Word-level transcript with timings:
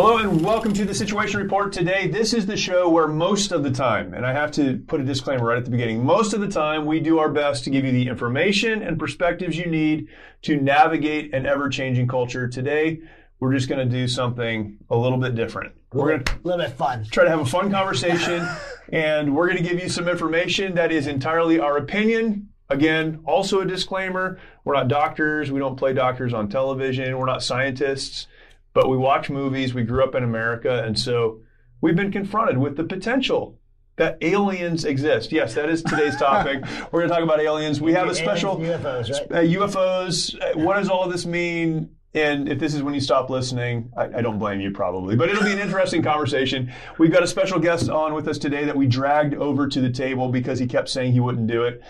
Hello 0.00 0.18
and 0.18 0.44
welcome 0.44 0.72
to 0.74 0.84
the 0.84 0.94
Situation 0.94 1.40
Report. 1.40 1.72
Today, 1.72 2.06
this 2.06 2.32
is 2.32 2.46
the 2.46 2.56
show 2.56 2.88
where 2.88 3.08
most 3.08 3.50
of 3.50 3.64
the 3.64 3.70
time, 3.72 4.14
and 4.14 4.24
I 4.24 4.32
have 4.32 4.52
to 4.52 4.78
put 4.86 5.00
a 5.00 5.04
disclaimer 5.04 5.46
right 5.46 5.58
at 5.58 5.64
the 5.64 5.72
beginning, 5.72 6.04
most 6.04 6.34
of 6.34 6.40
the 6.40 6.46
time 6.46 6.86
we 6.86 7.00
do 7.00 7.18
our 7.18 7.28
best 7.28 7.64
to 7.64 7.70
give 7.70 7.84
you 7.84 7.90
the 7.90 8.06
information 8.06 8.80
and 8.80 8.96
perspectives 8.96 9.56
you 9.56 9.66
need 9.66 10.06
to 10.42 10.56
navigate 10.60 11.34
an 11.34 11.46
ever 11.46 11.68
changing 11.68 12.06
culture. 12.06 12.46
Today, 12.46 13.00
we're 13.40 13.52
just 13.52 13.68
going 13.68 13.80
to 13.80 13.92
do 13.92 14.06
something 14.06 14.78
a 14.88 14.96
little 14.96 15.18
bit 15.18 15.34
different. 15.34 15.74
We're 15.92 16.10
going 16.10 16.22
to 16.22 16.32
a 16.32 16.42
little 16.44 16.64
bit 16.64 16.76
fun. 16.76 17.04
try 17.10 17.24
to 17.24 17.30
have 17.30 17.40
a 17.40 17.44
fun 17.44 17.68
conversation, 17.72 18.48
and 18.92 19.34
we're 19.34 19.48
going 19.48 19.60
to 19.60 19.68
give 19.68 19.82
you 19.82 19.88
some 19.88 20.06
information 20.06 20.76
that 20.76 20.92
is 20.92 21.08
entirely 21.08 21.58
our 21.58 21.76
opinion. 21.76 22.50
Again, 22.68 23.22
also 23.24 23.62
a 23.62 23.66
disclaimer 23.66 24.38
we're 24.62 24.74
not 24.74 24.86
doctors, 24.86 25.50
we 25.50 25.58
don't 25.58 25.74
play 25.74 25.92
doctors 25.92 26.32
on 26.32 26.48
television, 26.48 27.18
we're 27.18 27.26
not 27.26 27.42
scientists 27.42 28.28
but 28.74 28.88
we 28.88 28.96
watch 28.96 29.30
movies. 29.30 29.74
We 29.74 29.82
grew 29.82 30.02
up 30.04 30.14
in 30.14 30.22
America, 30.24 30.82
and 30.84 30.98
so 30.98 31.40
we've 31.80 31.96
been 31.96 32.12
confronted 32.12 32.58
with 32.58 32.76
the 32.76 32.84
potential 32.84 33.58
that 33.96 34.16
aliens 34.22 34.84
exist. 34.84 35.32
Yes, 35.32 35.54
that 35.54 35.68
is 35.68 35.82
today's 35.82 36.16
topic. 36.18 36.62
We're 36.92 37.00
going 37.00 37.08
to 37.08 37.14
talk 37.14 37.24
about 37.24 37.40
aliens. 37.40 37.80
We 37.80 37.92
have 37.94 38.08
a 38.08 38.14
special 38.14 38.56
UFOs, 38.58 39.10
right? 39.10 39.32
uh, 39.32 39.60
UFOs. 39.60 40.40
Uh, 40.40 40.58
What 40.58 40.76
does 40.76 40.88
all 40.88 41.04
of 41.04 41.10
this 41.10 41.26
mean? 41.26 41.90
And 42.14 42.48
if 42.48 42.58
this 42.58 42.74
is 42.74 42.82
when 42.82 42.94
you 42.94 43.00
stop 43.00 43.28
listening, 43.28 43.92
I, 43.96 44.04
I 44.04 44.22
don't 44.22 44.38
blame 44.38 44.60
you 44.60 44.70
probably, 44.70 45.14
but 45.14 45.28
it'll 45.28 45.44
be 45.44 45.52
an 45.52 45.58
interesting 45.58 46.02
conversation. 46.02 46.72
We've 46.96 47.12
got 47.12 47.22
a 47.22 47.26
special 47.26 47.58
guest 47.60 47.90
on 47.90 48.14
with 48.14 48.26
us 48.28 48.38
today 48.38 48.64
that 48.64 48.74
we 48.76 48.86
dragged 48.86 49.34
over 49.34 49.68
to 49.68 49.80
the 49.80 49.90
table 49.90 50.30
because 50.30 50.58
he 50.58 50.66
kept 50.66 50.88
saying 50.88 51.12
he 51.12 51.20
wouldn't 51.20 51.48
do 51.48 51.64
it. 51.64 51.82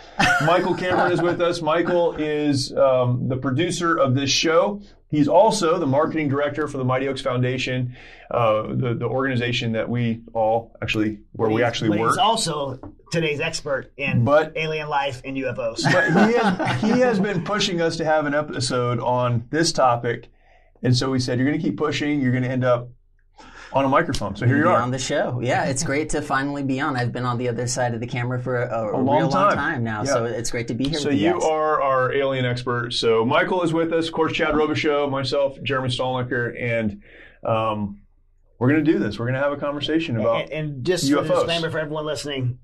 Michael 0.45 0.75
Cameron 0.75 1.13
is 1.13 1.23
with 1.23 1.41
us. 1.41 1.63
Michael 1.63 2.17
is 2.17 2.73
um, 2.75 3.29
the 3.29 3.37
producer 3.37 3.97
of 3.97 4.15
this 4.17 4.29
show. 4.31 4.83
He's 5.11 5.27
also 5.29 5.79
the 5.79 5.87
marketing 5.87 6.29
director 6.29 6.69
for 6.69 6.77
the 6.77 6.85
Mighty 6.85 7.09
Oaks 7.09 7.23
Foundation, 7.23 7.97
uh, 8.31 8.63
the, 8.75 8.95
the 8.95 9.07
organization 9.07 9.73
that 9.73 9.89
we 9.89 10.21
all 10.35 10.77
actually, 10.83 11.21
where 11.33 11.49
we 11.49 11.63
actually 11.63 11.99
work. 11.99 12.11
He's 12.11 12.19
also 12.19 12.79
today's 13.11 13.41
expert 13.41 13.91
in 13.97 14.25
But- 14.25 14.53
alien 14.55 14.89
life 14.91 15.23
and 15.25 15.35
UFOs. 15.37 15.83
but 15.91 16.29
he 16.29 16.37
has, 16.37 16.81
he 16.83 17.01
has 17.01 17.19
been 17.19 17.43
pushing 17.43 17.81
us 17.81 17.97
to 17.97 18.05
have 18.05 18.27
an 18.27 18.35
episode 18.35 19.01
on 19.01 19.47
this 19.51 19.73
topic. 19.73 20.29
And 20.83 20.95
so 20.95 21.11
we 21.11 21.21
said, 21.21 21.39
you're 21.39 21.49
going 21.49 21.59
to 21.59 21.67
keep 21.67 21.79
pushing, 21.79 22.21
you're 22.21 22.31
going 22.33 22.45
to 22.45 22.51
end 22.51 22.65
up 22.65 22.91
on 23.73 23.85
a 23.85 23.89
microphone. 23.89 24.35
So 24.37 24.47
here 24.47 24.57
you 24.59 24.69
are. 24.69 24.81
on 24.81 24.91
the 24.91 24.99
show. 24.99 25.41
Yeah, 25.43 25.65
it's 25.65 25.83
great 25.83 26.11
to 26.11 26.23
finally 26.23 26.63
be 26.63 26.81
on. 26.81 26.97
I've 26.97 27.13
been 27.13 27.25
on 27.25 27.37
the 27.39 27.49
other 27.49 27.67
side 27.67 27.95
of 27.95 28.01
the 28.01 28.07
camera 28.07 28.41
for 28.41 28.63
a, 28.63 28.97
a, 28.97 29.01
long 29.01 29.19
real 29.19 29.29
time. 29.29 29.47
long 29.49 29.55
time 29.57 29.85
now, 29.85 30.03
Yeah. 30.05 30.13
so 30.13 30.25
it's 30.25 30.51
great 30.51 30.69
to 30.69 30.75
be 30.75 30.89
here 30.89 30.99
So 30.99 31.09
with 31.11 31.19
you, 31.19 31.27
you 31.29 31.33
guys. 31.35 31.45
are 31.45 31.83
our 31.83 32.13
alien 32.13 32.45
expert. 32.45 32.93
So 32.93 33.25
Michael 33.25 33.63
is 33.63 33.73
with 33.73 33.93
us, 33.93 34.07
of 34.09 34.15
course, 34.15 34.33
Chad 34.33 34.55
Robichaux, 34.55 35.11
myself, 35.11 35.59
Jeremy 35.63 35.89
Stalnecker, 35.89 36.61
and 36.61 37.03
um, 37.45 38.01
we're 38.59 38.69
going 38.71 38.85
to 38.85 38.93
do 38.93 38.99
this. 38.99 39.19
We're 39.19 39.27
going 39.27 39.35
to 39.35 39.41
have 39.43 39.53
a 39.53 39.57
conversation 39.57 40.17
about. 40.19 40.43
and, 40.43 40.51
and 40.53 40.85
just 40.85 41.09
for 41.11 41.23
the 41.23 41.29
UFOs. 41.29 41.35
disclaimer 41.47 41.71
for 41.71 41.79
everyone 41.79 42.07
listening, 42.07 42.59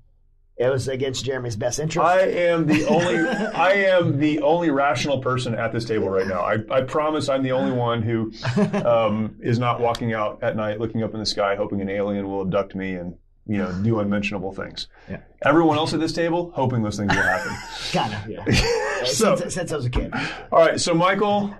it 0.57 0.69
was 0.69 0.87
against 0.87 1.25
Jeremy's 1.25 1.55
best 1.55 1.79
interest. 1.79 2.05
I 2.05 2.21
am 2.21 2.65
the 2.65 2.85
only 2.87 3.17
I 3.17 3.73
am 3.73 4.19
the 4.19 4.41
only 4.41 4.69
rational 4.69 5.19
person 5.19 5.53
at 5.55 5.71
this 5.73 5.85
table 5.85 6.09
right 6.09 6.27
now. 6.27 6.41
I, 6.41 6.57
I 6.71 6.81
promise 6.81 7.27
I'm 7.29 7.43
the 7.43 7.51
only 7.51 7.71
one 7.71 8.01
who 8.01 8.31
um, 8.85 9.35
is 9.41 9.59
not 9.59 9.79
walking 9.81 10.13
out 10.13 10.41
at 10.43 10.55
night 10.55 10.79
looking 10.79 11.03
up 11.03 11.13
in 11.13 11.19
the 11.19 11.25
sky 11.25 11.55
hoping 11.55 11.81
an 11.81 11.89
alien 11.89 12.27
will 12.27 12.41
abduct 12.41 12.73
me 12.75 12.93
and 12.93 13.15
you 13.47 13.57
know 13.57 13.71
do 13.83 13.99
unmentionable 13.99 14.53
things. 14.53 14.87
Yeah. 15.09 15.19
Everyone 15.43 15.77
else 15.77 15.93
at 15.93 15.99
this 15.99 16.13
table 16.13 16.51
hoping 16.55 16.83
those 16.83 16.97
things 16.97 17.13
will 17.13 17.21
happen. 17.21 17.51
kind 17.91 18.13
of, 18.13 18.29
yeah. 18.29 19.03
So- 19.05 19.35
since, 19.35 19.53
since 19.53 19.71
I 19.71 19.75
was 19.75 19.85
a 19.85 19.89
kid. 19.89 20.13
All 20.51 20.59
right, 20.65 20.79
so 20.79 20.93
Michael, 20.93 21.53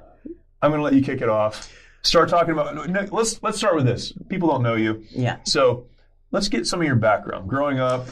I'm 0.62 0.72
going 0.72 0.80
to 0.80 0.84
let 0.84 0.94
you 0.94 1.02
kick 1.02 1.22
it 1.22 1.30
off. 1.30 1.72
Start 2.02 2.30
talking 2.30 2.52
about. 2.54 2.76
no, 2.88 3.08
Let's 3.12 3.42
let's 3.44 3.58
start 3.58 3.76
with 3.76 3.86
this. 3.86 4.14
People 4.30 4.48
don't 4.50 4.62
know 4.64 4.76
you, 4.76 5.04
yeah. 5.10 5.38
so 5.44 5.88
let's 6.32 6.50
get 6.50 6.66
some 6.68 6.80
of 6.80 6.86
your 6.86 6.96
background, 6.96 7.50
growing 7.50 7.80
up, 7.80 8.08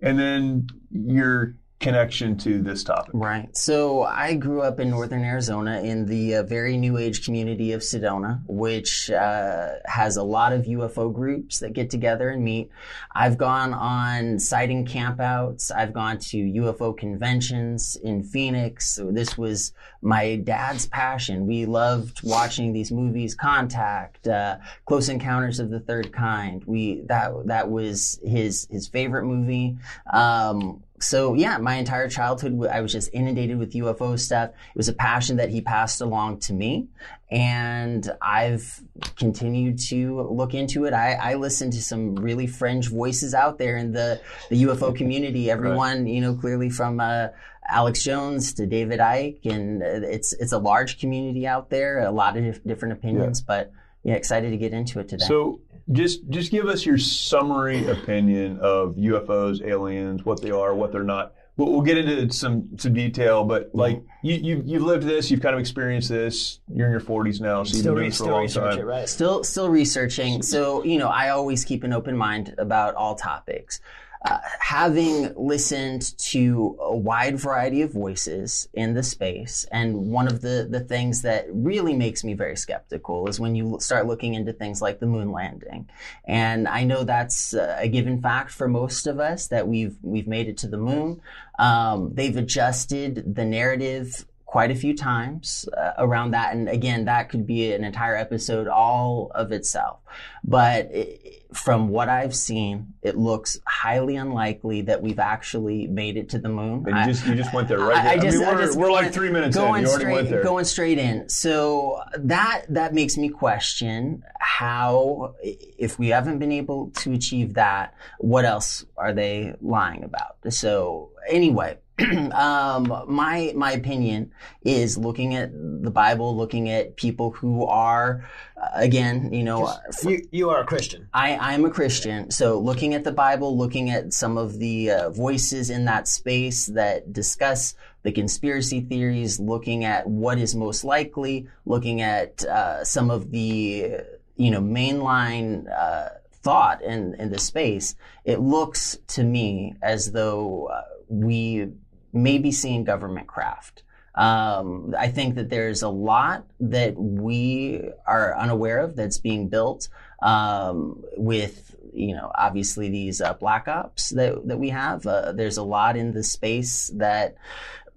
and 0.00 0.18
then 0.18 0.66
your 0.90 1.54
connection 1.80 2.36
to 2.36 2.60
this 2.60 2.82
topic. 2.82 3.10
Right. 3.14 3.56
So 3.56 4.02
I 4.02 4.34
grew 4.34 4.62
up 4.62 4.80
in 4.80 4.90
northern 4.90 5.22
Arizona 5.22 5.80
in 5.80 6.06
the 6.06 6.36
uh, 6.36 6.42
very 6.42 6.76
new 6.76 6.98
age 6.98 7.24
community 7.24 7.72
of 7.72 7.82
Sedona, 7.82 8.42
which 8.48 9.10
uh, 9.10 9.74
has 9.84 10.16
a 10.16 10.22
lot 10.24 10.52
of 10.52 10.64
UFO 10.64 11.12
groups 11.12 11.60
that 11.60 11.74
get 11.74 11.88
together 11.88 12.30
and 12.30 12.42
meet. 12.42 12.70
I've 13.14 13.38
gone 13.38 13.72
on 13.74 14.40
sighting 14.40 14.86
campouts. 14.86 15.70
I've 15.70 15.92
gone 15.92 16.18
to 16.18 16.36
UFO 16.36 16.96
conventions 16.96 17.96
in 18.02 18.24
Phoenix. 18.24 18.98
This 19.10 19.38
was 19.38 19.72
my 20.02 20.36
dad's 20.36 20.86
passion. 20.86 21.46
We 21.46 21.64
loved 21.64 22.22
watching 22.24 22.72
these 22.72 22.90
movies, 22.90 23.36
Contact, 23.36 24.26
uh, 24.26 24.58
Close 24.84 25.08
Encounters 25.08 25.60
of 25.60 25.70
the 25.70 25.80
Third 25.80 26.12
Kind. 26.12 26.64
We 26.64 27.02
that 27.06 27.32
that 27.46 27.70
was 27.70 28.18
his 28.24 28.66
his 28.70 28.88
favorite 28.88 29.24
movie. 29.24 29.76
Um, 30.12 30.82
so 31.00 31.34
yeah, 31.34 31.58
my 31.58 31.76
entire 31.76 32.08
childhood, 32.08 32.66
I 32.66 32.80
was 32.80 32.92
just 32.92 33.10
inundated 33.12 33.58
with 33.58 33.72
UFO 33.72 34.18
stuff. 34.18 34.50
It 34.50 34.76
was 34.76 34.88
a 34.88 34.92
passion 34.92 35.36
that 35.36 35.50
he 35.50 35.60
passed 35.60 36.00
along 36.00 36.40
to 36.40 36.52
me, 36.52 36.88
and 37.30 38.10
I've 38.20 38.80
continued 39.16 39.78
to 39.88 40.22
look 40.22 40.54
into 40.54 40.84
it. 40.84 40.92
I, 40.92 41.12
I 41.12 41.34
listen 41.34 41.70
to 41.70 41.82
some 41.82 42.14
really 42.16 42.46
fringe 42.46 42.88
voices 42.88 43.34
out 43.34 43.58
there 43.58 43.76
in 43.76 43.92
the 43.92 44.20
the 44.50 44.64
UFO 44.64 44.94
community. 45.00 45.50
Everyone, 45.50 46.06
you 46.06 46.20
know, 46.20 46.34
clearly 46.34 46.70
from 46.70 47.00
uh, 47.00 47.28
Alex 47.68 48.02
Jones 48.02 48.54
to 48.54 48.66
David 48.66 49.00
Icke, 49.00 49.44
and 49.46 49.82
uh, 49.82 50.06
it's 50.08 50.32
it's 50.34 50.52
a 50.52 50.58
large 50.58 50.98
community 50.98 51.46
out 51.46 51.70
there. 51.70 52.00
A 52.00 52.10
lot 52.10 52.36
of 52.36 52.64
different 52.64 52.92
opinions, 52.92 53.40
but 53.40 53.72
yeah, 54.02 54.14
excited 54.14 54.50
to 54.50 54.56
get 54.56 54.72
into 54.72 55.00
it 55.00 55.08
today. 55.08 55.26
So 55.26 55.60
just 55.92 56.28
just 56.28 56.50
give 56.50 56.66
us 56.66 56.84
your 56.84 56.98
summary 56.98 57.86
opinion 57.88 58.58
of 58.60 58.96
UFOs, 58.96 59.62
aliens, 59.66 60.24
what 60.24 60.42
they 60.42 60.50
are, 60.50 60.74
what 60.74 60.92
they're 60.92 61.02
not. 61.02 61.34
We'll, 61.56 61.72
we'll 61.72 61.82
get 61.82 61.98
into 61.98 62.32
some 62.32 62.68
some 62.78 62.92
detail, 62.92 63.44
but 63.44 63.68
mm-hmm. 63.68 63.78
like 63.78 64.02
you, 64.22 64.34
you 64.36 64.62
you've 64.64 64.82
lived 64.82 65.04
this, 65.04 65.30
you've 65.30 65.40
kind 65.40 65.54
of 65.54 65.60
experienced 65.60 66.08
this. 66.08 66.60
You're 66.72 66.86
in 66.86 66.92
your 66.92 67.00
40s 67.00 67.40
now, 67.40 67.62
so 67.64 67.70
you've 67.70 67.80
Still, 67.80 67.94
been 67.94 67.94
doing 67.94 67.96
re- 67.96 68.08
this 68.08 68.18
for 68.18 68.24
a 68.24 68.32
long 68.32 68.48
time. 68.48 68.78
it, 68.78 68.84
right? 68.84 69.08
Still, 69.08 69.42
still 69.44 69.68
researching. 69.68 70.42
So, 70.42 70.84
you 70.84 70.98
know, 70.98 71.08
I 71.08 71.30
always 71.30 71.64
keep 71.64 71.84
an 71.84 71.92
open 71.92 72.16
mind 72.16 72.54
about 72.58 72.94
all 72.94 73.14
topics. 73.14 73.80
Uh, 74.22 74.38
having 74.58 75.32
listened 75.36 76.16
to 76.18 76.76
a 76.80 76.96
wide 76.96 77.38
variety 77.38 77.82
of 77.82 77.92
voices 77.92 78.68
in 78.74 78.94
the 78.94 79.02
space, 79.02 79.66
and 79.70 80.10
one 80.10 80.26
of 80.26 80.40
the, 80.40 80.66
the 80.68 80.80
things 80.80 81.22
that 81.22 81.46
really 81.50 81.94
makes 81.94 82.24
me 82.24 82.34
very 82.34 82.56
skeptical 82.56 83.28
is 83.28 83.38
when 83.38 83.54
you 83.54 83.76
start 83.80 84.06
looking 84.06 84.34
into 84.34 84.52
things 84.52 84.82
like 84.82 84.98
the 84.98 85.06
moon 85.06 85.30
landing. 85.30 85.88
And 86.24 86.66
I 86.66 86.84
know 86.84 87.04
that's 87.04 87.54
uh, 87.54 87.76
a 87.78 87.88
given 87.88 88.20
fact 88.20 88.50
for 88.50 88.68
most 88.68 89.06
of 89.06 89.20
us 89.20 89.48
that 89.48 89.68
we've 89.68 89.96
we've 90.02 90.28
made 90.28 90.48
it 90.48 90.58
to 90.58 90.68
the 90.68 90.78
moon. 90.78 91.20
Um, 91.58 92.14
they've 92.14 92.36
adjusted 92.36 93.34
the 93.34 93.44
narrative 93.44 94.26
quite 94.48 94.70
a 94.70 94.74
few 94.74 94.96
times 94.96 95.68
uh, 95.76 95.92
around 95.98 96.30
that. 96.30 96.54
And 96.54 96.70
again, 96.70 97.04
that 97.04 97.28
could 97.28 97.46
be 97.46 97.70
an 97.70 97.84
entire 97.84 98.16
episode 98.16 98.66
all 98.66 99.30
of 99.34 99.52
itself. 99.52 100.00
But 100.42 100.88
it, 100.90 101.44
from 101.52 101.90
what 101.90 102.08
I've 102.08 102.34
seen, 102.34 102.94
it 103.02 103.14
looks 103.14 103.60
highly 103.66 104.16
unlikely 104.16 104.80
that 104.82 105.02
we've 105.02 105.18
actually 105.18 105.86
made 105.86 106.16
it 106.16 106.30
to 106.30 106.38
the 106.38 106.48
moon. 106.48 106.84
And 106.86 106.94
I- 106.94 107.06
you 107.06 107.12
just 107.12 107.26
you 107.26 107.34
just 107.34 107.52
went 107.52 107.68
there 107.68 107.78
right. 107.78 108.02
I. 108.02 108.12
I 108.12 108.18
just, 108.18 108.38
mean, 108.38 108.46
we're, 108.46 108.64
just 108.64 108.78
we're 108.78 108.90
like 108.90 109.12
three 109.12 109.28
minutes 109.28 109.54
in. 109.54 109.62
going 109.62 109.82
You 109.82 109.88
already 109.88 110.04
straight, 110.04 110.14
went 110.14 110.30
there. 110.30 110.42
Going 110.42 110.64
straight 110.64 110.98
in. 110.98 111.28
So 111.28 112.00
that 112.16 112.64
that 112.70 112.94
makes 112.94 113.18
me 113.18 113.28
question 113.28 114.22
how, 114.40 115.34
if 115.42 115.98
we 115.98 116.08
haven't 116.08 116.38
been 116.38 116.52
able 116.52 116.90
to 117.02 117.12
achieve 117.12 117.52
that, 117.54 117.92
what 118.18 118.46
else 118.46 118.86
are 118.96 119.12
they 119.12 119.54
lying 119.60 120.04
about? 120.04 120.36
So 120.48 121.10
anyway, 121.28 121.76
um, 122.32 123.04
my 123.08 123.52
my 123.56 123.72
opinion 123.72 124.30
is 124.62 124.96
looking 124.96 125.34
at 125.34 125.50
the 125.52 125.90
Bible, 125.90 126.36
looking 126.36 126.68
at 126.68 126.96
people 126.96 127.32
who 127.32 127.66
are, 127.66 128.28
uh, 128.56 128.68
again, 128.74 129.32
you 129.32 129.42
know, 129.42 129.72
You, 130.04 130.28
you 130.30 130.50
are 130.50 130.60
a 130.60 130.66
Christian. 130.66 131.08
I, 131.12 131.36
I'm 131.36 131.64
a 131.64 131.70
Christian, 131.70 132.30
so 132.30 132.60
looking 132.60 132.94
at 132.94 133.02
the 133.02 133.10
Bible, 133.10 133.56
looking 133.58 133.90
at 133.90 134.12
some 134.12 134.38
of 134.38 134.60
the 134.60 134.90
uh, 134.92 135.10
voices 135.10 135.70
in 135.70 135.86
that 135.86 136.06
space 136.06 136.66
that 136.66 137.12
discuss 137.12 137.74
the 138.04 138.12
conspiracy 138.12 138.80
theories, 138.80 139.40
looking 139.40 139.84
at 139.84 140.06
what 140.06 140.38
is 140.38 140.54
most 140.54 140.84
likely, 140.84 141.48
looking 141.66 142.00
at 142.00 142.44
uh, 142.44 142.84
some 142.84 143.10
of 143.10 143.32
the 143.32 143.96
you 144.36 144.50
know 144.52 144.60
mainline 144.60 145.64
uh, 145.76 146.10
thought 146.32 146.80
in 146.82 147.14
in 147.14 147.30
the 147.30 147.40
space, 147.40 147.96
it 148.24 148.38
looks 148.38 148.98
to 149.08 149.24
me 149.24 149.74
as 149.82 150.12
though 150.12 150.66
uh, 150.66 150.82
we 151.08 151.68
may 152.12 152.38
be 152.38 152.52
seeing 152.52 152.84
government 152.84 153.26
craft. 153.26 153.82
Um, 154.14 154.94
I 154.98 155.08
think 155.08 155.36
that 155.36 155.48
there's 155.48 155.82
a 155.82 155.88
lot 155.88 156.44
that 156.58 156.96
we 156.96 157.82
are 158.06 158.36
unaware 158.36 158.80
of 158.80 158.96
that's 158.96 159.18
being 159.18 159.48
built 159.48 159.88
um, 160.22 161.04
with, 161.16 161.76
you 161.92 162.14
know, 162.16 162.32
obviously 162.36 162.88
these 162.88 163.20
uh, 163.20 163.34
black 163.34 163.68
ops 163.68 164.10
that, 164.10 164.46
that 164.48 164.58
we 164.58 164.70
have. 164.70 165.06
Uh, 165.06 165.32
there's 165.32 165.56
a 165.56 165.62
lot 165.62 165.96
in 165.96 166.12
the 166.12 166.24
space 166.24 166.90
that 166.96 167.36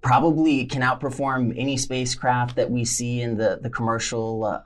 probably 0.00 0.64
can 0.66 0.82
outperform 0.82 1.54
any 1.56 1.76
spacecraft 1.76 2.54
that 2.56 2.70
we 2.70 2.84
see 2.84 3.20
in 3.20 3.36
the, 3.36 3.58
the 3.60 3.70
commercial 3.70 4.44
uh, 4.44 4.62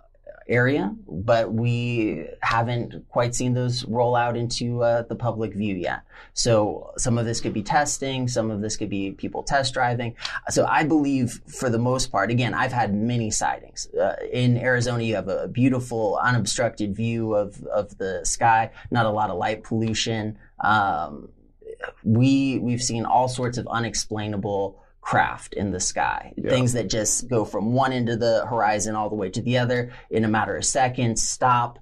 area, 0.49 0.95
but 1.09 1.53
we 1.53 2.27
haven't 2.41 3.09
quite 3.09 3.35
seen 3.35 3.55
those 3.55 3.85
roll 3.85 4.15
out 4.15 4.37
into 4.37 4.83
uh, 4.83 5.03
the 5.03 5.15
public 5.15 5.53
view 5.55 5.75
yet. 5.75 6.03
So 6.35 6.93
some 6.97 7.19
of 7.19 7.25
this 7.25 7.41
could 7.41 7.53
be 7.53 7.63
testing, 7.63 8.29
some 8.29 8.51
of 8.51 8.61
this 8.61 8.77
could 8.77 8.91
be 8.91 9.13
people 9.13 9.43
test 9.43 9.75
driving. 9.75 10.15
So 10.51 10.65
I 10.67 10.85
believe, 10.85 11.41
for 11.49 11.69
the 11.69 11.79
most 11.79 12.13
part, 12.13 12.31
again, 12.31 12.55
I've 12.55 12.73
had 12.73 12.95
many 12.95 13.31
sightings. 13.31 13.89
Uh, 13.95 14.17
in 14.33 14.57
Arizona, 14.57 15.03
you 15.03 15.17
have 15.17 15.29
a 15.29 15.49
beautiful, 15.49 16.19
unobstructed 16.23 16.95
view 16.95 17.35
of 17.35 17.63
of 17.67 17.97
the 17.99 18.25
sky, 18.25 18.71
not 18.91 19.07
a 19.07 19.11
lot 19.11 19.31
of 19.31 19.39
light 19.39 19.65
pollution. 19.65 20.39
Um, 20.61 21.29
we 22.05 22.59
we've 22.59 22.83
seen 22.83 23.05
all 23.05 23.29
sorts 23.29 23.59
of 23.59 23.67
unexplainable 23.67 24.81
craft 25.11 25.55
in 25.55 25.71
the 25.71 25.79
sky. 25.79 26.33
Things 26.49 26.73
that 26.73 26.91
just 26.91 27.29
go 27.29 27.45
from 27.45 27.73
one 27.73 27.93
end 27.93 28.09
of 28.09 28.19
the 28.19 28.45
horizon 28.45 28.97
all 28.97 29.09
the 29.09 29.15
way 29.15 29.31
to 29.31 29.41
the 29.41 29.57
other 29.59 29.93
in 30.11 30.25
a 30.25 30.29
matter 30.29 30.57
of 30.57 30.65
seconds, 30.65 31.23
stop, 31.23 31.79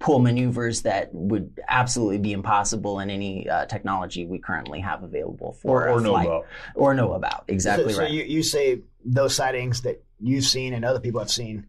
pull 0.00 0.18
maneuvers 0.18 0.82
that 0.82 1.10
would 1.12 1.60
absolutely 1.68 2.18
be 2.18 2.32
impossible 2.32 2.98
in 2.98 3.08
any 3.08 3.48
uh, 3.48 3.66
technology 3.66 4.26
we 4.26 4.40
currently 4.40 4.80
have 4.80 5.04
available 5.04 5.52
for 5.62 5.86
Or- 5.88 5.94
or 5.94 6.00
know 6.00 6.10
flight. 6.10 6.26
about. 6.26 6.46
Or 6.74 6.92
know 6.94 7.12
about. 7.12 7.44
Exactly 7.46 7.90
so, 7.92 7.98
so 7.98 8.02
right. 8.02 8.10
you, 8.10 8.24
you 8.24 8.42
say 8.42 8.80
those 9.04 9.36
sightings 9.36 9.82
that 9.82 10.02
you've 10.20 10.44
seen 10.44 10.74
and 10.74 10.84
other 10.84 10.98
people 11.00 11.20
have 11.20 11.30
seen, 11.30 11.66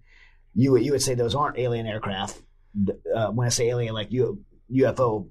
you 0.56 0.72
would- 0.72 0.84
you 0.84 0.94
would 0.94 1.04
say 1.04 1.14
those 1.14 1.36
aren't 1.36 1.60
alien 1.60 1.86
aircraft. 1.86 2.42
Uh, 3.16 3.30
when 3.30 3.46
I 3.46 3.50
say 3.50 3.70
alien, 3.70 3.94
like 3.94 4.12
U, 4.12 4.44
UFO. 4.72 5.28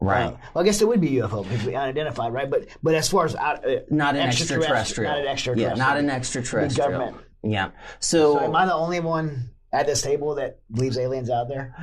Right. 0.00 0.26
Uh, 0.26 0.36
well, 0.54 0.62
I 0.62 0.64
guess 0.64 0.80
it 0.82 0.88
would 0.88 1.00
be 1.00 1.10
UFO 1.12 1.42
because 1.42 1.64
we 1.64 1.74
unidentified, 1.74 2.32
right? 2.32 2.48
But 2.50 2.68
but 2.82 2.94
as 2.94 3.08
far 3.08 3.24
as 3.24 3.34
out, 3.34 3.64
uh, 3.64 3.80
not 3.90 4.14
an 4.16 4.22
extraterrestrial- 4.22 4.76
extraterrestrial. 4.76 5.10
not 5.10 5.18
an 5.20 5.26
extraterrestrial. 5.26 5.78
Yeah, 5.78 5.84
not 5.84 5.96
an 5.98 6.06
The 6.06 6.12
extraterrestrial. 6.12 6.90
government. 6.90 7.16
Yeah. 7.42 7.70
So 8.00 8.38
am 8.40 8.54
I 8.56 8.66
the 8.66 8.74
only 8.74 9.00
one 9.00 9.50
at 9.72 9.86
this 9.86 10.02
table 10.02 10.34
that 10.36 10.58
believes 10.72 10.98
aliens 10.98 11.30
out 11.30 11.48
there? 11.48 11.74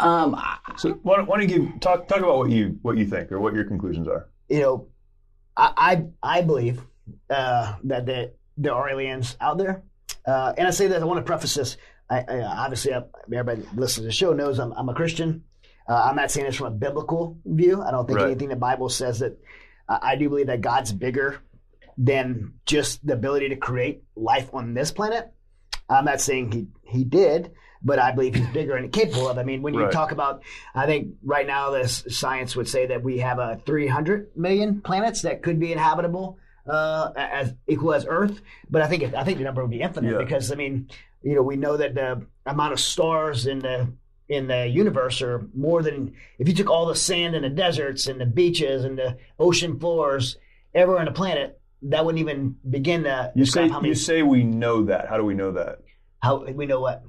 um, 0.00 0.36
So 0.76 0.92
why 1.02 1.16
don't, 1.16 1.26
why 1.26 1.38
don't 1.40 1.48
you 1.48 1.58
give, 1.68 1.80
talk 1.80 2.06
talk 2.08 2.18
about 2.18 2.36
what 2.38 2.50
you 2.50 2.78
what 2.82 2.96
you 2.96 3.06
think 3.06 3.32
or 3.32 3.40
what 3.40 3.54
your 3.54 3.64
conclusions 3.64 4.06
are? 4.08 4.28
you 4.48 4.60
know, 4.60 4.88
I 5.56 6.04
I, 6.22 6.38
I 6.38 6.42
believe 6.42 6.80
uh, 7.28 7.76
that 7.84 8.06
there, 8.06 8.30
there 8.56 8.74
are 8.74 8.88
aliens 8.90 9.36
out 9.40 9.58
there, 9.58 9.82
uh, 10.26 10.52
and 10.56 10.66
I 10.68 10.70
say 10.70 10.86
that 10.88 11.00
I 11.00 11.04
want 11.04 11.18
to 11.18 11.24
preface 11.24 11.54
this. 11.54 11.76
I, 12.08 12.20
I 12.28 12.40
obviously 12.42 12.92
I, 12.94 13.02
everybody 13.32 13.62
listening 13.74 14.04
to 14.04 14.08
the 14.08 14.12
show 14.12 14.32
knows 14.32 14.58
I'm, 14.58 14.72
I'm 14.72 14.88
a 14.88 14.94
Christian. 14.94 15.44
Uh, 15.90 16.04
I'm 16.08 16.14
not 16.14 16.30
saying 16.30 16.46
this 16.46 16.54
from 16.56 16.68
a 16.68 16.70
biblical 16.86 17.36
view. 17.44 17.82
I 17.82 17.90
don't 17.90 18.06
think 18.06 18.18
Right. 18.20 18.26
anything 18.26 18.48
the 18.48 18.56
Bible 18.56 18.88
says 18.88 19.18
that. 19.18 19.36
I 19.88 19.98
I 20.12 20.16
do 20.16 20.28
believe 20.28 20.46
that 20.46 20.60
God's 20.60 20.92
bigger 20.92 21.38
than 21.98 22.54
just 22.64 23.04
the 23.04 23.14
ability 23.14 23.48
to 23.48 23.56
create 23.56 24.04
life 24.14 24.48
on 24.54 24.72
this 24.74 24.92
planet. 24.92 25.32
I'm 25.88 26.04
not 26.04 26.20
saying 26.20 26.52
he 26.52 26.68
he 26.84 27.02
did, 27.04 27.50
but 27.82 27.98
I 27.98 28.12
believe 28.12 28.34
he's 28.34 28.46
bigger 28.46 28.76
and 28.76 28.92
capable 28.92 29.28
of. 29.28 29.36
I 29.38 29.42
mean, 29.42 29.62
when 29.62 29.74
you 29.74 29.80
Right. 29.80 29.92
talk 29.92 30.12
about, 30.12 30.42
I 30.74 30.86
think 30.86 31.14
right 31.24 31.46
now 31.46 31.70
this 31.70 32.04
science 32.08 32.54
would 32.56 32.68
say 32.68 32.86
that 32.86 33.02
we 33.02 33.18
have 33.18 33.38
a 33.40 33.56
300 33.66 34.30
million 34.36 34.80
planets 34.82 35.22
that 35.22 35.42
could 35.42 35.58
be 35.58 35.72
inhabitable, 35.72 36.38
uh, 36.68 37.10
as 37.16 37.54
equal 37.66 37.94
as 37.94 38.06
Earth. 38.08 38.40
But 38.70 38.82
I 38.82 38.86
think 38.86 39.02
it, 39.02 39.14
I 39.16 39.24
think 39.24 39.38
the 39.38 39.44
number 39.44 39.62
would 39.62 39.70
be 39.72 39.80
infinite 39.80 40.12
Yeah. 40.12 40.18
because 40.18 40.52
I 40.52 40.54
mean, 40.54 40.88
you 41.22 41.34
know, 41.34 41.42
we 41.42 41.56
know 41.56 41.76
that 41.76 41.94
the 41.96 42.24
amount 42.46 42.72
of 42.74 42.80
stars 42.80 43.46
in 43.46 43.58
the 43.58 43.88
in 44.30 44.46
the 44.46 44.66
universe 44.68 45.20
are 45.22 45.44
more 45.54 45.82
than 45.82 46.14
if 46.38 46.46
you 46.48 46.54
took 46.54 46.70
all 46.70 46.86
the 46.86 46.94
sand 46.94 47.34
in 47.34 47.42
the 47.42 47.48
deserts 47.48 48.06
and 48.06 48.20
the 48.20 48.24
beaches 48.26 48.84
and 48.84 48.96
the 48.96 49.18
ocean 49.40 49.78
floors 49.78 50.36
everywhere 50.72 51.00
on 51.00 51.06
the 51.06 51.12
planet. 51.12 51.60
That 51.82 52.04
wouldn't 52.04 52.20
even 52.20 52.56
begin 52.68 53.02
to 53.04 53.32
You 53.34 53.44
say 53.44 53.68
how 53.68 53.80
many 53.80 53.88
you 53.88 53.94
say 53.96 54.22
we 54.22 54.44
know 54.44 54.84
that. 54.84 55.08
How 55.08 55.16
do 55.16 55.24
we 55.24 55.34
know 55.34 55.52
that? 55.52 55.78
how 56.22 56.44
we 56.44 56.66
know 56.66 56.80
what 56.80 57.02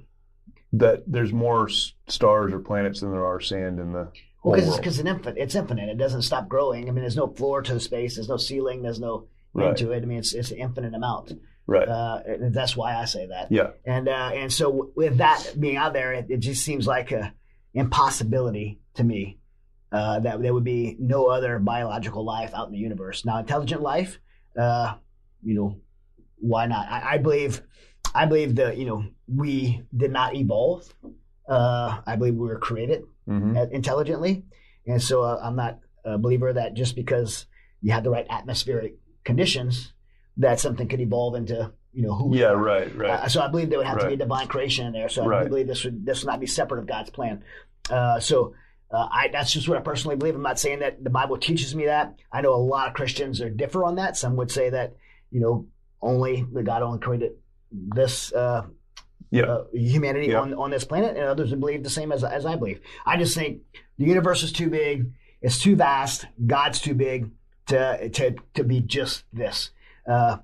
That 0.73 1.03
there's 1.05 1.31
more 1.33 1.67
stars 2.07 2.53
or 2.53 2.59
planets 2.59 3.01
than 3.01 3.11
there 3.11 3.25
are 3.25 3.39
sand 3.41 3.77
in 3.79 3.91
the 3.91 4.07
well, 4.43 4.55
because 4.55 4.61
it's, 4.61 4.69
world. 4.77 4.83
'cause 4.83 4.99
it's 4.99 5.07
infinite. 5.07 5.37
It's 5.37 5.55
infinite. 5.55 5.89
It 5.89 5.97
doesn't 5.97 6.21
stop 6.23 6.47
growing. 6.47 6.87
I 6.87 6.91
mean, 6.91 7.01
there's 7.01 7.17
no 7.17 7.27
floor 7.27 7.61
to 7.61 7.73
the 7.73 7.79
space. 7.81 8.15
There's 8.15 8.29
no 8.29 8.37
ceiling. 8.37 8.81
There's 8.81 8.99
no 8.99 9.25
Right. 9.53 9.67
end 9.67 9.77
to 9.79 9.91
it. 9.91 10.01
I 10.01 10.05
mean, 10.05 10.17
it's 10.19 10.33
it's 10.33 10.49
an 10.51 10.57
infinite 10.57 10.95
amount. 10.95 11.33
Right. 11.71 11.87
Uh, 11.87 12.19
that's 12.51 12.75
why 12.75 12.95
I 12.95 13.05
say 13.05 13.27
that. 13.27 13.51
yeah. 13.51 13.71
And 13.85 14.07
uh, 14.07 14.31
and 14.33 14.51
so 14.51 14.91
with 14.95 15.17
that 15.17 15.53
being 15.59 15.77
out 15.77 15.93
there, 15.93 16.13
it, 16.13 16.27
it 16.29 16.39
just 16.39 16.63
seems 16.63 16.85
like 16.85 17.11
a 17.11 17.33
impossibility 17.73 18.79
to 18.95 19.03
me 19.03 19.39
uh, 19.91 20.19
that 20.19 20.41
there 20.41 20.53
would 20.53 20.63
be 20.63 20.95
no 20.99 21.27
other 21.27 21.59
biological 21.59 22.23
life 22.23 22.53
out 22.53 22.67
in 22.67 22.73
the 22.73 22.79
universe. 22.79 23.25
Now, 23.25 23.39
intelligent 23.39 23.81
life, 23.81 24.19
uh, 24.57 24.95
you 25.43 25.55
know, 25.55 25.79
why 26.37 26.65
not? 26.65 26.87
I, 26.89 27.13
I 27.13 27.17
believe, 27.17 27.61
I 28.13 28.25
believe 28.25 28.55
that 28.55 28.77
you 28.77 28.85
know 28.85 29.05
we 29.27 29.83
did 29.95 30.11
not 30.11 30.35
evolve. 30.35 30.93
Uh, 31.47 32.01
I 32.05 32.15
believe 32.15 32.35
we 32.35 32.47
were 32.47 32.59
created 32.59 33.03
hmm 33.25 33.55
uh, 33.57 33.65
intelligently, 33.71 34.43
and 34.85 35.01
so 35.01 35.23
uh, 35.23 35.39
I'm 35.41 35.55
not 35.55 35.79
a 36.03 36.17
believer 36.17 36.51
that 36.53 36.73
just 36.73 36.95
because 36.95 37.45
you 37.81 37.91
have 37.91 38.03
the 38.03 38.09
right 38.09 38.25
atmospheric 38.29 38.95
conditions, 39.23 39.93
that 40.37 40.59
something 40.59 40.87
could 40.87 41.01
evolve 41.01 41.35
into 41.35 41.71
you 41.93 42.03
know 42.03 42.15
who 42.15 42.35
Yeah. 42.35 42.51
Right. 42.51 42.95
Right. 42.95 43.09
Uh, 43.11 43.27
so 43.27 43.41
I 43.41 43.49
believe 43.49 43.69
there 43.69 43.77
would 43.79 43.87
have 43.87 43.99
to 43.99 44.05
be 44.05 44.09
Right. 44.11 44.19
divine 44.19 44.47
creation 44.47 44.87
in 44.87 44.93
there. 44.93 45.09
So 45.09 45.23
I 45.23 45.27
Right. 45.27 45.49
believe 45.49 45.67
this 45.67 45.83
would 45.83 46.05
this 46.05 46.23
would 46.23 46.31
not 46.31 46.39
be 46.39 46.47
separate 46.47 46.79
of 46.79 46.87
God's 46.87 47.09
plan. 47.09 47.43
Uh, 47.89 48.19
so 48.19 48.53
uh, 48.91 49.07
I, 49.11 49.29
that's 49.31 49.51
just 49.53 49.67
what 49.69 49.77
I 49.77 49.81
personally 49.81 50.15
believe. 50.17 50.35
I'm 50.35 50.41
not 50.41 50.59
saying 50.59 50.79
that 50.79 51.01
the 51.03 51.09
Bible 51.09 51.37
teaches 51.37 51.73
me 51.75 51.85
that. 51.85 52.15
I 52.31 52.41
know 52.41 52.53
a 52.53 52.57
lot 52.57 52.87
of 52.89 52.93
Christians 52.93 53.39
are 53.41 53.49
differ 53.49 53.83
on 53.85 53.95
that. 53.95 54.17
Some 54.17 54.35
would 54.37 54.51
say 54.51 54.69
that 54.69 54.95
you 55.31 55.39
know 55.41 55.65
only 56.01 56.45
that 56.53 56.63
God 56.63 56.81
only 56.81 56.99
created 56.99 57.33
this 57.71 58.33
uh, 58.33 58.65
yeah. 59.29 59.43
uh, 59.43 59.63
humanity 59.73 60.27
Yeah. 60.27 60.41
on, 60.41 60.53
on 60.53 60.71
this 60.71 60.83
planet, 60.83 61.15
and 61.17 61.25
others 61.25 61.51
would 61.51 61.59
believe 61.59 61.83
the 61.83 61.89
same 61.89 62.11
as 62.11 62.23
as 62.23 62.45
I 62.45 62.55
believe. 62.55 62.79
I 63.05 63.17
just 63.17 63.35
think 63.35 63.61
the 63.97 64.05
universe 64.05 64.43
is 64.43 64.51
too 64.51 64.69
big, 64.69 65.11
it's 65.41 65.59
too 65.59 65.75
vast, 65.75 66.25
God's 66.45 66.79
too 66.81 66.93
big 66.93 67.31
to 67.67 68.09
to 68.09 68.35
to 68.55 68.63
be 68.63 68.79
just 68.81 69.23
this. 69.33 69.71
Uh, 70.07 70.37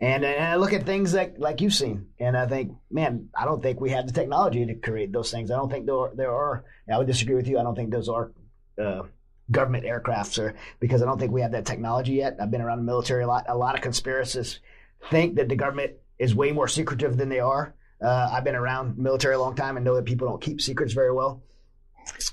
and, 0.00 0.24
and 0.24 0.44
I 0.44 0.56
look 0.56 0.72
at 0.72 0.84
things 0.84 1.14
like 1.14 1.36
like 1.38 1.60
you've 1.60 1.74
seen, 1.74 2.08
and 2.18 2.36
I 2.36 2.46
think, 2.46 2.72
man, 2.90 3.28
I 3.38 3.44
don't 3.44 3.62
think 3.62 3.80
we 3.80 3.90
have 3.90 4.06
the 4.06 4.12
technology 4.12 4.66
to 4.66 4.74
create 4.74 5.12
those 5.12 5.30
things. 5.30 5.50
I 5.50 5.56
don't 5.56 5.70
think 5.70 5.86
there 5.86 5.96
are, 5.96 6.12
there 6.14 6.34
are. 6.34 6.64
I 6.92 6.98
would 6.98 7.06
disagree 7.06 7.36
with 7.36 7.46
you. 7.46 7.58
I 7.58 7.62
don't 7.62 7.76
think 7.76 7.90
those 7.90 8.08
are. 8.08 8.32
Uh, 8.80 9.02
government 9.50 9.84
aircrafts 9.84 10.38
or 10.38 10.54
because 10.80 11.02
I 11.02 11.04
don't 11.04 11.18
think 11.18 11.32
we 11.32 11.42
have 11.42 11.52
that 11.52 11.66
technology 11.66 12.14
yet. 12.14 12.36
I've 12.40 12.50
been 12.50 12.62
around 12.62 12.78
the 12.78 12.84
military 12.84 13.24
a 13.24 13.26
lot. 13.26 13.44
A 13.48 13.56
lot 13.56 13.74
of 13.74 13.82
conspiracists 13.82 14.58
think 15.10 15.36
that 15.36 15.48
the 15.48 15.56
government 15.56 15.92
is 16.18 16.34
way 16.34 16.52
more 16.52 16.68
secretive 16.68 17.16
than 17.16 17.28
they 17.28 17.40
are. 17.40 17.74
Uh, 18.02 18.30
I've 18.32 18.44
been 18.44 18.54
around 18.54 18.98
military 18.98 19.34
a 19.34 19.38
long 19.38 19.54
time 19.54 19.76
and 19.76 19.84
know 19.84 19.94
that 19.96 20.04
people 20.04 20.28
don't 20.28 20.40
keep 20.40 20.60
secrets 20.60 20.92
very 20.92 21.12
well. 21.12 21.42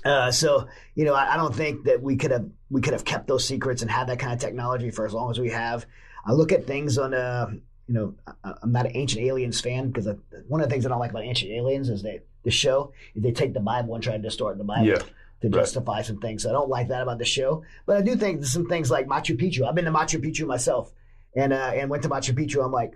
Uh, 0.04 0.32
so 0.32 0.66
you 0.94 1.04
know, 1.04 1.14
I, 1.14 1.34
I 1.34 1.36
don't 1.36 1.54
think 1.54 1.84
that 1.84 2.02
we 2.02 2.16
could 2.16 2.32
have 2.32 2.48
we 2.70 2.80
could 2.80 2.92
have 2.92 3.04
kept 3.04 3.28
those 3.28 3.44
secrets 3.44 3.82
and 3.82 3.90
had 3.90 4.08
that 4.08 4.18
kind 4.18 4.32
of 4.32 4.40
technology 4.40 4.90
for 4.90 5.06
as 5.06 5.12
long 5.12 5.30
as 5.30 5.38
we 5.38 5.50
have. 5.50 5.86
I 6.24 6.32
look 6.32 6.52
at 6.52 6.66
things 6.66 6.98
on 6.98 7.14
uh, 7.14 7.48
you 7.86 7.94
know, 7.94 8.14
I, 8.44 8.54
I'm 8.62 8.72
not 8.72 8.86
an 8.86 8.92
Ancient 8.96 9.22
Aliens 9.22 9.60
fan 9.60 9.88
because 9.88 10.06
I, 10.06 10.14
one 10.48 10.60
of 10.60 10.68
the 10.68 10.72
things 10.72 10.86
I 10.86 10.88
don't 10.90 11.00
like 11.00 11.10
about 11.10 11.24
Ancient 11.24 11.50
Aliens 11.52 11.88
is 11.88 12.02
they 12.02 12.20
the 12.42 12.50
show 12.50 12.92
is 13.14 13.22
they 13.22 13.32
take 13.32 13.52
the 13.52 13.60
Bible 13.60 13.94
and 13.94 14.02
try 14.02 14.12
to 14.16 14.22
distort 14.22 14.56
the 14.58 14.64
Bible 14.64 14.86
Yeah. 14.86 14.98
to 14.98 15.48
Right. 15.48 15.52
justify 15.52 16.02
some 16.02 16.18
things. 16.18 16.42
So 16.42 16.50
I 16.50 16.52
don't 16.52 16.68
like 16.68 16.88
that 16.88 17.02
about 17.02 17.18
the 17.18 17.24
show, 17.24 17.62
but 17.86 17.96
I 17.96 18.02
do 18.02 18.14
think 18.16 18.40
there's 18.40 18.52
some 18.52 18.66
things 18.68 18.90
like 18.90 19.06
Machu 19.06 19.36
Picchu. 19.38 19.66
I've 19.66 19.74
been 19.74 19.86
to 19.86 19.90
Machu 19.90 20.22
Picchu 20.24 20.46
myself, 20.46 20.92
and 21.34 21.52
uh, 21.52 21.72
and 21.74 21.90
went 21.90 22.02
to 22.04 22.08
Machu 22.08 22.34
Picchu. 22.34 22.64
I'm 22.64 22.72
like, 22.72 22.94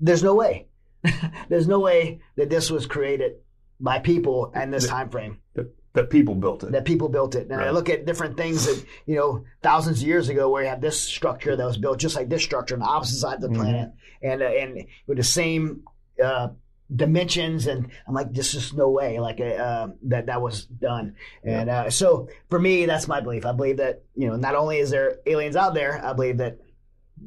there's 0.00 0.22
no 0.22 0.34
way, 0.34 0.66
there's 1.48 1.66
no 1.68 1.80
way 1.80 2.20
that 2.36 2.50
this 2.50 2.70
was 2.70 2.86
created 2.86 3.36
by 3.80 3.98
people 3.98 4.52
in 4.54 4.70
this 4.70 4.86
time 4.86 5.08
frame. 5.10 5.38
That, 5.54 5.72
that 5.98 6.10
people 6.10 6.34
built 6.34 6.62
it. 6.62 6.72
that 6.72 6.84
people 6.84 7.08
built 7.08 7.34
it. 7.34 7.50
And 7.50 7.60
I 7.60 7.70
look 7.70 7.88
at 7.88 8.06
different 8.06 8.36
things 8.36 8.66
that, 8.66 8.84
you 9.06 9.16
know, 9.16 9.44
thousands 9.62 10.00
of 10.00 10.06
years 10.06 10.28
ago 10.28 10.48
where 10.48 10.62
you 10.62 10.68
have 10.68 10.80
this 10.80 11.00
structure 11.00 11.56
that 11.56 11.64
was 11.64 11.76
built 11.76 11.98
just 11.98 12.14
like 12.14 12.28
this 12.28 12.42
structure 12.42 12.74
on 12.74 12.80
the 12.80 12.86
opposite 12.86 13.18
side 13.18 13.34
of 13.36 13.40
the 13.40 13.50
planet 13.50 13.90
and, 14.22 14.42
uh, 14.42 14.46
and 14.46 14.86
with 15.06 15.16
the 15.16 15.24
same, 15.24 15.82
uh, 16.22 16.48
dimensions 16.94 17.66
and 17.66 17.90
I'm 18.06 18.14
like, 18.14 18.32
this 18.32 18.54
is 18.54 18.72
no 18.72 18.88
way 18.90 19.18
like, 19.18 19.40
uh, 19.40 19.88
that 20.04 20.26
that 20.26 20.40
was 20.40 20.64
done. 20.64 21.16
And, 21.42 21.68
uh, 21.68 21.90
so 21.90 22.28
for 22.48 22.58
me, 22.58 22.86
that's 22.86 23.08
my 23.08 23.20
belief. 23.20 23.44
I 23.44 23.52
believe 23.52 23.78
that, 23.78 24.04
you 24.14 24.28
know, 24.28 24.36
not 24.36 24.54
only 24.54 24.78
is 24.78 24.90
there 24.90 25.16
aliens 25.26 25.56
out 25.56 25.74
there, 25.74 26.04
I 26.04 26.12
believe 26.12 26.38
that 26.38 26.58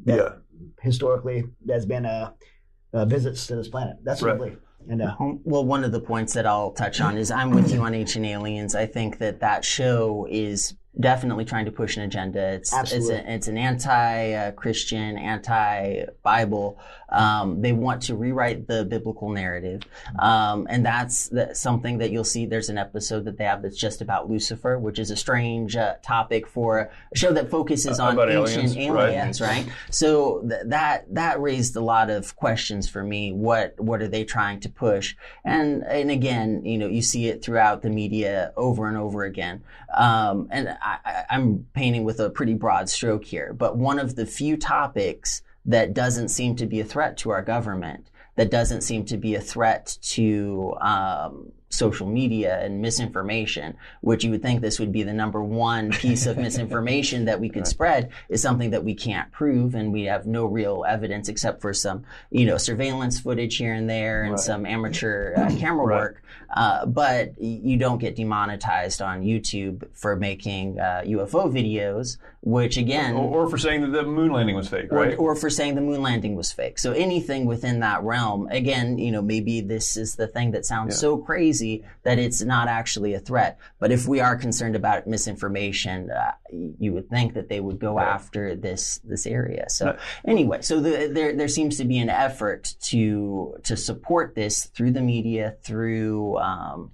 yeah. 0.05 0.29
historically 0.81 1.43
there's 1.63 1.85
been, 1.85 2.05
uh, 2.05 2.31
uh 2.93 3.05
visits 3.05 3.47
to 3.47 3.55
this 3.55 3.67
planet. 3.67 3.97
That's 4.03 4.21
what 4.21 4.29
Right. 4.29 4.35
I 4.35 4.37
believe. 4.37 4.59
And, 4.89 5.01
uh, 5.01 5.15
Well, 5.43 5.65
one 5.65 5.83
of 5.83 5.91
the 5.91 5.99
points 5.99 6.33
that 6.33 6.45
I'll 6.45 6.71
touch 6.71 7.01
on 7.01 7.17
is 7.17 7.31
I'm 7.31 7.51
with 7.51 7.71
you 7.71 7.81
on 7.81 7.93
Ancient 7.93 8.25
Aliens. 8.25 8.75
I 8.75 8.85
think 8.85 9.19
that 9.19 9.39
that 9.39 9.63
show 9.63 10.27
is 10.29 10.75
definitely 10.99 11.45
trying 11.45 11.65
to 11.65 11.71
push 11.71 11.97
an 11.97 12.03
agenda. 12.03 12.53
It's 12.53 12.73
Absolutely. 12.73 13.15
it's, 13.15 13.27
a, 13.27 13.33
it's 13.33 13.47
an 13.47 13.57
anti-Christian, 13.57 15.17
anti-Bible. 15.17 16.79
Um, 17.09 17.61
they 17.61 17.73
want 17.73 18.03
to 18.03 18.15
rewrite 18.15 18.67
the 18.67 18.85
biblical 18.85 19.29
narrative, 19.31 19.81
um, 20.19 20.65
and 20.69 20.85
that's 20.85 21.27
the, 21.27 21.53
something 21.53 21.97
that 21.97 22.09
you'll 22.11 22.23
see. 22.23 22.45
There's 22.45 22.69
an 22.69 22.77
episode 22.77 23.25
that 23.25 23.37
they 23.37 23.43
have 23.43 23.61
that's 23.63 23.75
just 23.75 24.01
about 24.01 24.29
Lucifer, 24.29 24.79
which 24.79 24.97
is 24.97 25.11
a 25.11 25.17
strange 25.17 25.75
uh, 25.75 25.95
topic 26.01 26.47
for 26.47 26.89
a 27.13 27.17
show 27.17 27.33
that 27.33 27.49
focuses 27.49 27.99
Uh, 27.99 28.05
on 28.05 28.13
about 28.13 28.31
ancient 28.31 28.77
aliens, 28.77 29.41
right. 29.41 29.65
right? 29.65 29.73
So 29.89 30.41
th- 30.47 30.61
that 30.67 31.13
that 31.13 31.41
raised 31.41 31.75
a 31.75 31.81
lot 31.81 32.09
of 32.09 32.33
questions 32.37 32.87
for 32.87 33.03
me. 33.03 33.33
What 33.33 33.77
what 33.77 34.01
are 34.01 34.07
they 34.07 34.23
trying 34.23 34.61
to 34.61 34.69
push? 34.69 35.15
And 35.43 35.83
and 35.83 36.09
again, 36.11 36.63
you 36.63 36.77
know, 36.77 36.87
you 36.87 37.01
see 37.01 37.27
it 37.27 37.43
throughout 37.43 37.81
the 37.81 37.89
media 37.89 38.53
over 38.55 38.87
and 38.87 38.95
over 38.95 39.25
again. 39.25 39.63
Um, 39.93 40.47
and 40.49 40.77
I, 40.81 41.23
I'm 41.29 41.65
painting 41.73 42.03
with 42.03 42.19
a 42.19 42.29
pretty 42.29 42.53
broad 42.53 42.89
stroke 42.89 43.23
here, 43.23 43.53
but 43.53 43.77
one 43.77 43.99
of 43.99 44.15
the 44.15 44.25
few 44.25 44.57
topics 44.57 45.41
that 45.65 45.93
doesn't 45.93 46.29
seem 46.29 46.55
to 46.55 46.65
be 46.65 46.79
a 46.79 46.85
threat 46.85 47.17
to 47.17 47.29
our 47.29 47.41
government, 47.41 48.09
that 48.35 48.49
doesn't 48.49 48.81
seem 48.81 49.05
to 49.05 49.17
be 49.17 49.35
a 49.35 49.41
threat 49.41 49.97
to 50.01 50.75
um, 50.81 51.51
social 51.71 52.07
media 52.07 52.59
and 52.63 52.81
misinformation, 52.81 53.75
which 54.01 54.23
you 54.23 54.31
would 54.31 54.41
think 54.41 54.61
this 54.61 54.79
would 54.79 54.91
be 54.91 55.03
the 55.03 55.13
number 55.13 55.41
one 55.43 55.91
piece 55.91 56.25
of 56.25 56.37
misinformation 56.45 57.25
that 57.25 57.39
we 57.39 57.49
could 57.49 57.65
spread, 57.67 58.09
is 58.29 58.41
something 58.41 58.69
that 58.71 58.83
we 58.83 58.93
can't 58.93 59.31
prove, 59.31 59.73
and 59.75 59.91
we 59.91 60.03
have 60.03 60.25
no 60.25 60.45
real 60.45 60.85
evidence 60.87 61.29
except 61.29 61.61
for 61.61 61.73
some, 61.73 62.03
you 62.29 62.45
know, 62.45 62.57
surveillance 62.57 63.19
footage 63.19 63.57
here 63.57 63.73
and 63.73 63.89
there 63.89 64.23
and 64.23 64.39
some 64.39 64.65
amateur 64.65 65.33
uh, 65.35 65.49
camera 65.57 65.85
Right. 65.85 65.99
work. 66.01 66.23
Uh, 66.53 66.85
but 66.85 67.41
you 67.41 67.77
don't 67.77 67.99
get 67.99 68.15
demonetized 68.17 69.01
on 69.01 69.21
YouTube 69.21 69.87
for 69.93 70.17
making 70.17 70.79
uh, 70.79 71.01
UFO 71.05 71.49
videos, 71.49 72.17
which 72.41 72.75
again, 72.75 73.13
Or, 73.15 73.43
or 73.45 73.49
for 73.49 73.57
saying 73.57 73.81
that 73.81 73.91
the 73.91 74.03
moon 74.03 74.31
landing 74.33 74.55
was 74.57 74.67
fake, 74.67 74.91
or, 74.91 74.95
right? 74.97 75.17
or 75.17 75.35
for 75.35 75.49
saying 75.49 75.75
the 75.75 75.81
moon 75.81 76.01
landing 76.01 76.35
was 76.35 76.51
fake. 76.51 76.77
So 76.77 76.91
anything 76.91 77.45
within 77.45 77.79
that 77.79 78.03
realm, 78.03 78.47
again, 78.49 78.97
you 78.97 79.11
know, 79.11 79.21
maybe 79.21 79.61
this 79.61 79.95
is 79.95 80.15
the 80.15 80.27
thing 80.27 80.51
that 80.51 80.65
sounds 80.65 80.99
so 80.99 81.17
crazy 81.17 81.60
that 82.03 82.19
it's 82.19 82.41
not 82.41 82.67
actually 82.67 83.13
a 83.13 83.19
threat. 83.19 83.57
But 83.79 83.91
if 83.91 84.07
we 84.07 84.19
are 84.19 84.35
concerned 84.35 84.75
about 84.75 85.07
misinformation, 85.07 86.09
uh, 86.11 86.31
you 86.79 86.93
would 86.93 87.09
think 87.09 87.33
that 87.33 87.49
they 87.49 87.59
would 87.59 87.79
go 87.79 87.99
after 87.99 88.55
this 88.55 88.99
this 89.03 89.25
area. 89.25 89.65
So 89.69 89.97
anyway, 90.25 90.61
so 90.61 90.79
the, 90.79 91.09
there 91.13 91.33
there 91.35 91.47
seems 91.47 91.77
to 91.77 91.85
be 91.85 91.99
an 91.99 92.09
effort 92.09 92.75
to 92.91 93.55
to 93.63 93.75
support 93.75 94.35
this 94.35 94.65
through 94.65 94.91
the 94.91 95.01
media, 95.01 95.55
through. 95.63 96.37
Um, 96.37 96.91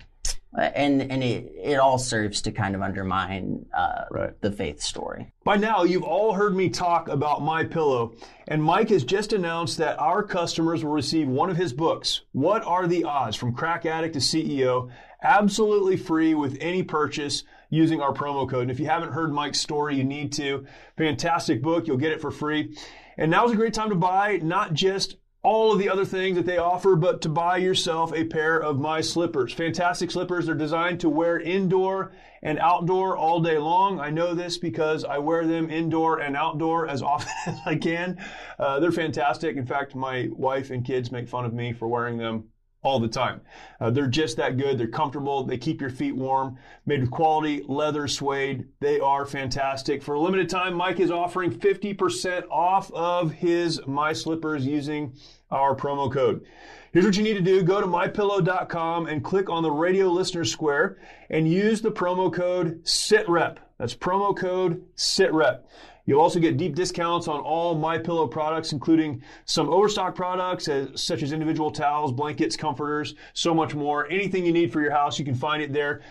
and 0.58 1.02
and 1.12 1.24
it, 1.24 1.52
it 1.56 1.76
all 1.80 1.98
serves 1.98 2.42
to 2.42 2.52
kind 2.52 2.76
of 2.76 2.82
undermine 2.82 3.66
uh, 3.76 4.06
Right. 4.12 4.42
the 4.42 4.52
faith 4.52 4.82
story. 4.82 5.32
By 5.44 5.58
now, 5.58 5.84
you've 5.84 6.04
all 6.04 6.34
heard 6.34 6.56
me 6.56 6.70
talk 6.70 7.08
about 7.10 7.42
My 7.42 7.64
Pillow, 7.64 8.16
and 8.48 8.64
Mike 8.64 8.90
has 8.90 9.04
just 9.04 9.34
announced 9.34 9.78
that 9.78 10.00
our 10.00 10.24
customers 10.24 10.84
will 10.84 10.92
receive 10.92 11.28
one 11.28 11.50
of 11.50 11.58
his 11.58 11.74
books, 11.74 12.22
What 12.32 12.64
Are 12.66 12.88
the 12.88 13.04
Odds? 13.04 13.36
From 13.36 13.54
Crack 13.54 13.86
Addict 13.86 14.14
to 14.16 14.20
CEO, 14.20 14.90
absolutely 15.24 15.98
free 15.98 16.34
with 16.34 16.58
any 16.60 16.84
purchase 16.84 17.44
using 17.70 18.02
our 18.02 18.14
promo 18.14 18.50
code. 18.50 18.64
And 18.64 18.72
if 18.72 18.80
you 18.80 18.86
haven't 18.86 19.12
heard 19.12 19.32
Mike's 19.32 19.60
story, 19.60 19.96
you 19.96 20.04
need 20.04 20.32
to. 20.34 20.66
Fantastic 20.98 21.62
book, 21.62 21.86
you'll 21.88 21.98
get 21.98 22.14
it 22.14 22.22
for 22.22 22.32
free. 22.32 22.76
And 23.18 23.30
now's 23.32 23.52
a 23.52 23.56
great 23.56 23.74
time 23.74 23.90
to 23.90 23.96
buy 23.96 24.38
not 24.42 24.74
just 24.74 25.18
all 25.44 25.72
of 25.72 25.80
the 25.80 25.90
other 25.90 26.06
things 26.06 26.36
that 26.36 26.46
they 26.46 26.58
offer, 26.58 26.96
but 26.96 27.22
to 27.22 27.30
buy 27.30 27.58
yourself 27.58 28.14
a 28.14 28.26
pair 28.26 28.58
of 28.58 28.80
my 28.80 29.02
slippers. 29.02 29.54
Fantastic 29.54 30.12
slippers. 30.12 30.46
They're 30.46 30.56
designed 30.56 31.00
to 31.02 31.10
wear 31.10 31.40
indoor 31.40 32.12
and 32.42 32.60
outdoor 32.60 33.16
all 33.16 33.40
day 33.40 33.58
long. 33.58 34.00
I 34.00 34.10
know 34.10 34.34
this 34.34 34.58
because 34.58 35.06
I 35.06 35.20
wear 35.20 35.46
them 35.46 35.70
indoor 35.70 36.20
and 36.20 36.36
outdoor 36.36 36.88
as 36.88 37.02
often 37.04 37.32
as 37.46 37.60
I 37.66 37.76
can. 37.76 38.18
Uh, 38.60 38.80
they're 38.80 38.92
fantastic. 38.92 39.56
In 39.56 39.66
fact, 39.66 39.96
my 39.96 40.28
wife 40.32 40.70
and 40.72 40.86
kids 40.86 41.12
make 41.12 41.28
fun 41.30 41.46
of 41.46 41.54
me 41.54 41.74
for 41.74 41.88
wearing 41.88 42.18
them 42.18 42.46
all 42.88 43.02
the 43.02 43.08
time. 43.08 43.42
Uh, 43.82 43.90
they're 43.90 44.08
just 44.08 44.38
that 44.38 44.56
good. 44.56 44.78
They're 44.78 44.88
comfortable. 44.88 45.44
They 45.44 45.58
keep 45.58 45.82
your 45.82 45.90
feet 45.90 46.16
warm. 46.16 46.58
Made 46.86 47.02
with 47.02 47.12
quality 47.12 47.66
leather 47.68 48.08
suede. 48.08 48.66
They 48.80 49.02
are 49.02 49.26
fantastic. 49.26 50.02
For 50.02 50.16
a 50.16 50.20
limited 50.20 50.50
time, 50.50 50.74
Mike 50.74 51.02
is 51.02 51.12
offering 51.12 51.52
50% 51.52 52.44
off 52.50 52.90
of 52.94 53.34
his 53.34 53.82
My 53.86 54.14
Slippers 54.14 54.66
using 54.66 55.14
our 55.52 55.76
promo 55.76 56.12
code. 56.12 56.46
Here's 56.94 57.04
what 57.04 57.18
you 57.18 57.24
need 57.24 57.34
to 57.34 57.42
do. 57.42 57.62
Go 57.62 57.82
to 57.82 57.88
mypillow.com 57.88 59.08
and 59.08 59.22
click 59.22 59.50
on 59.50 59.64
the 59.64 59.72
radio 59.72 60.08
listener 60.08 60.46
square 60.46 60.98
and 61.30 61.52
use 61.52 61.82
the 61.82 61.92
promo 61.92 62.34
code 62.34 62.86
SITREP. 62.86 63.58
That's 63.78 63.96
promo 63.96 64.36
code 64.36 64.84
SITREP. 64.96 65.62
You'll 66.06 66.22
also 66.22 66.40
get 66.40 66.58
deep 66.58 66.74
discounts 66.74 67.28
on 67.28 67.42
all 67.42 67.76
My 67.76 67.98
Pillow 67.98 68.28
products, 68.28 68.72
including 68.72 69.22
some 69.46 69.70
overstock 69.70 70.16
products 70.16 70.70
as, 70.70 71.02
such 71.02 71.22
as 71.22 71.34
individual 71.34 71.70
towels, 71.70 72.14
blankets, 72.14 72.56
comforters, 72.56 73.14
so 73.34 73.54
much 73.54 73.76
more. 73.76 74.10
Anything 74.10 74.46
you 74.46 74.54
need 74.54 74.72
for 74.72 74.82
your 74.82 74.92
house, 74.92 75.20
you 75.20 75.26
can 75.26 75.36
find 75.36 75.62
it 75.62 75.74
there. 75.74 76.02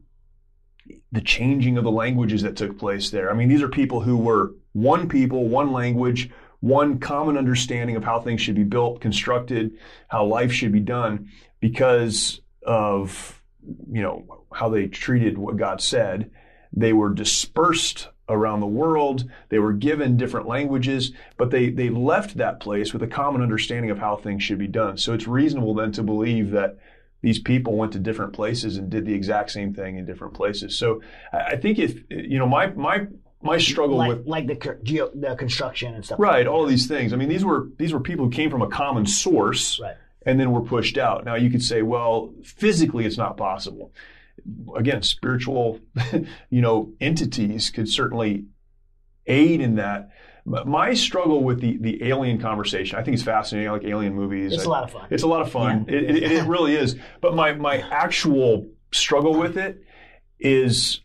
the 1.13 1.21
changing 1.21 1.79
of 1.79 1.85
the 1.85 1.91
languages 1.91 2.43
that 2.43 2.57
took 2.57 2.79
place 2.79 3.11
there. 3.11 3.31
I 3.31 3.35
mean, 3.35 3.49
these 3.49 3.63
are 3.63 3.69
people 3.69 4.01
who 4.01 4.17
were 4.17 4.55
one 4.73 5.09
people, 5.09 5.49
one 5.49 5.73
language, 5.73 6.31
one 6.61 6.99
common 6.99 7.37
understanding 7.37 7.97
of 7.97 8.05
how 8.05 8.21
things 8.21 8.41
should 8.41 8.55
be 8.55 8.65
built, 8.65 9.01
constructed, 9.01 9.73
how 10.09 10.25
life 10.25 10.53
should 10.53 10.73
be 10.73 10.81
done 10.81 11.31
because 11.61 12.41
of, 12.67 13.43
you 13.91 14.03
know, 14.03 14.45
how 14.53 14.69
they 14.69 14.87
treated 14.87 15.39
what 15.39 15.57
God 15.57 15.81
said. 15.81 16.31
They 16.73 16.93
were 16.93 17.13
dispersed 17.15 18.09
around 18.29 18.61
the 18.61 18.67
world. 18.67 19.31
They 19.49 19.59
were 19.59 19.73
given 19.73 20.17
different 20.17 20.49
languages, 20.49 21.13
but 21.37 21.51
they, 21.51 21.71
they 21.71 21.91
left 21.91 22.37
that 22.37 22.61
place 22.61 22.93
with 22.93 23.03
a 23.03 23.07
common 23.07 23.43
understanding 23.43 23.91
of 23.91 23.99
how 23.99 24.17
things 24.17 24.43
should 24.43 24.59
be 24.59 24.67
done. 24.67 24.99
So 24.99 25.13
it's 25.13 25.29
reasonable 25.29 25.75
then 25.75 25.93
to 25.93 26.03
believe 26.03 26.51
that 26.51 26.77
these 27.27 27.41
people 27.41 27.75
went 27.75 27.91
to 27.91 27.99
different 27.99 28.33
places 28.33 28.77
and 28.77 28.89
did 28.89 29.05
the 29.05 29.13
exact 29.13 29.51
same 29.51 29.75
thing 29.75 29.97
in 29.97 30.05
different 30.07 30.33
places. 30.33 30.79
So 30.79 31.03
I 31.33 31.57
think 31.57 31.81
if, 31.81 32.05
you 32.09 32.39
know, 32.39 32.47
my, 32.47 32.69
my, 32.69 33.09
my 33.43 33.59
struggle 33.59 33.97
like, 33.97 34.09
with 34.11 34.27
like 34.29 34.47
the 34.47 34.79
geo, 34.85 35.11
the 35.13 35.35
construction 35.35 35.93
and 35.93 36.05
stuff. 36.05 36.21
right 36.21 36.47
all 36.47 36.63
of 36.63 36.69
these 36.69 36.87
things. 36.87 37.13
I 37.13 37.17
mean, 37.17 37.29
these 37.29 37.45
were 37.45 37.69
these 37.79 37.93
were 37.93 37.99
people 37.99 38.27
who 38.27 38.31
came 38.31 38.49
from 38.49 38.63
a 38.63 38.69
common 38.69 39.07
source 39.07 39.81
Right. 39.81 39.97
and 40.25 40.39
then 40.39 40.53
were 40.53 40.61
pushed 40.61 40.97
out. 40.99 41.25
Now 41.25 41.35
you 41.35 41.51
could 41.51 41.65
say, 41.65 41.83
well, 41.83 42.33
physically 42.45 43.05
it's 43.07 43.19
not 43.19 43.37
possible. 43.37 43.93
Again, 44.77 45.03
spiritual, 45.03 45.81
you 46.51 46.61
know, 46.61 46.93
entities 47.01 47.71
could 47.71 47.89
certainly 47.89 48.45
aid 49.27 49.61
in 49.61 49.75
that. 49.75 50.11
But 50.49 50.69
my 50.69 50.95
struggle 50.95 51.43
with 51.43 51.61
the, 51.61 51.77
the 51.79 52.05
alien 52.09 52.39
conversation, 52.39 52.97
I 52.97 53.03
think 53.03 53.15
it's 53.15 53.25
fascinating. 53.25 53.69
I 53.69 53.73
like 53.73 53.85
alien 53.85 54.15
movies. 54.15 54.53
It's 54.53 54.65
a 54.65 54.69
a 54.69 54.71
lot 54.71 54.85
of 54.85 54.93
fun. 54.93 55.09
It's 55.11 55.25
a 55.25 55.27
lot 55.27 55.43
of 55.43 55.51
fun. 55.51 55.87
It, 55.89 56.05
it, 56.05 56.23
it 56.23 56.45
really 56.45 56.77
is. 56.77 56.95
But 57.21 57.35
my, 57.35 57.53
my 57.53 57.79
actual 57.91 58.69
struggle 58.93 59.35
with 59.35 59.57
it 59.57 59.83
is 60.39 61.01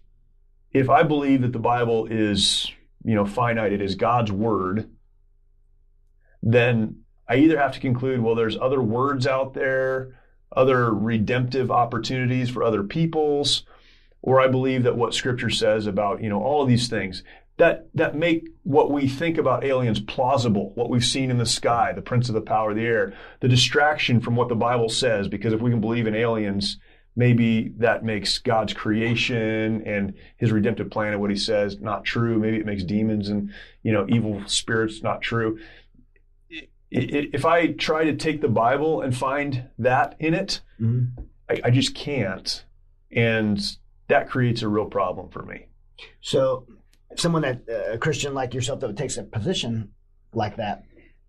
if 0.71 0.91
I 0.91 1.01
believe 1.01 1.41
that 1.41 1.53
the 1.53 1.59
Bible 1.59 2.05
is, 2.05 2.71
you 3.03 3.15
know, 3.15 3.25
finite, 3.25 3.73
it 3.73 3.81
is 3.81 3.95
God's 3.95 4.31
word, 4.31 4.91
then 6.43 6.97
I 7.27 7.37
either 7.37 7.57
have 7.57 7.73
to 7.73 7.79
conclude, 7.79 8.21
well, 8.21 8.35
there's 8.35 8.57
other 8.57 8.81
words 8.81 9.25
out 9.25 9.55
there, 9.55 10.19
other 10.55 10.93
redemptive 10.93 11.71
opportunities 11.71 12.51
for 12.51 12.63
other 12.63 12.83
peoples, 12.83 13.63
or 14.21 14.39
I 14.39 14.47
believe 14.47 14.83
that 14.83 14.95
what 14.95 15.15
Scripture 15.15 15.49
says 15.49 15.87
about, 15.87 16.21
you 16.21 16.29
know, 16.29 16.43
all 16.43 16.61
of 16.61 16.67
these 16.67 16.87
things 16.89 17.23
that 17.57 17.87
that 17.93 18.15
make 18.15 18.47
what 18.63 18.91
we 18.91 19.07
think 19.07 19.37
about 19.37 19.63
aliens 19.63 19.99
plausible, 19.99 20.71
what 20.75 20.89
we've 20.89 21.05
seen 21.05 21.29
in 21.29 21.37
the 21.37 21.45
sky, 21.45 21.91
the 21.93 22.01
prince 22.01 22.29
of 22.29 22.35
the 22.35 22.41
power 22.41 22.71
of 22.71 22.75
the 22.75 22.85
air, 22.85 23.13
the 23.39 23.47
distraction 23.47 24.19
from 24.19 24.35
what 24.35 24.49
the 24.49 24.55
Bible 24.55 24.89
says, 24.89 25.27
because 25.27 25.53
if 25.53 25.61
we 25.61 25.69
can 25.69 25.81
believe 25.81 26.07
in 26.07 26.15
aliens, 26.15 26.77
maybe 27.15 27.73
that 27.77 28.03
makes 28.03 28.39
God's 28.39 28.73
creation 28.73 29.83
and 29.85 30.13
his 30.37 30.51
redemptive 30.51 30.89
plan 30.89 31.11
and 31.11 31.21
what 31.21 31.29
he 31.29 31.35
says 31.35 31.79
not 31.79 32.03
true. 32.05 32.39
Maybe 32.39 32.57
it 32.57 32.65
makes 32.65 32.83
demons 32.83 33.29
and, 33.29 33.51
you 33.83 33.91
know, 33.91 34.05
evil 34.09 34.41
spirits 34.47 35.03
not 35.03 35.21
true. 35.21 35.59
If 36.89 37.45
I 37.45 37.67
try 37.67 38.05
to 38.05 38.15
take 38.15 38.41
the 38.41 38.49
Bible 38.49 39.01
and 39.01 39.15
find 39.15 39.69
that 39.79 40.15
in 40.19 40.33
it, 40.33 40.61
Mhm. 40.79 41.11
I, 41.49 41.61
I 41.65 41.71
just 41.71 41.95
can't. 41.95 42.65
And 43.11 43.59
that 44.07 44.29
creates 44.29 44.61
a 44.61 44.67
real 44.67 44.85
problem 44.85 45.29
for 45.29 45.43
me. 45.43 45.67
So, 46.21 46.65
someone 47.17 47.41
that 47.43 47.61
uh, 47.69 47.93
a 47.93 47.97
Christian 47.97 48.33
like 48.33 48.53
yourself 48.53 48.79
that 48.81 48.95
takes 48.97 49.17
a 49.17 49.23
position 49.23 49.89
like 50.33 50.57
that, 50.57 50.83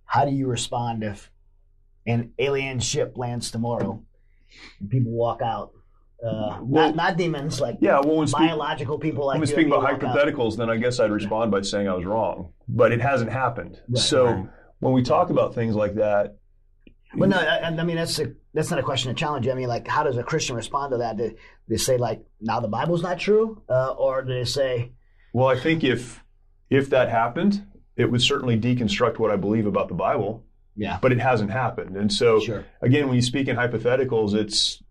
how 0.05 0.25
do 0.25 0.33
you 0.33 0.47
respond 0.47 1.03
if 1.05 1.31
an 2.07 2.33
alien 2.39 2.81
ship 2.81 3.15
lands 3.17 3.51
tomorrow 3.51 4.03
and 4.81 4.91
people 4.91 5.13
walk 5.13 5.41
out? 5.43 5.71
Uh, 6.25 6.59
Well- 6.63 6.89
not 6.89 6.95
not 6.97 7.17
demons 7.17 7.61
like 7.61 7.79
Yeah, 7.81 7.99
well, 8.01 8.17
when, 8.19 8.29
speak, 8.29 8.39
biological 8.49 8.99
people 8.99 9.27
like 9.27 9.35
when 9.35 9.41
we 9.41 9.47
speak 9.47 9.67
about 9.67 9.83
walk 9.83 10.03
out. 10.05 10.17
hypotheticals, 10.17 10.57
then 10.57 10.71
I 10.71 10.77
guess 10.77 11.01
I'd 11.01 11.11
respond 11.11 11.51
by 11.51 11.63
saying 11.63 11.89
I 11.89 11.95
was 11.95 12.05
wrong. 12.05 12.53
But 12.69 12.93
it 12.93 13.01
hasn't 13.01 13.31
happened. 13.31 13.81
so 13.95 14.27
Right. 14.27 14.47
when 14.79 14.93
we 14.93 15.03
talk 15.03 15.31
about 15.31 15.55
things 15.55 15.75
like 15.75 15.95
that, 15.97 16.37
Well, 17.17 17.29
no, 17.29 17.37
I, 17.39 17.67
I 17.67 17.83
mean 17.85 17.97
that's 17.97 18.19
a, 18.21 18.33
that's 18.55 18.71
not 18.71 18.79
a 18.79 18.83
question 18.85 19.13
to 19.13 19.19
challenge 19.19 19.47
you. 19.47 19.53
I 19.53 19.55
mean, 19.55 19.69
like, 19.69 19.87
how 19.89 20.03
does 20.05 20.17
a 20.17 20.23
Christian 20.23 20.55
respond 20.57 20.93
to 20.93 20.99
that? 20.99 21.17
Do 21.17 21.35
they 21.69 21.77
say 21.77 21.97
like, 21.97 22.23
now 22.41 22.61
the 22.61 22.69
Bible's 22.69 23.03
not 23.03 23.19
true, 23.19 23.61
uh, 23.69 23.91
or 23.91 24.23
do 24.23 24.33
they 24.33 24.45
say, 24.45 24.93
well, 25.33 25.47
I 25.49 25.59
think 25.59 25.85
if 25.85 26.23
if 26.71 26.91
that 26.91 27.09
happened, 27.11 27.67
it 27.97 28.11
would 28.11 28.23
certainly 28.23 28.59
deconstruct 28.59 29.19
what 29.19 29.31
I 29.31 29.37
believe 29.37 29.67
about 29.67 29.89
the 29.89 29.95
Bible. 29.95 30.45
yeah, 30.77 30.99
But 31.03 31.13
it 31.13 31.21
hasn't 31.21 31.51
happened. 31.51 31.97
And 31.97 32.11
so 32.11 32.41
Sure. 32.41 32.65
again, 32.81 33.07
when 33.07 33.17
you 33.17 33.23
speak 33.23 33.47
in 33.49 33.57
hypotheticals, 33.57 34.33
it's 34.35 34.83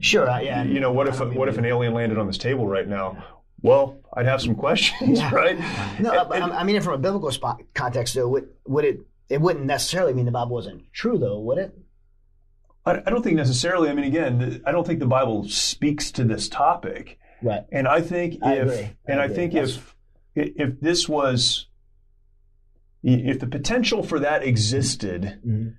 sure, 0.00 0.28
uh, 0.28 0.40
yeah, 0.40 0.62
you 0.62 0.78
know, 0.80 0.92
what 0.92 1.08
if 1.08 1.20
I 1.22 1.24
what 1.24 1.48
if 1.48 1.56
an 1.58 1.64
alien 1.64 1.94
landed 1.94 2.18
on 2.18 2.26
this 2.26 2.36
table 2.38 2.66
right 2.68 2.86
now? 2.86 3.24
Well, 3.62 3.96
I'd 4.12 4.26
have 4.26 4.42
some 4.42 4.54
questions, 4.54 5.18
Yeah. 5.20 5.34
right? 5.34 5.58
No, 5.98 6.10
And- 6.12 6.28
but 6.28 6.42
and- 6.42 6.52
I 6.52 6.62
mean, 6.64 6.80
from 6.82 6.92
a 6.94 6.98
biblical 6.98 7.30
spot, 7.32 7.62
context, 7.74 8.14
though, 8.14 8.28
would, 8.28 8.48
would 8.66 8.84
it? 8.84 9.00
It 9.28 9.40
wouldn't 9.40 9.64
necessarily 9.64 10.12
mean 10.14 10.26
the 10.26 10.30
Bible 10.32 10.52
wasn't 10.54 10.84
true, 10.92 11.18
though, 11.18 11.40
would 11.40 11.58
it? 11.58 11.76
I 12.84 12.98
I 13.06 13.10
don't 13.10 13.22
think 13.22 13.36
necessarily. 13.36 13.88
I 13.88 13.94
mean, 13.94 14.04
again, 14.04 14.62
I 14.66 14.70
don't 14.72 14.86
think 14.86 15.00
the 15.00 15.06
Bible 15.06 15.48
speaks 15.48 16.10
to 16.12 16.24
this 16.24 16.48
topic. 16.48 17.18
Right. 17.42 17.64
And 17.70 17.86
I 17.86 18.00
think 18.00 18.38
I 18.42 18.54
if 18.54 18.62
agree. 18.62 18.90
And 19.06 19.20
I 19.20 19.24
agree. 19.24 19.36
think 19.36 19.52
That's- 19.52 19.76
if 19.76 19.94
if 20.34 20.80
this 20.80 21.08
was 21.08 21.66
if 23.02 23.38
the 23.40 23.46
potential 23.46 24.02
for 24.02 24.18
that 24.20 24.42
existed, 24.42 25.38
Mhm. 25.46 25.74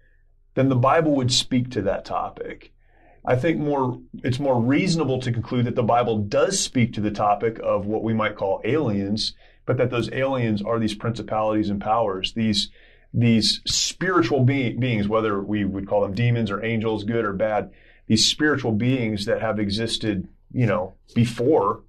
then 0.56 0.70
the 0.70 0.76
Bible 0.76 1.14
would 1.16 1.32
speak 1.32 1.70
to 1.72 1.82
that 1.84 2.06
topic. 2.06 2.72
I 3.26 3.36
think 3.36 3.60
more 3.60 4.00
it's 4.24 4.40
more 4.40 4.60
reasonable 4.62 5.20
to 5.20 5.32
conclude 5.32 5.66
that 5.66 5.76
the 5.76 5.84
Bible 5.84 6.18
does 6.20 6.60
speak 6.60 6.94
to 6.94 7.02
the 7.02 7.12
topic 7.12 7.60
of 7.62 7.86
what 7.86 8.04
we 8.04 8.14
might 8.14 8.36
call 8.36 8.62
aliens, 8.64 9.36
but 9.66 9.78
that 9.78 9.90
those 9.90 10.10
aliens 10.14 10.62
are 10.62 10.80
these 10.80 10.96
principalities 10.96 11.70
and 11.70 11.82
powers, 11.82 12.34
these 12.34 12.70
these 13.14 13.62
spiritual 13.66 14.44
be- 14.44 14.74
beings, 14.74 15.08
whether 15.08 15.42
we 15.42 15.66
would 15.66 15.88
call 15.88 16.02
them 16.02 16.14
demons 16.14 16.52
or 16.52 16.64
angels, 16.64 17.04
good 17.04 17.26
or 17.26 17.34
bad, 17.34 17.72
these 18.08 18.26
spiritual 18.26 18.72
beings 18.74 19.26
that 19.26 19.42
have 19.42 19.60
existed, 19.60 20.28
you 20.52 20.66
know, 20.66 20.96
before 21.14 21.84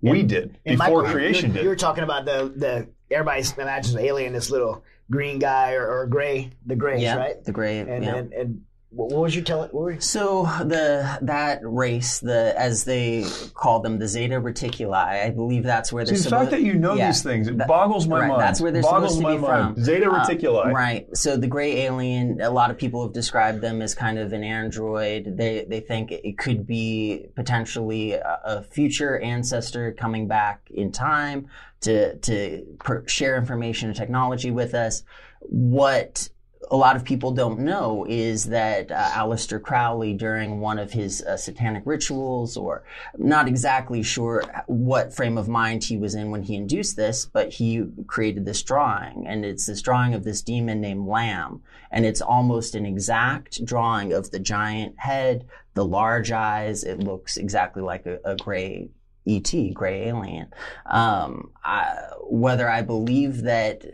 we 0.00 0.22
did, 0.22 0.58
And 0.66 0.78
before 0.78 1.02
Michael, 1.02 1.12
creation 1.12 1.50
you, 1.50 1.54
did. 1.54 1.62
You 1.62 1.68
were 1.68 1.76
talking 1.76 2.04
about 2.04 2.24
the 2.24 2.52
the 2.54 2.88
everybody 3.10 3.44
imagines 3.58 3.94
the 3.94 4.04
alien, 4.04 4.32
this 4.32 4.50
little 4.50 4.84
green 5.10 5.38
guy 5.38 5.72
or, 5.72 5.86
or 5.86 6.06
gray, 6.06 6.50
the 6.66 6.76
grays, 6.76 7.02
yeah, 7.02 7.16
right? 7.16 7.44
the 7.44 7.52
gray. 7.52 7.78
And, 7.78 8.04
yeah. 8.04 8.16
and 8.16 8.32
and 8.32 8.60
what 8.94 9.10
what 9.10 9.22
was 9.22 9.34
you 9.34 9.42
telling? 9.42 9.70
What 9.70 9.82
were 9.82 9.90
you, 9.92 10.00
So 10.00 10.44
the 10.64 11.18
that 11.22 11.60
race, 11.62 12.20
the 12.20 12.54
as 12.56 12.84
they 12.84 13.24
call 13.54 13.80
them, 13.80 13.98
the 13.98 14.06
Zeta 14.08 14.40
Reticuli, 14.40 14.94
I 14.94 15.30
believe 15.30 15.62
that's 15.64 15.92
where 15.92 16.04
they're 16.04 16.14
See, 16.14 16.22
the 16.24 16.28
supposed- 16.30 16.50
fact 16.50 16.50
that 16.52 16.62
you 16.62 16.74
know 16.74 16.94
yeah. 16.94 17.08
these 17.08 17.22
things, 17.22 17.48
it 17.48 17.58
That- 17.58 17.68
boggles 17.68 18.06
my 18.06 18.20
right, 18.20 18.28
mind. 18.28 18.40
That's 18.40 18.60
where 18.60 18.70
they're 18.72 18.82
boggles 18.82 19.16
supposed 19.16 19.18
to 19.18 19.22
my 19.22 19.34
be 19.36 19.62
mind. 19.62 19.74
from. 19.76 19.84
Zeta 19.84 20.10
Uh, 20.10 20.24
Reticuli. 20.24 20.72
right. 20.72 21.06
So 21.16 21.36
the 21.36 21.46
gray 21.46 21.82
alien, 21.86 22.40
a 22.40 22.50
lot 22.50 22.70
of 22.70 22.78
people 22.78 23.02
have 23.02 23.12
described 23.12 23.60
them 23.60 23.82
as 23.82 23.94
kind 23.94 24.18
of 24.18 24.32
an 24.32 24.44
android. 24.44 25.36
They 25.36 25.64
they 25.68 25.80
think 25.80 26.12
it 26.12 26.38
could 26.38 26.66
be 26.66 27.26
potentially 27.34 28.12
a, 28.12 28.40
a 28.44 28.62
future 28.62 29.18
ancestor 29.18 29.92
coming 29.92 30.28
back 30.28 30.60
in 30.72 30.92
time 30.92 31.46
to 31.82 32.16
to 32.18 32.64
per, 32.78 33.06
share 33.06 33.36
information 33.36 33.88
and 33.88 33.96
technology 33.96 34.50
with 34.50 34.74
us. 34.74 35.02
What 35.40 36.28
a 36.70 36.76
lot 36.76 36.96
of 36.96 37.04
people 37.04 37.30
don't 37.30 37.60
know 37.60 38.06
is 38.08 38.44
that 38.46 38.90
uh, 38.90 39.10
Aleister 39.10 39.60
Crowley, 39.60 40.12
during 40.12 40.60
one 40.60 40.78
of 40.78 40.92
his 40.92 41.22
uh, 41.22 41.36
satanic 41.36 41.82
rituals, 41.86 42.56
or 42.56 42.82
not 43.16 43.48
exactly 43.48 44.02
sure 44.02 44.42
what 44.66 45.14
frame 45.14 45.38
of 45.38 45.48
mind 45.48 45.84
he 45.84 45.96
was 45.96 46.14
in 46.14 46.30
when 46.30 46.42
he 46.42 46.54
induced 46.54 46.96
this, 46.96 47.26
but 47.26 47.52
he 47.52 47.84
created 48.06 48.44
this 48.44 48.62
drawing, 48.62 49.26
and 49.26 49.44
it's 49.44 49.66
this 49.66 49.82
drawing 49.82 50.14
of 50.14 50.24
this 50.24 50.42
demon 50.42 50.80
named 50.80 51.06
Lam, 51.06 51.62
and 51.90 52.04
it's 52.04 52.20
almost 52.20 52.74
an 52.74 52.86
exact 52.86 53.64
drawing 53.64 54.12
of 54.12 54.30
the 54.30 54.38
giant 54.38 54.98
head, 54.98 55.46
the 55.74 55.84
large 55.84 56.32
eyes. 56.32 56.84
It 56.84 57.00
looks 57.00 57.36
exactly 57.36 57.82
like 57.82 58.06
a, 58.06 58.18
a 58.24 58.36
gray 58.36 58.90
ET, 59.26 59.52
gray 59.72 60.08
alien. 60.08 60.48
Um, 60.86 61.50
I, 61.64 61.96
whether 62.20 62.68
I 62.68 62.82
believe 62.82 63.42
that 63.42 63.84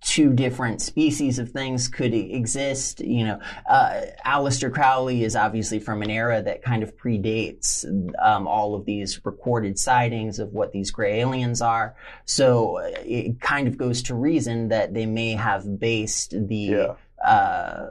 two 0.00 0.32
different 0.32 0.80
species 0.80 1.38
of 1.38 1.50
things 1.50 1.88
could 1.88 2.14
exist. 2.14 3.00
You 3.00 3.24
know, 3.24 3.40
uh, 3.68 4.02
Aleister 4.24 4.72
Crowley 4.72 5.24
is 5.24 5.34
obviously 5.34 5.80
from 5.80 6.02
an 6.02 6.10
era 6.10 6.40
that 6.42 6.62
kind 6.62 6.82
of 6.82 6.96
predates 6.96 7.84
um, 8.22 8.46
all 8.46 8.74
of 8.74 8.84
these 8.84 9.20
recorded 9.24 9.78
sightings 9.78 10.38
of 10.38 10.52
what 10.52 10.72
these 10.72 10.90
gray 10.90 11.20
aliens 11.20 11.60
are. 11.60 11.96
So 12.24 12.78
uh, 12.78 12.90
it 13.04 13.40
kind 13.40 13.66
of 13.66 13.76
goes 13.76 14.02
to 14.04 14.14
reason 14.14 14.68
that 14.68 14.94
they 14.94 15.06
may 15.06 15.32
have 15.32 15.80
based 15.80 16.30
the, 16.30 16.56
Yeah. 16.56 16.94
uh, 17.24 17.90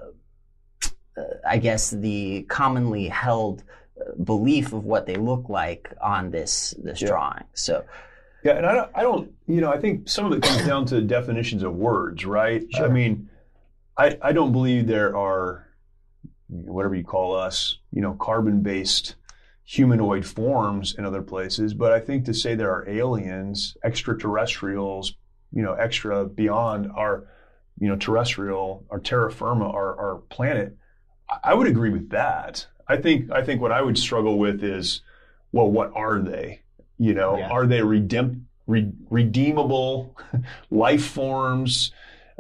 uh, 1.17 1.22
I 1.48 1.58
guess, 1.58 1.91
the 1.91 2.43
commonly 2.43 3.10
held 3.10 3.63
uh, 4.00 4.13
belief 4.24 4.74
of 4.74 4.86
what 4.86 5.08
they 5.08 5.15
look 5.15 5.50
like 5.50 5.91
on 6.02 6.32
this 6.32 6.74
this 6.82 7.02
Yeah. 7.02 7.10
drawing. 7.10 7.43
So 7.54 7.84
Yeah, 8.47 8.53
and 8.53 8.65
I 8.65 8.73
don't, 8.73 8.91
I 8.95 9.01
don't, 9.01 9.33
you 9.45 9.60
know, 9.60 9.69
I 9.69 9.77
think 9.77 10.07
some 10.07 10.25
of 10.25 10.31
it 10.31 10.41
comes 10.41 10.65
down 10.65 10.86
to 10.86 11.01
definitions 11.01 11.63
of 11.63 11.75
words, 11.75 12.25
right? 12.25 12.65
I 12.79 12.88
mean, 12.88 13.29
I, 13.97 14.17
I 14.21 14.31
don't 14.31 14.53
believe 14.53 14.88
there 14.88 15.17
are, 15.17 15.67
whatever 16.47 16.95
you 16.95 17.03
call 17.03 17.36
us, 17.36 17.79
you 17.91 18.01
know, 18.01 18.13
carbon 18.13 18.62
based 18.62 19.15
humanoid 19.65 20.25
forms 20.25 20.95
in 20.97 21.03
other 21.03 21.21
places. 21.21 21.73
But 21.73 21.91
I 21.91 21.99
think 21.99 22.23
to 22.23 22.33
say 22.33 22.55
there 22.55 22.71
are 22.71 22.88
aliens, 22.88 23.75
extraterrestrials, 23.83 25.15
you 25.51 25.62
know, 25.62 25.73
extra 25.73 26.25
beyond 26.25 26.89
our, 26.95 27.27
you 27.77 27.89
know, 27.89 27.97
terrestrial, 27.97 28.86
our 28.89 28.99
terra 28.99 29.29
firma, 29.29 29.67
our, 29.67 29.99
our 29.99 30.15
planet, 30.29 30.77
I 31.43 31.53
would 31.53 31.67
agree 31.67 31.89
with 31.89 32.12
that. 32.12 32.65
I 32.88 32.95
think 32.95 33.29
I 33.29 33.43
think 33.43 33.60
what 33.60 33.73
I 33.73 33.81
would 33.81 33.97
struggle 33.97 34.39
with 34.39 34.63
is, 34.63 35.01
well, 35.51 35.69
what 35.69 35.91
are 35.95 36.21
they? 36.21 36.62
You 36.97 37.13
know, 37.13 37.38
Yeah. 37.38 37.49
are 37.49 37.65
they 37.67 37.81
redeem, 37.81 38.47
re, 38.65 38.91
redeemable 39.10 40.15
life 40.71 41.05
forms? 41.05 41.91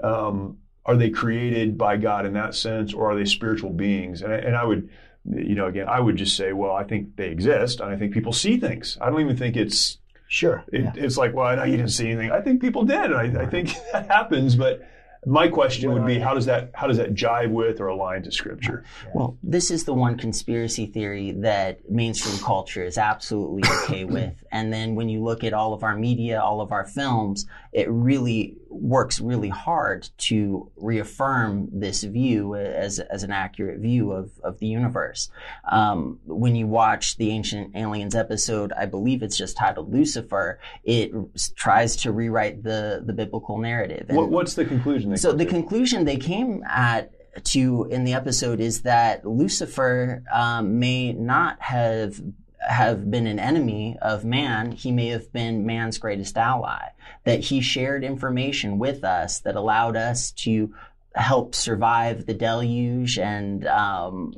Um, 0.01 0.57
are 0.85 0.95
they 0.95 1.09
created 1.09 1.77
by 1.77 1.97
God 1.97 2.25
in 2.25 2.33
that 2.33 2.55
sense, 2.55 2.93
or 2.93 3.11
are 3.11 3.15
they 3.15 3.25
spiritual 3.25 3.71
beings? 3.71 4.21
And 4.21 4.31
I, 4.31 4.37
and 4.37 4.55
I 4.55 4.63
would, 4.63 4.89
you 5.25 5.55
know, 5.55 5.67
again, 5.67 5.87
I 5.89 5.99
would 5.99 6.15
just 6.15 6.37
say, 6.37 6.53
well, 6.53 6.71
I 6.71 6.83
think 6.85 7.15
they 7.17 7.29
exist, 7.29 7.81
and 7.81 7.89
I 7.91 7.97
think 7.97 8.13
people 8.13 8.31
see 8.31 8.57
things. 8.57 8.97
I 9.01 9.09
don't 9.09 9.19
even 9.21 9.35
think 9.37 9.55
it's 9.57 9.97
Sure. 10.29 10.63
it, 10.73 10.81
yeah. 10.83 10.91
it's 10.95 11.17
like, 11.17 11.33
well, 11.33 11.45
I 11.47 11.55
know 11.55 11.63
you 11.63 11.77
didn't 11.77 11.91
see 11.91 12.07
anything. 12.09 12.31
I 12.31 12.41
think 12.41 12.61
people 12.61 12.83
did. 12.85 13.13
I, 13.13 13.43
I 13.43 13.45
think 13.47 13.73
that 13.93 14.07
happens, 14.07 14.55
but 14.55 14.81
my 15.25 15.47
question 15.47 15.91
would 15.93 16.05
be, 16.05 16.19
how 16.19 16.33
does 16.33 16.45
that 16.45 16.71
how 16.73 16.87
does 16.87 16.97
that 16.97 17.13
jive 17.13 17.51
with 17.51 17.79
or 17.79 17.87
align 17.87 18.23
to 18.23 18.31
Scripture? 18.31 18.83
Well, 19.13 19.37
this 19.43 19.71
is 19.71 19.85
the 19.85 19.93
one 19.93 20.17
conspiracy 20.17 20.85
theory 20.85 21.31
that 21.31 21.89
mainstream 21.89 22.37
culture 22.39 22.83
is 22.83 22.97
absolutely 22.97 23.63
okay 23.83 24.03
with. 24.05 24.43
And 24.51 24.71
then 24.71 24.95
when 24.95 25.09
you 25.09 25.23
look 25.23 25.43
at 25.43 25.53
all 25.53 25.73
of 25.73 25.83
our 25.83 25.95
media, 25.95 26.41
all 26.41 26.61
of 26.61 26.71
our 26.71 26.85
films, 26.85 27.45
it 27.77 27.87
really 27.91 28.55
works 28.69 29.19
really 29.19 29.49
hard 29.49 30.09
to 30.17 30.71
reaffirm 30.77 31.69
this 31.71 32.01
view 32.01 32.55
as, 32.55 32.97
as 32.97 33.21
an 33.21 33.31
accurate 33.31 33.79
view 33.79 34.11
of, 34.11 34.31
of 34.43 34.57
the 34.57 34.65
universe. 34.65 35.29
Um, 35.71 36.19
when 36.25 36.55
you 36.55 36.65
watch 36.65 37.17
the 37.17 37.29
Ancient 37.29 37.75
Aliens 37.75 38.15
episode, 38.15 38.73
I 38.73 38.87
believe 38.87 39.21
it's 39.21 39.37
just 39.37 39.57
titled 39.57 39.93
Lucifer, 39.93 40.59
it 40.83 41.11
tries 41.55 41.95
to 41.97 42.11
rewrite 42.11 42.63
the, 42.63 43.03
the 43.05 43.13
biblical 43.13 43.59
narrative. 43.59 44.07
What, 44.09 44.29
what's 44.29 44.55
the 44.55 44.65
conclusion? 44.65 45.11
They 45.11 45.17
so 45.17 45.31
the 45.31 45.45
conclusion 45.45 46.03
they 46.03 46.17
came 46.17 46.63
at 46.67 47.13
to 47.43 47.87
in 47.91 48.05
the 48.05 48.13
episode 48.13 48.59
is 48.59 48.81
that 48.81 49.23
Lucifer 49.23 50.23
um, 50.33 50.79
may 50.79 51.13
not 51.13 51.61
have 51.61 52.19
have 52.67 53.09
been 53.09 53.27
an 53.27 53.39
enemy 53.39 53.97
of 54.01 54.25
man. 54.25 54.71
He 54.71 54.91
may 54.91 55.07
have 55.07 55.31
been 55.31 55.65
man's 55.65 55.97
greatest 55.97 56.37
ally. 56.37 56.89
That 57.23 57.39
he 57.41 57.61
shared 57.61 58.03
information 58.03 58.79
with 58.79 59.03
us 59.03 59.39
that 59.39 59.55
allowed 59.55 59.95
us 59.95 60.31
to 60.31 60.73
help 61.15 61.55
survive 61.55 62.25
the 62.25 62.33
deluge 62.33 63.17
and 63.17 63.65
um, 63.67 64.33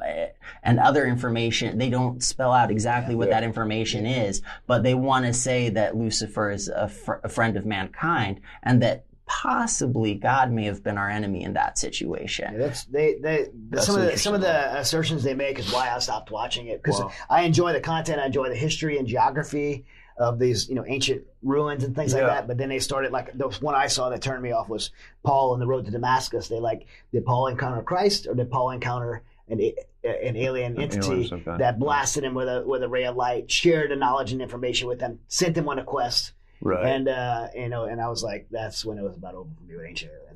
and 0.63 0.80
other 0.80 1.06
information. 1.06 1.78
They 1.78 1.89
don't 1.89 2.24
spell 2.24 2.52
out 2.52 2.72
exactly 2.72 3.15
what 3.15 3.30
that 3.30 3.44
information 3.44 4.06
is, 4.06 4.42
but 4.65 4.84
they 4.84 4.94
want 4.94 5.26
to 5.26 5.34
say 5.34 5.70
that 5.70 5.98
Lucifer 5.98 6.52
is 6.52 6.68
a, 6.70 6.88
fr- 6.88 7.13
a 7.24 7.30
friend 7.30 7.58
of 7.58 7.65
mankind 7.65 8.42
and 8.63 8.82
that 8.82 9.06
possibly 9.30 10.15
God 10.15 10.52
may 10.52 10.65
have 10.65 10.84
been 10.84 10.98
our 10.98 11.08
enemy 11.08 11.44
in 11.44 11.54
that 11.54 11.78
situation. 11.78 12.58
That's 12.58 12.84
they 12.86 13.15
they 13.22 13.50
That's 13.70 13.86
some 13.86 13.96
of 14.02 14.12
the 14.12 14.18
some 14.18 14.34
of 14.34 14.42
the 14.42 14.80
assertions 14.80 15.22
they 15.24 15.36
make 15.36 15.60
is 15.60 15.72
why 15.72 15.89
I 15.89 16.00
stopped 16.00 16.32
watching 16.32 16.68
it 16.68 16.82
because 16.82 17.00
Wow. 17.00 17.12
I 17.30 17.44
enjoy 17.44 17.72
the 17.74 17.80
content, 17.80 18.20
I 18.20 18.26
enjoy 18.26 18.50
the 18.50 18.56
history 18.56 18.98
and 18.98 19.08
geography 19.08 19.86
of 20.18 20.39
these 20.39 20.68
you 20.68 20.74
know 20.76 20.84
ancient 20.88 21.22
ruins 21.44 21.84
and 21.84 21.96
things 21.96 22.13
like 22.13 22.24
that. 22.24 22.48
But 22.48 22.58
then 22.58 22.70
they 22.70 22.80
started 22.80 23.12
like 23.12 23.38
the 23.38 23.50
one 23.62 23.76
I 23.76 23.86
saw 23.88 24.10
that 24.10 24.22
turned 24.24 24.42
me 24.42 24.52
off 24.52 24.68
was 24.68 24.89
Paul 25.24 25.52
on 25.54 25.60
the 25.60 25.68
road 25.68 25.86
to 25.86 25.92
Damascus. 25.92 26.48
They 26.48 26.60
like 26.60 26.88
did 27.13 27.24
Paul 27.24 27.48
encounter 27.48 27.84
Christ 27.84 28.26
or 28.28 28.34
did 28.34 28.50
Paul 28.50 28.72
encounter 28.72 29.22
an 29.48 29.62
an 30.04 30.38
alien 30.38 30.80
entity 30.82 31.22
of 31.22 31.28
some 31.28 31.44
kind. 31.44 31.62
that 31.62 31.78
blasted 31.78 32.24
him 32.24 32.34
with 32.34 32.48
a 32.48 32.63
with 32.65 32.82
a 32.82 32.89
ray 32.89 33.06
of 33.06 33.15
light, 33.15 33.52
shared 33.52 33.92
the 33.92 33.96
knowledge 33.96 34.32
and 34.32 34.42
information 34.42 34.88
with 34.88 35.00
them, 35.00 35.20
sent 35.28 35.56
him 35.56 35.70
on 35.70 35.78
a 35.78 35.84
quest, 35.84 36.34
right. 36.62 36.86
and 36.86 37.08
uh, 37.08 37.48
you 37.56 37.69
know, 37.69 37.86
and 37.86 38.00
I 38.02 38.10
was 38.10 38.24
like, 38.24 38.48
that's 38.52 38.84
when 38.86 38.98
it 38.98 39.04
was 39.04 39.15
about 39.15 39.36
over 39.36 39.50
for 39.58 39.63
me 39.63 39.76
with 39.76 39.86
ancient 39.86 40.12
aliens. 40.12 40.34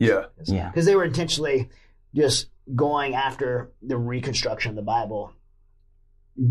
yeah. 0.48 0.54
Yeah. 0.56 0.70
because 0.70 0.86
they 0.86 0.96
were 0.96 1.04
intentionally 1.06 1.70
just 2.16 2.48
going 2.76 3.14
after 3.16 3.72
the 3.82 3.98
reconstruction 3.98 4.70
of 4.70 4.76
the 4.76 4.82
Bible 4.82 5.34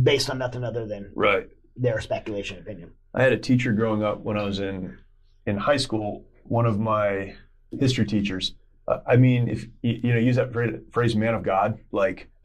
based 0.03 0.31
on 0.31 0.39
nothing 0.39 0.65
other 0.65 0.87
than 0.87 1.11
Right. 1.15 1.49
their 1.77 2.01
speculation 2.01 2.59
opinion. 2.59 2.93
I 3.15 3.23
had 3.23 3.33
a 3.33 3.39
teacher 3.39 3.73
growing 3.73 4.03
up 4.03 4.21
when 4.21 4.37
I 4.39 4.45
was 4.45 4.59
in 4.61 4.99
in 5.47 5.57
high 5.57 5.77
school. 5.77 6.25
One 6.45 6.67
of 6.67 6.79
my 6.79 7.35
history 7.71 8.07
teachers. 8.07 8.55
Uh, 8.89 8.99
I 9.07 9.17
mean, 9.17 9.49
if 9.49 9.65
you, 9.83 10.01
you 10.03 10.13
know, 10.13 10.19
use 10.19 10.37
that 10.37 10.53
phrase, 10.53 10.75
phrase 10.93 11.15
"man 11.17 11.35
of 11.35 11.43
God," 11.43 11.79
like 11.93 12.31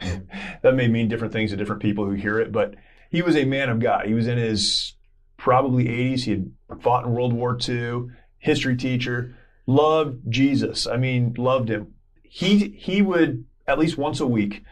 that 0.62 0.76
may 0.76 0.88
mean 0.88 1.08
different 1.08 1.34
things 1.34 1.52
to 1.52 1.58
different 1.58 1.82
people 1.82 2.06
who 2.06 2.12
hear 2.12 2.40
it. 2.40 2.52
But 2.52 2.76
he 3.10 3.22
was 3.22 3.36
a 3.36 3.46
man 3.46 3.70
of 3.70 3.80
God. 3.80 4.06
He 4.08 4.14
was 4.14 4.28
in 4.28 4.38
his 4.38 4.94
probably 5.38 5.86
80s. 5.86 6.22
He 6.22 6.32
had 6.32 6.52
fought 6.82 7.06
in 7.06 7.12
World 7.12 7.34
War 7.34 7.58
II. 7.68 8.08
History 8.40 8.76
teacher, 8.76 9.36
loved 9.66 10.22
Jesus. 10.32 10.88
I 10.88 10.98
mean, 10.98 11.34
loved 11.38 11.70
him. 11.70 11.94
He 12.24 12.70
he 12.70 13.02
would 13.02 13.46
at 13.68 13.80
least 13.80 13.98
once 13.98 14.20
a 14.20 14.28
week 14.28 14.64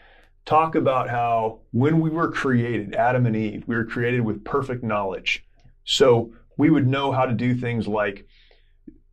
talk 0.45 0.75
about 0.75 1.09
how 1.09 1.61
when 1.71 1.99
we 1.99 2.09
were 2.09 2.31
created, 2.31 2.95
Adam 2.95 3.25
and 3.25 3.35
Eve, 3.35 3.63
we 3.67 3.75
were 3.75 3.85
created 3.85 4.21
with 4.21 4.43
perfect 4.43 4.83
knowledge. 4.83 5.43
So 5.83 6.33
we 6.57 6.69
would 6.69 6.87
know 6.87 7.11
how 7.11 7.25
to 7.25 7.33
do 7.33 7.55
things 7.55 7.87
like, 7.87 8.27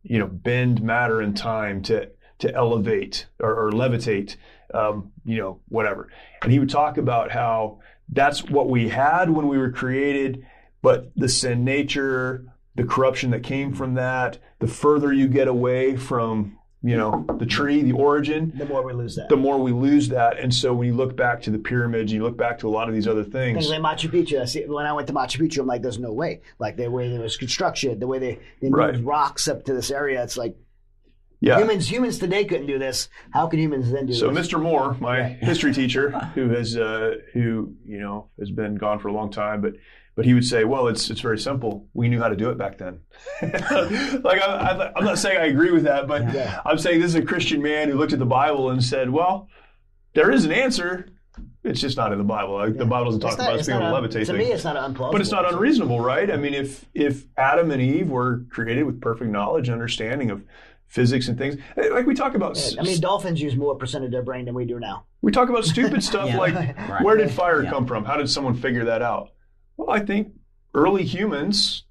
you 0.03 0.19
know, 0.19 0.27
bend 0.27 0.81
matter 0.81 1.21
and 1.21 1.35
time 1.35 1.81
to 1.83 2.11
to 2.39 2.53
elevate 2.53 3.27
or, 3.39 3.67
or 3.67 3.71
levitate, 3.71 4.35
um, 4.73 5.11
you 5.23 5.37
know, 5.37 5.61
whatever. 5.69 6.09
And 6.41 6.51
he 6.51 6.59
would 6.59 6.69
talk 6.69 6.97
about 6.97 7.31
how 7.31 7.79
that's 8.09 8.43
what 8.43 8.69
we 8.69 8.89
had 8.89 9.29
when 9.29 9.47
we 9.47 9.57
were 9.57 9.71
created, 9.71 10.45
but 10.83 11.11
the 11.15 11.27
sin 11.29 11.63
nature, 11.63 12.45
the 12.75 12.83
corruption 12.83 13.31
that 13.31 13.41
came 13.41 13.73
from 13.73 13.95
that, 13.95 14.37
the 14.59 14.67
further 14.67 15.11
you 15.11 15.27
get 15.27 15.47
away 15.47 15.95
from, 15.95 16.59
you 16.83 16.97
know, 16.97 17.25
the 17.39 17.45
tree, 17.45 17.81
the 17.81 17.93
origin, 17.93 18.51
The 18.57 18.65
more 18.65 18.83
we 18.83 18.91
lose 18.93 19.15
that. 19.15 19.29
the 19.29 19.37
more 19.37 19.57
we 19.57 19.71
lose 19.71 20.09
that. 20.09 20.37
And 20.37 20.53
so 20.53 20.73
when 20.73 20.87
you 20.89 20.93
look 20.93 21.15
back 21.15 21.41
to 21.43 21.49
the 21.51 21.57
pyramids, 21.57 22.11
you 22.11 22.21
look 22.21 22.37
back 22.37 22.59
to 22.59 22.67
a 22.67 22.71
lot 22.77 22.89
of 22.89 22.93
these 22.93 23.07
other 23.07 23.23
Things 23.23 23.67
things. 23.67 23.69
like 23.69 23.79
Machu 23.81 24.09
Picchu. 24.11 24.41
I 24.41 24.45
see, 24.45 24.65
when 24.65 24.85
I 24.85 24.91
went 24.93 25.07
to 25.07 25.13
Machu 25.13 25.39
Picchu, 25.39 25.59
I'm 25.59 25.67
like, 25.67 25.81
there's 25.81 25.99
no 25.99 26.11
way. 26.11 26.41
Like 26.59 26.75
the 26.77 26.89
way 26.91 27.09
there 27.09 27.21
was 27.21 27.37
construction, 27.37 27.97
the 27.99 28.07
way 28.07 28.19
they, 28.19 28.39
they 28.61 28.69
moved 28.69 28.75
Right. 28.97 29.03
rocks 29.03 29.47
up 29.47 29.63
to 29.65 29.73
this 29.73 29.89
area. 29.89 30.21
It's 30.21 30.35
like 30.37 30.55
Yeah. 31.39 31.57
humans 31.59 31.89
humans 31.89 32.19
today 32.19 32.43
couldn't 32.45 32.67
do 32.67 32.77
this. 32.79 33.07
How 33.31 33.47
can 33.47 33.59
humans 33.59 33.89
then 33.91 34.05
do 34.07 34.13
this? 34.13 34.19
So 34.19 34.29
this? 34.31 34.47
Mr. 34.47 34.61
Moore, 34.61 34.97
my 34.99 35.23
history 35.23 35.73
teacher, 35.73 36.09
who 36.35 36.49
has 36.49 36.75
uh, 36.75 37.15
who 37.33 37.73
you 37.85 37.99
know 37.99 38.27
has 38.39 38.49
been 38.51 38.75
gone 38.75 38.99
for 38.99 39.07
a 39.09 39.13
long 39.13 39.31
time, 39.31 39.61
but 39.61 39.73
but 40.15 40.25
he 40.25 40.33
would 40.33 40.45
say, 40.45 40.63
well, 40.63 40.87
it's 40.87 41.09
it's 41.09 41.21
very 41.21 41.37
simple. 41.39 41.87
We 41.93 42.07
knew 42.09 42.19
how 42.21 42.29
to 42.29 42.35
do 42.35 42.49
it 42.49 42.57
back 42.57 42.77
then. 42.77 42.99
like 43.41 44.41
I, 44.41 44.45
I, 44.45 44.91
I'm 44.95 45.03
not 45.05 45.17
saying 45.17 45.37
I 45.39 45.45
agree 45.45 45.71
with 45.71 45.83
that, 45.83 46.07
but 46.07 46.33
Yeah. 46.33 46.61
I'm 46.65 46.77
saying 46.77 46.99
this 46.99 47.09
is 47.09 47.15
a 47.15 47.21
Christian 47.21 47.61
man 47.61 47.89
who 47.89 47.97
looked 47.97 48.13
at 48.13 48.19
the 48.19 48.25
Bible 48.25 48.69
and 48.69 48.83
said, 48.83 49.09
well, 49.09 49.49
there 50.13 50.31
is 50.31 50.45
an 50.45 50.51
answer. 50.51 51.07
It's 51.63 51.79
just 51.81 51.97
not 51.97 52.11
in 52.11 52.17
the 52.17 52.23
Bible. 52.25 52.55
Like, 52.55 52.77
The 52.77 52.85
Bible 52.85 53.05
doesn't 53.05 53.21
talk 53.21 53.37
not- 53.37 53.45
about 53.47 53.53
us 53.53 53.59
it's 53.61 53.67
being 53.69 53.81
able 53.81 53.99
to 54.01 54.07
levitate 54.07 54.25
To 54.27 54.33
me, 54.33 54.51
it's 54.51 54.63
not 54.65 54.75
unplausible. 54.75 55.13
But 55.13 55.21
it's 55.21 55.31
not 55.31 55.51
unreasonable, 55.51 55.99
right? 55.99 56.29
I 56.29 56.35
mean, 56.37 56.53
if 56.53 56.85
if 56.93 57.25
Adam 57.37 57.71
and 57.71 57.81
Eve 57.81 58.09
were 58.09 58.43
created 58.51 58.83
with 58.83 59.01
perfect 59.01 59.31
knowledge 59.31 59.67
and 59.69 59.73
understanding 59.73 60.29
of 60.29 60.43
physics 60.87 61.27
and 61.29 61.37
things, 61.37 61.55
eh, 61.77 61.87
like 61.91 62.05
we 62.05 62.13
talk 62.13 62.35
about, 62.35 62.59
I 62.79 62.83
mean, 62.83 62.99
dolphins 63.01 63.41
use 63.41 63.55
more 63.55 63.75
percent 63.75 64.03
of 64.05 64.11
their 64.11 64.21
brain 64.21 64.45
than 64.45 64.53
we 64.53 64.65
do 64.65 64.79
now. 64.79 65.05
we 65.21 65.31
talk 65.31 65.49
about 65.49 65.65
stupid 65.65 66.03
stuff 66.03 66.27
Yeah. 66.27 66.37
like 66.37 66.53
Right. 66.89 67.01
where 67.03 67.17
did 67.17 67.31
fire 67.31 67.63
Yeah. 67.63 67.69
come 67.71 67.87
from? 67.87 68.03
How 68.05 68.17
did 68.17 68.29
someone 68.29 68.53
figure 68.55 68.85
that 68.85 69.01
out? 69.01 69.29
Well, 69.77 69.89
I 69.89 69.99
think 69.99 70.33
early 70.73 71.03
humans 71.03 71.85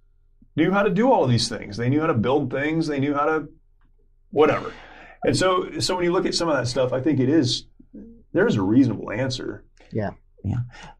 knew 0.56 0.70
how 0.70 0.82
to 0.82 0.90
do 0.90 1.10
all 1.10 1.26
these 1.26 1.48
things. 1.48 1.76
They 1.76 1.88
knew 1.88 2.00
how 2.00 2.06
to 2.06 2.14
build 2.14 2.50
things. 2.50 2.86
They 2.86 3.00
knew 3.00 3.14
how 3.14 3.26
to 3.26 3.48
whatever. 4.30 4.72
And 5.24 5.36
so, 5.36 5.78
so 5.78 5.94
when 5.94 6.04
you 6.04 6.12
look 6.12 6.26
at 6.26 6.34
some 6.34 6.48
of 6.48 6.56
that 6.56 6.66
stuff, 6.66 6.92
I 6.92 7.00
think 7.00 7.20
it 7.20 7.28
is 7.28 7.66
there 8.32 8.46
is 8.46 8.56
a 8.56 8.62
reasonable 8.62 9.10
answer. 9.12 9.64
Yeah. 9.92 10.10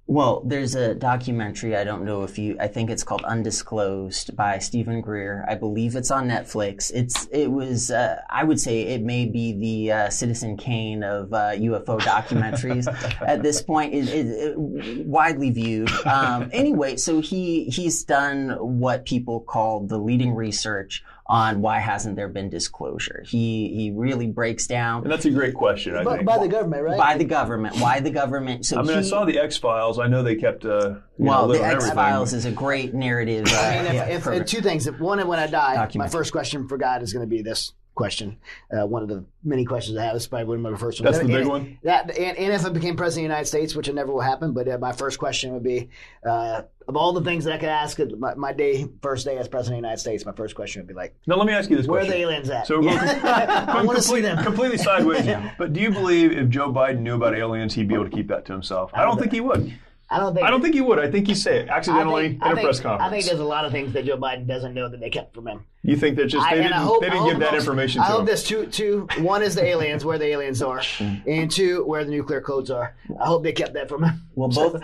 Well, 0.08 0.42
there's 0.44 0.74
a 0.74 0.94
documentary. 0.94 1.74
I 1.76 1.84
don't 1.84 2.04
know 2.04 2.22
if 2.24 2.38
you. 2.38 2.56
I 2.60 2.66
think 2.66 2.90
it's 2.90 3.02
called 3.04 3.22
Undisclosed 3.24 4.36
by 4.36 4.58
Steven 4.58 5.00
Greer. 5.00 5.44
I 5.48 5.54
believe 5.54 5.96
it's 5.96 6.10
on 6.10 6.28
Netflix. 6.28 6.90
It's. 6.92 7.26
It 7.32 7.50
was. 7.50 7.90
Uh, 7.90 8.16
I 8.28 8.44
would 8.44 8.60
say 8.60 8.82
it 8.82 9.02
may 9.02 9.24
be 9.26 9.52
the 9.52 9.92
uh, 9.92 10.10
Citizen 10.10 10.56
Kane 10.56 11.02
of 11.02 11.32
uh, 11.32 11.52
UFO 11.52 11.98
documentaries 12.00 12.86
at 13.26 13.42
this 13.42 13.62
point. 13.62 13.94
It, 13.94 14.08
it, 14.08 14.26
it- 14.26 15.06
widely 15.06 15.50
viewed. 15.50 15.90
Um, 16.04 16.50
anyway, 16.52 16.96
so 16.96 17.20
he 17.20 17.64
he's 17.66 18.04
done 18.04 18.50
what 18.80 19.06
people 19.06 19.40
call 19.40 19.86
the 19.86 19.98
leading 19.98 20.34
research 20.34 21.02
on 21.32 21.62
why 21.62 21.78
hasn't 21.78 22.14
there 22.14 22.28
been 22.28 22.50
disclosure. 22.50 23.24
He 23.26 23.72
he 23.74 23.90
really 23.90 24.26
breaks 24.26 24.66
down 24.66 25.02
And 25.02 25.10
that's 25.10 25.24
a 25.24 25.30
great 25.30 25.54
question. 25.54 25.96
I 25.96 26.04
By, 26.04 26.16
think. 26.16 26.26
by 26.26 26.36
the 26.36 26.46
government, 26.46 26.82
right? 26.82 26.98
by 26.98 27.16
the 27.16 27.24
government. 27.24 27.76
Why 27.76 28.00
the 28.00 28.10
government? 28.10 28.66
So 28.66 28.78
I 28.78 28.82
mean, 28.82 28.98
I 28.98 29.00
saw 29.00 29.24
the 29.24 29.38
X 29.38 29.56
Files. 29.56 29.98
I 29.98 30.08
know 30.08 30.22
they 30.22 30.34
kept. 30.36 30.66
Uh, 30.66 30.68
you 31.16 31.24
know, 31.24 31.30
Well, 31.30 31.48
the 31.48 31.64
X 31.64 31.90
Files 31.92 32.34
is 32.34 32.44
a 32.44 32.52
great 32.52 32.92
narrative. 32.92 33.46
Uh, 33.48 33.56
I 33.56 33.76
mean, 33.76 33.86
if, 33.86 33.94
yeah, 33.94 34.04
if, 34.08 34.22
program. 34.24 34.44
two 34.44 34.60
things. 34.60 34.86
If 34.86 35.00
one, 35.00 35.26
when 35.26 35.38
I 35.38 35.46
die, 35.46 35.88
my 35.94 36.08
first 36.08 36.32
question 36.32 36.68
for 36.68 36.76
God 36.76 37.02
is 37.02 37.14
going 37.14 37.26
to 37.26 37.30
be 37.30 37.40
this: 37.40 37.72
question. 37.94 38.38
Uh, 38.72 38.86
one 38.86 39.02
of 39.02 39.08
the 39.08 39.24
many 39.44 39.64
questions 39.64 39.96
I 39.98 40.04
have 40.04 40.16
is 40.16 40.26
probably 40.26 40.46
one 40.46 40.64
of 40.64 40.72
my 40.72 40.78
first 40.78 41.00
ones. 41.00 41.04
That's 41.16 41.18
the 41.18 41.32
And- 41.34 41.44
big 41.44 41.46
one? 41.46 41.78
That 41.82 42.16
and, 42.16 42.38
and 42.38 42.52
if 42.52 42.64
I 42.64 42.70
became 42.70 42.96
president 42.96 43.26
of 43.26 43.28
the 43.28 43.34
United 43.34 43.46
States, 43.46 43.74
which 43.74 43.88
it 43.88 43.94
never 43.94 44.12
will 44.12 44.20
happen, 44.20 44.52
but 44.52 44.68
uh, 44.68 44.78
my 44.78 44.92
first 44.92 45.18
question 45.18 45.52
would 45.52 45.62
be 45.62 45.90
uh, 46.26 46.62
of 46.88 46.96
all 46.96 47.12
the 47.12 47.22
things 47.22 47.44
that 47.44 47.52
I 47.52 47.58
could 47.58 47.68
ask 47.68 47.98
my, 48.18 48.34
my 48.34 48.52
day, 48.52 48.86
first 49.02 49.24
day 49.24 49.36
as 49.38 49.46
president 49.48 49.78
of 49.78 49.82
the 49.82 49.86
United 49.88 50.00
States, 50.00 50.24
my 50.26 50.32
first 50.32 50.54
question 50.54 50.80
would 50.82 50.88
be 50.88 50.94
like, 50.94 51.14
Now 51.26 51.36
let 51.36 51.46
me 51.46 51.52
ask 51.52 51.68
you 51.70 51.76
this 51.76 51.86
where 51.86 52.00
are 52.02 52.06
the 52.06 52.16
aliens 52.16 52.48
at? 52.50 52.66
So 52.66 52.80
we're 52.80 52.90
I 52.98 53.82
want 53.84 53.96
to 53.98 54.02
see 54.02 54.20
them. 54.20 54.42
completely 54.44 54.78
sideways. 54.78 55.26
But 55.58 55.72
do 55.72 55.80
you 55.80 55.90
believe 55.90 56.32
if 56.32 56.48
Joe 56.48 56.72
Biden 56.72 57.00
knew 57.00 57.14
about 57.16 57.34
aliens, 57.34 57.74
he'd 57.74 57.88
be 57.88 57.94
able 57.94 58.04
to 58.08 58.10
keep 58.10 58.28
that 58.28 58.44
to 58.46 58.52
himself? 58.52 58.90
I 58.94 59.04
don't 59.04 59.18
think 59.18 59.32
he 59.32 59.40
would. 59.40 59.72
I 60.10 60.18
don't 60.18 60.34
think. 60.34 60.46
I 60.46 60.50
don't 60.50 60.60
think 60.60 60.74
he 60.74 60.80
would. 60.82 60.98
I 60.98 61.10
think 61.10 61.26
he'd 61.26 61.36
say 61.36 61.60
it 61.60 61.68
accidentally 61.68 62.30
think, 62.30 62.36
in 62.36 62.42
I 62.42 62.50
a 62.52 62.54
think- 62.54 62.64
press 62.66 62.80
conference. 62.80 63.08
I 63.08 63.10
think 63.10 63.24
there's 63.26 63.40
a 63.40 63.44
lot 63.44 63.64
of 63.64 63.72
things 63.72 63.92
that 63.94 64.04
Joe 64.04 64.18
Biden 64.18 64.46
doesn't 64.46 64.74
know 64.74 64.88
that 64.88 65.00
they 65.00 65.08
kept 65.10 65.34
from 65.34 65.46
him. 65.48 65.64
You 65.84 65.96
think 65.96 66.16
that 66.16 66.26
just 66.26 66.46
I, 66.46 66.54
they 66.54 66.60
and 66.62 66.68
didn't, 66.70 66.82
hope, 66.82 67.00
they 67.02 67.10
didn't 67.10 67.26
give 67.28 67.38
that 67.40 67.52
most- 67.52 67.60
information 67.62 68.00
I 68.02 68.06
to 68.06 68.10
hope 68.12 68.20
him? 68.20 68.26
there's 68.26 68.44
two, 68.44 68.66
two. 68.66 69.08
One 69.18 69.42
is 69.42 69.54
the 69.56 69.64
aliens, 69.64 70.04
where 70.04 70.16
the 70.18 70.26
aliens 70.26 70.62
are, 70.62 70.80
and 71.00 71.50
two, 71.50 71.84
where 71.84 72.04
the 72.04 72.10
nuclear 72.10 72.40
codes 72.40 72.70
are. 72.70 72.94
I 73.20 73.26
hope 73.26 73.42
they 73.42 73.52
kept 73.52 73.74
that 73.74 73.88
from 73.88 74.04
him. 74.04 74.22
Well, 74.34 74.48
both 74.50 74.82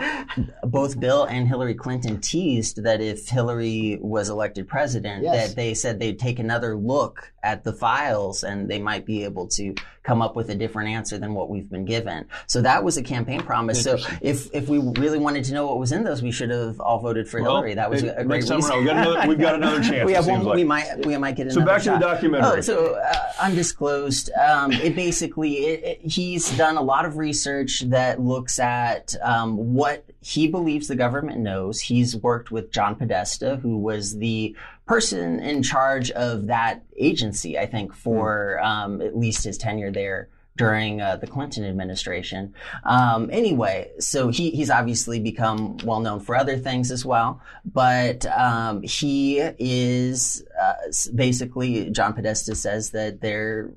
both 0.63 0.99
Bill 0.99 1.23
and 1.23 1.47
Hillary 1.47 1.73
Clinton 1.73 2.19
teased 2.21 2.83
that 2.83 3.01
if 3.01 3.27
Hillary 3.29 3.97
was 4.01 4.29
elected 4.29 4.67
president, 4.67 5.23
Yes. 5.23 5.49
that 5.49 5.55
they 5.55 5.73
said 5.73 5.99
they'd 5.99 6.19
take 6.19 6.39
another 6.39 6.75
look 6.75 7.31
at 7.43 7.63
the 7.63 7.71
files 7.73 8.43
and 8.43 8.69
they 8.69 8.79
might 8.79 9.05
be 9.05 9.23
able 9.23 9.47
to 9.47 9.73
come 10.03 10.21
up 10.21 10.35
with 10.35 10.49
a 10.49 10.55
different 10.55 10.89
answer 10.89 11.17
than 11.17 11.33
what 11.33 11.49
we've 11.49 11.69
been 11.69 11.85
given. 11.85 12.25
So 12.47 12.61
that 12.61 12.83
was 12.83 12.97
a 12.97 13.01
campaign 13.03 13.39
promise. 13.41 13.81
So 13.83 13.97
if 14.21 14.53
if 14.53 14.67
we 14.67 14.79
really 14.79 15.17
wanted 15.19 15.45
to 15.45 15.53
know 15.53 15.65
what 15.67 15.79
was 15.79 15.91
in 15.91 16.03
those, 16.03 16.21
we 16.21 16.31
should 16.31 16.49
have 16.49 16.79
all 16.81 16.99
voted 16.99 17.27
for 17.29 17.41
Well, 17.41 17.55
Hillary. 17.55 17.73
That 17.75 17.89
was 17.89 18.01
hey, 18.01 18.09
a 18.09 18.13
great 18.25 18.27
next 18.27 18.47
time 18.47 18.57
reason. 18.57 18.71
around, 18.71 18.79
we've 18.85 18.87
got 18.93 18.97
another, 19.07 19.27
we've 19.29 19.39
got 19.39 19.55
another 19.55 19.81
chance. 19.81 20.05
we 20.05 20.13
it 20.13 20.15
have 20.17 20.25
seems 20.25 20.37
one. 20.39 20.45
like. 20.47 20.55
We 20.55 20.63
might. 20.63 20.88
We 21.05 21.17
might 21.17 21.35
get 21.35 21.51
So 21.51 21.61
another 21.61 21.71
back 21.75 21.81
to 21.83 21.89
the 21.89 21.95
shot. 21.95 22.01
documentary. 22.01 22.57
Oh, 22.57 22.61
so 22.61 22.95
uh, 22.95 23.13
undisclosed. 23.41 24.31
Um, 24.33 24.71
it 24.71 24.95
basically 24.95 25.53
it, 25.65 25.83
it- 26.03 26.11
he's 26.11 26.49
done 26.57 26.77
a 26.77 26.81
lot 26.81 27.05
of 27.05 27.17
research 27.17 27.81
that 27.87 28.19
looks 28.21 28.59
at 28.59 29.13
um, 29.21 29.73
what 29.73 30.05
he 30.21 30.47
believes 30.47 30.87
the 30.87 30.95
government 30.95 31.39
knows. 31.39 31.79
He's 31.81 32.15
worked 32.15 32.51
with 32.51 32.71
John 32.71 32.95
Podesta, 32.95 33.57
who 33.57 33.77
was 33.77 34.17
the 34.17 34.55
person 34.85 35.39
in 35.39 35.61
charge 35.63 36.09
of 36.11 36.47
that 36.47 36.83
agency, 36.97 37.57
I 37.59 37.65
think, 37.67 37.93
for 37.93 38.59
um, 38.63 39.01
at 39.01 39.17
least 39.17 39.43
his 39.43 39.57
tenure 39.57 39.91
there 39.91 40.29
during 40.59 40.99
uh, 40.99 41.15
the 41.15 41.25
Clinton 41.25 41.63
administration. 41.63 42.53
Um, 42.83 43.29
anyway, 43.31 43.89
so 43.97 44.27
he, 44.27 44.51
he's 44.51 44.69
obviously 44.69 45.17
become 45.17 45.77
well 45.85 46.01
known 46.01 46.19
for 46.19 46.35
other 46.35 46.57
things 46.57 46.91
as 46.91 47.05
well, 47.05 47.41
but 47.63 48.25
um, 48.25 48.81
he 48.81 49.39
is 49.57 50.43
uh, 50.61 50.73
basically, 51.15 51.89
John 51.91 52.11
Podesta 52.11 52.55
says 52.55 52.91
that 52.91 53.21
they're 53.21 53.71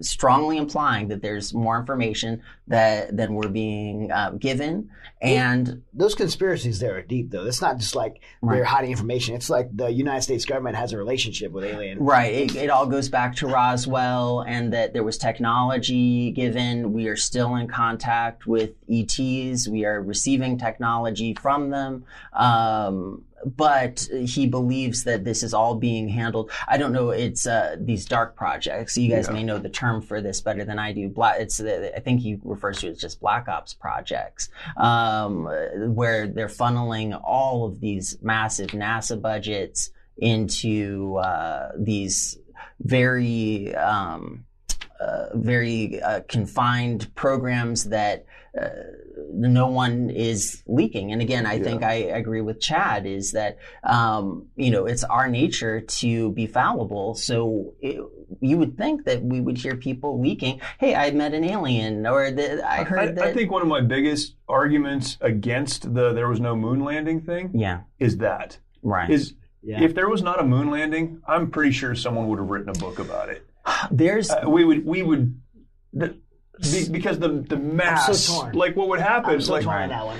strongly 0.00 0.56
implying 0.56 1.08
that 1.08 1.22
there's 1.22 1.52
more 1.54 1.78
information 1.78 2.42
that 2.68 3.16
than 3.16 3.34
we're 3.34 3.48
being 3.48 4.10
uh, 4.10 4.30
given 4.30 4.90
and 5.22 5.82
Those 5.92 6.14
conspiracies 6.14 6.78
there 6.78 6.96
are 6.96 7.02
deep, 7.02 7.30
though. 7.30 7.44
It's 7.44 7.60
not 7.60 7.76
just 7.76 7.94
like 7.94 8.22
they're 8.42 8.64
hiding 8.64 8.90
information. 8.90 9.34
It's 9.34 9.50
like 9.50 9.68
the 9.76 9.88
United 9.88 10.22
States 10.22 10.46
government 10.46 10.76
has 10.76 10.94
a 10.94 10.98
relationship 10.98 11.52
with 11.52 11.64
alien. 11.64 11.98
Right. 11.98 12.32
It, 12.32 12.56
it 12.56 12.70
all 12.70 12.86
goes 12.86 13.10
back 13.10 13.36
to 13.36 13.46
Roswell 13.46 14.40
and 14.40 14.72
that 14.72 14.94
there 14.94 15.04
was 15.04 15.18
technology 15.18 16.30
given. 16.30 16.94
We 16.94 17.06
are 17.08 17.16
still 17.16 17.56
in 17.56 17.68
contact 17.68 18.46
with 18.46 18.70
ETs. 18.90 19.68
We 19.68 19.84
are 19.84 20.00
receiving 20.00 20.56
technology 20.56 21.34
from 21.34 21.68
them. 21.68 22.04
Um, 22.32 23.24
but 23.44 24.06
he 24.24 24.46
believes 24.46 25.04
that 25.04 25.24
this 25.24 25.42
is 25.42 25.54
all 25.54 25.74
being 25.74 26.08
handled. 26.08 26.50
I 26.68 26.76
don't 26.76 26.92
know. 26.92 27.10
It's 27.10 27.46
uh, 27.46 27.76
these 27.78 28.04
dark 28.04 28.36
projects. 28.36 28.96
You 28.96 29.10
guys 29.10 29.30
may 29.30 29.42
know 29.42 29.58
the 29.58 29.68
term 29.68 30.02
for 30.02 30.20
this 30.20 30.40
better 30.40 30.64
than 30.64 30.78
I 30.78 30.92
do. 30.92 31.08
Black. 31.08 31.40
It's 31.40 31.60
uh, 31.60 31.90
I 31.96 32.00
think 32.00 32.20
he 32.20 32.38
refers 32.42 32.80
to 32.80 32.88
it 32.88 32.90
as 32.90 32.98
just 32.98 33.20
black 33.20 33.48
ops 33.48 33.74
projects, 33.74 34.48
um, 34.76 35.44
where 35.94 36.26
they're 36.26 36.48
funneling 36.48 37.18
all 37.22 37.66
of 37.66 37.80
these 37.80 38.18
massive 38.22 38.70
NASA 38.70 39.20
budgets 39.20 39.90
into 40.18 41.16
uh, 41.16 41.70
these 41.78 42.38
very 42.80 43.74
um, 43.74 44.44
uh, 45.00 45.26
very 45.34 46.02
uh, 46.02 46.20
confined 46.28 47.14
programs 47.14 47.84
that 47.84 48.26
uh, 48.60 48.68
no 49.32 49.68
one 49.68 50.10
is 50.10 50.62
leaking. 50.66 51.12
And 51.12 51.20
again, 51.20 51.46
I 51.46 51.58
think 51.58 51.82
I 51.82 51.94
agree 51.94 52.40
with 52.40 52.60
Chad 52.60 53.06
is 53.06 53.32
that 53.32 53.58
um, 53.84 54.48
you 54.56 54.70
know 54.70 54.86
it's 54.86 55.04
our 55.04 55.28
nature 55.28 55.80
to 55.80 56.32
be 56.32 56.46
fallible. 56.46 57.14
So 57.14 57.74
it, 57.80 58.00
you 58.40 58.58
would 58.58 58.76
think 58.76 59.04
that 59.04 59.22
we 59.22 59.40
would 59.40 59.58
hear 59.58 59.76
people 59.76 60.20
leaking. 60.20 60.60
Hey, 60.78 60.94
I 60.94 61.10
met 61.10 61.34
an 61.34 61.44
alien, 61.44 62.06
or 62.06 62.30
that 62.30 62.64
I 62.64 62.84
heard 62.84 62.98
I, 62.98 63.06
that. 63.12 63.24
I 63.24 63.32
think 63.32 63.50
one 63.50 63.62
of 63.62 63.68
my 63.68 63.80
biggest 63.80 64.36
arguments 64.48 65.16
against 65.20 65.94
the 65.94 66.12
there 66.12 66.28
was 66.28 66.40
no 66.40 66.56
moon 66.56 66.80
landing 66.80 67.20
thing 67.20 67.50
yeah, 67.54 67.80
is 67.98 68.18
that 68.18 68.58
right. 68.82 69.10
is 69.10 69.34
Yeah. 69.62 69.82
if 69.82 69.94
there 69.94 70.08
was 70.08 70.22
not 70.22 70.40
a 70.40 70.44
moon 70.44 70.70
landing, 70.70 71.20
I'm 71.26 71.50
pretty 71.50 71.72
sure 71.72 71.94
someone 71.94 72.28
would 72.28 72.38
have 72.38 72.48
written 72.48 72.70
a 72.70 72.78
book 72.78 72.98
about 72.98 73.28
it. 73.28 73.46
There's 73.90 74.30
Uh, 74.30 74.44
we 74.48 74.64
would 74.64 74.84
we 74.84 75.02
would 75.02 75.38
the, 75.92 76.16
be, 76.60 76.88
because 76.90 77.18
the 77.18 77.28
the 77.28 77.56
mass 77.56 78.26
torn. 78.28 78.54
like 78.54 78.76
what 78.76 78.88
would 78.88 79.00
happen 79.00 79.30
I'm 79.34 79.40
so 79.40 79.52
like 79.52 79.64
torn 79.64 79.82
on 79.82 79.88
that 79.88 80.06
one 80.06 80.18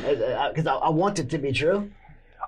because 0.50 0.66
I, 0.66 0.74
I 0.74 0.88
want 0.90 1.18
it 1.18 1.30
to 1.30 1.38
be 1.38 1.52
true. 1.52 1.90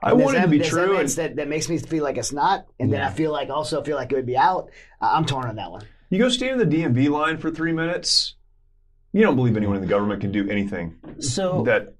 I 0.02 0.14
want 0.14 0.36
it 0.36 0.40
to 0.42 0.48
be 0.48 0.58
true 0.60 0.96
and 0.96 1.08
that, 1.10 1.36
that 1.36 1.48
makes 1.48 1.68
me 1.68 1.78
feel 1.78 2.02
like 2.02 2.16
it's 2.16 2.32
not, 2.32 2.66
and 2.80 2.92
then 2.92 3.00
I 3.02 3.10
feel 3.10 3.30
like 3.32 3.50
also 3.50 3.82
feel 3.82 3.96
like 3.96 4.10
it 4.12 4.16
would 4.16 4.26
be 4.26 4.36
out. 4.36 4.70
I- 5.00 5.16
I'm 5.16 5.24
torn 5.24 5.46
on 5.46 5.56
that 5.56 5.70
one. 5.70 5.84
you 6.10 6.18
go 6.18 6.28
stand 6.28 6.60
in 6.60 6.68
the 6.68 6.76
DMV 6.76 7.08
line 7.10 7.38
for 7.38 7.50
three 7.50 7.72
minutes. 7.72 8.34
You 9.12 9.22
don't 9.22 9.36
believe 9.36 9.56
anyone 9.56 9.76
in 9.76 9.82
the 9.82 9.88
government 9.88 10.20
can 10.22 10.32
do 10.32 10.48
anything 10.48 10.96
so 11.20 11.62
that 11.64 11.94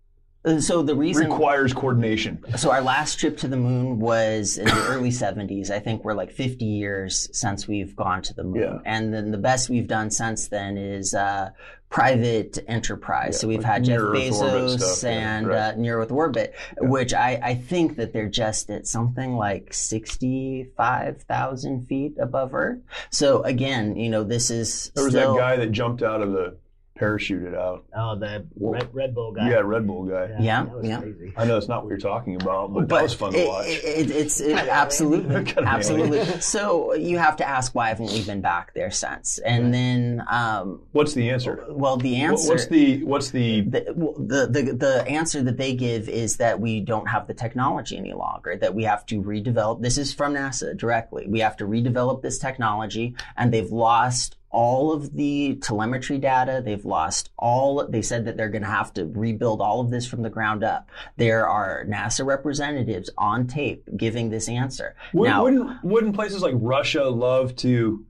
uh, 0.45 0.59
so 0.61 0.83
the 0.83 0.97
reason 0.97 1.31
requires 1.31 1.73
coordination. 1.73 2.43
So 2.57 2.73
our 2.73 2.81
last 2.81 3.21
trip 3.21 3.37
to 3.39 3.49
the 3.49 3.57
moon 3.57 4.01
was 4.01 4.59
in 4.59 4.65
the 4.65 4.87
early 4.89 5.11
70s. 5.11 5.71
I 5.71 5.79
think 5.79 6.03
we're 6.05 6.15
like 6.15 6.33
50 6.33 6.65
years 6.65 7.29
since 7.33 7.69
we've 7.69 7.95
gone 7.95 8.23
to 8.23 8.35
the 8.35 8.43
moon. 8.43 8.61
Yeah. 8.63 8.79
And 8.85 9.15
then 9.15 9.31
the 9.31 9.39
best 9.39 9.69
we've 9.71 9.87
done 9.87 10.11
since 10.11 10.49
then 10.49 10.77
is 10.77 11.15
uh, 11.15 11.51
private 11.93 12.59
enterprise. 12.67 13.39
so 13.39 13.47
we've 13.47 13.63
had 13.63 13.85
Jeff 13.85 13.99
near 13.99 14.09
Earth 14.09 14.33
orbit 14.33 14.63
Bezos 14.63 14.81
stuff, 14.81 15.11
yeah, 15.11 15.37
and 15.37 15.47
right. 15.47 15.59
uh, 15.59 15.75
near 15.77 16.01
Earth 16.01 16.11
orbit, 16.11 16.55
which 16.81 17.13
I, 17.13 17.39
I 17.43 17.55
think 17.55 17.97
that 17.97 18.15
they're 18.15 18.31
just 18.31 18.71
at 18.71 18.87
something 18.87 19.37
like 19.37 19.75
65,000 19.75 21.87
feet 21.87 22.15
above 22.19 22.55
Earth. 22.55 22.79
So 23.11 23.43
again, 23.43 23.97
you 23.97 24.09
know, 24.09 24.25
this 24.25 24.51
is 24.51 24.91
There 24.95 25.05
was 25.05 25.13
still, 25.13 25.35
that 25.35 25.41
guy 25.41 25.57
that 25.57 25.71
jumped 25.71 26.03
out 26.03 26.23
of 26.23 26.33
the 26.33 26.57
parachuted 27.03 27.55
out. 27.55 27.85
Oh, 27.97 28.17
the 28.17 28.47
Red, 28.59 28.95
Red 28.95 29.15
Bull 29.15 29.33
guy. 29.33 29.51
Yeah, 29.51 29.61
Red 29.65 29.87
Bull 29.87 30.05
guy. 30.05 30.31
Yeah, 30.41 30.65
that 30.65 30.75
was 30.75 30.89
yeah. 30.89 31.01
crazy. 31.01 31.33
I 31.37 31.45
know 31.45 31.57
it's 31.57 31.69
not 31.69 31.83
what 31.83 31.91
you're 31.91 31.99
talking 31.99 32.37
about, 32.41 32.73
but, 32.73 32.89
But 32.89 32.97
that 32.97 33.03
was 33.03 33.15
fun 33.15 33.33
to 33.33 33.47
watch. 33.47 33.67
It, 33.67 33.85
it, 33.85 34.11
it's 34.11 34.41
it, 34.41 34.57
absolutely, 34.57 35.53
absolutely. 35.65 36.25
So 36.41 36.95
you 36.95 37.19
have 37.19 37.37
to 37.37 37.49
ask 37.49 37.75
why 37.75 37.89
haven't 37.89 38.13
we 38.13 38.25
been 38.25 38.41
back 38.41 38.75
there 38.75 38.91
since? 38.91 39.39
And 39.39 39.75
then, 39.75 40.25
um, 40.31 40.83
What's 40.93 41.15
the 41.15 41.31
answer? 41.31 41.65
well, 41.69 41.97
the 41.97 42.17
answer. 42.17 42.53
What's 42.53 42.67
the 42.67 43.05
what's 43.05 43.31
the 43.31 43.63
the, 43.63 43.93
well, 43.95 44.15
the, 44.15 44.47
the 44.47 44.73
the 44.73 45.07
answer 45.09 45.43
that 45.43 45.57
they 45.57 45.75
give 45.75 46.09
is 46.09 46.37
that 46.37 46.61
we 46.61 46.81
don't 46.81 47.07
have 47.07 47.27
the 47.27 47.35
technology 47.35 47.97
any 47.97 48.13
longer. 48.13 48.57
That 48.57 48.75
we 48.75 48.85
have 48.85 49.05
to 49.07 49.21
redevelop. 49.23 49.83
This 49.83 49.99
is 49.99 50.13
from 50.13 50.35
NASA 50.35 50.77
directly. 50.77 51.27
We 51.27 51.41
have 51.41 51.57
to 51.59 51.65
redevelop 51.65 52.23
this 52.23 52.39
technology, 52.39 53.15
and 53.37 53.53
they've 53.53 53.71
lost 53.71 54.37
all 54.53 54.93
of 54.93 55.17
the 55.17 55.57
telemetry 55.57 56.19
data. 56.19 56.63
They've 56.65 56.85
lost 56.85 57.31
all. 57.39 57.87
They 57.89 58.03
said 58.03 58.27
that 58.27 58.37
they're 58.37 58.49
going 58.49 58.63
to 58.63 58.69
have 58.69 58.93
to 58.95 59.07
rebuild 59.07 59.61
all 59.61 59.81
of 59.81 59.91
this 59.91 60.07
from 60.07 60.23
the 60.23 60.31
ground 60.31 60.63
up. 60.63 60.89
There 61.17 61.49
are 61.49 61.85
NASA 61.87 62.25
representatives 62.25 63.11
on 63.19 63.47
tape 63.47 63.89
giving 63.97 64.31
this 64.31 64.49
answer. 64.49 64.95
Would, 65.15 65.29
now, 65.29 65.45
wouldn't 65.45 65.85
wouldn't 65.85 66.15
places 66.15 66.43
like 66.43 66.55
Russia 66.57 67.05
love 67.05 67.57
to 67.57 68.05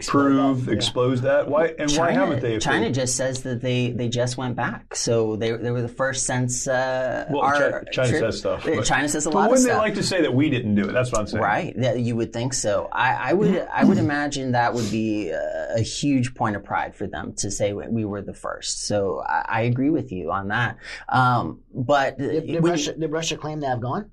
prove 0.00 0.64
that, 0.66 0.72
yeah. 0.72 0.76
expose 0.76 1.20
that? 1.22 1.48
Why 1.48 1.66
and 1.78 1.90
why 1.90 1.96
China, 1.96 2.12
haven't 2.12 2.40
they? 2.40 2.54
if 2.56 2.62
China 2.62 2.86
they- 2.86 2.92
just 2.92 3.16
says 3.16 3.42
that 3.42 3.60
they, 3.60 3.90
they 3.90 4.08
just 4.08 4.36
went 4.36 4.56
back, 4.56 4.94
so 4.94 5.36
they 5.36 5.52
they 5.52 5.70
were 5.70 5.82
the 5.82 5.88
first 5.88 6.26
since 6.26 6.66
uh, 6.66 7.26
Well, 7.30 7.42
our 7.42 7.54
China- 7.58 7.84
China 7.92 8.08
trip- 8.08 8.20
says 8.22 8.38
stuff, 8.38 8.64
but- 8.64 8.84
China 8.84 9.08
says 9.08 9.26
a 9.26 9.30
But 9.30 9.34
lot 9.36 9.44
of 9.46 9.50
wouldn't 9.50 9.66
they 9.66 9.70
stuff, 9.72 9.82
like 9.82 9.94
to 9.94 10.02
say 10.02 10.22
that 10.22 10.34
we 10.34 10.50
didn't 10.50 10.74
do 10.74 10.88
it? 10.88 10.92
That's 10.92 11.10
what 11.12 11.20
I'm 11.20 11.26
saying. 11.26 11.42
right? 11.42 11.74
That 11.80 12.00
you 12.00 12.16
would 12.16 12.32
think 12.32 12.54
so. 12.54 12.88
I, 12.92 13.30
I 13.30 13.32
would 13.32 13.66
I 13.72 13.84
would 13.84 13.98
imagine 13.98 14.52
that 14.52 14.74
would 14.74 14.90
be 14.90 15.30
a, 15.30 15.76
a 15.76 15.80
huge 15.80 16.34
point 16.34 16.56
of 16.56 16.64
pride 16.64 16.94
for 16.94 17.06
them 17.06 17.34
to 17.38 17.50
say 17.50 17.72
we 17.72 18.04
were 18.04 18.22
the 18.22 18.34
first. 18.34 18.86
So 18.86 19.22
I, 19.26 19.44
I 19.48 19.60
agree 19.62 19.90
with 19.90 20.12
you 20.12 20.30
on 20.32 20.48
that. 20.48 20.76
Um, 21.08 21.60
but 21.74 22.18
Did, 22.18 22.46
did 22.46 22.62
when- 22.62 22.72
Russia, 22.72 22.94
did 22.96 23.10
Russia 23.12 23.36
claim 23.36 23.60
to 23.60 23.66
have 23.68 23.80
gone? 23.80 24.10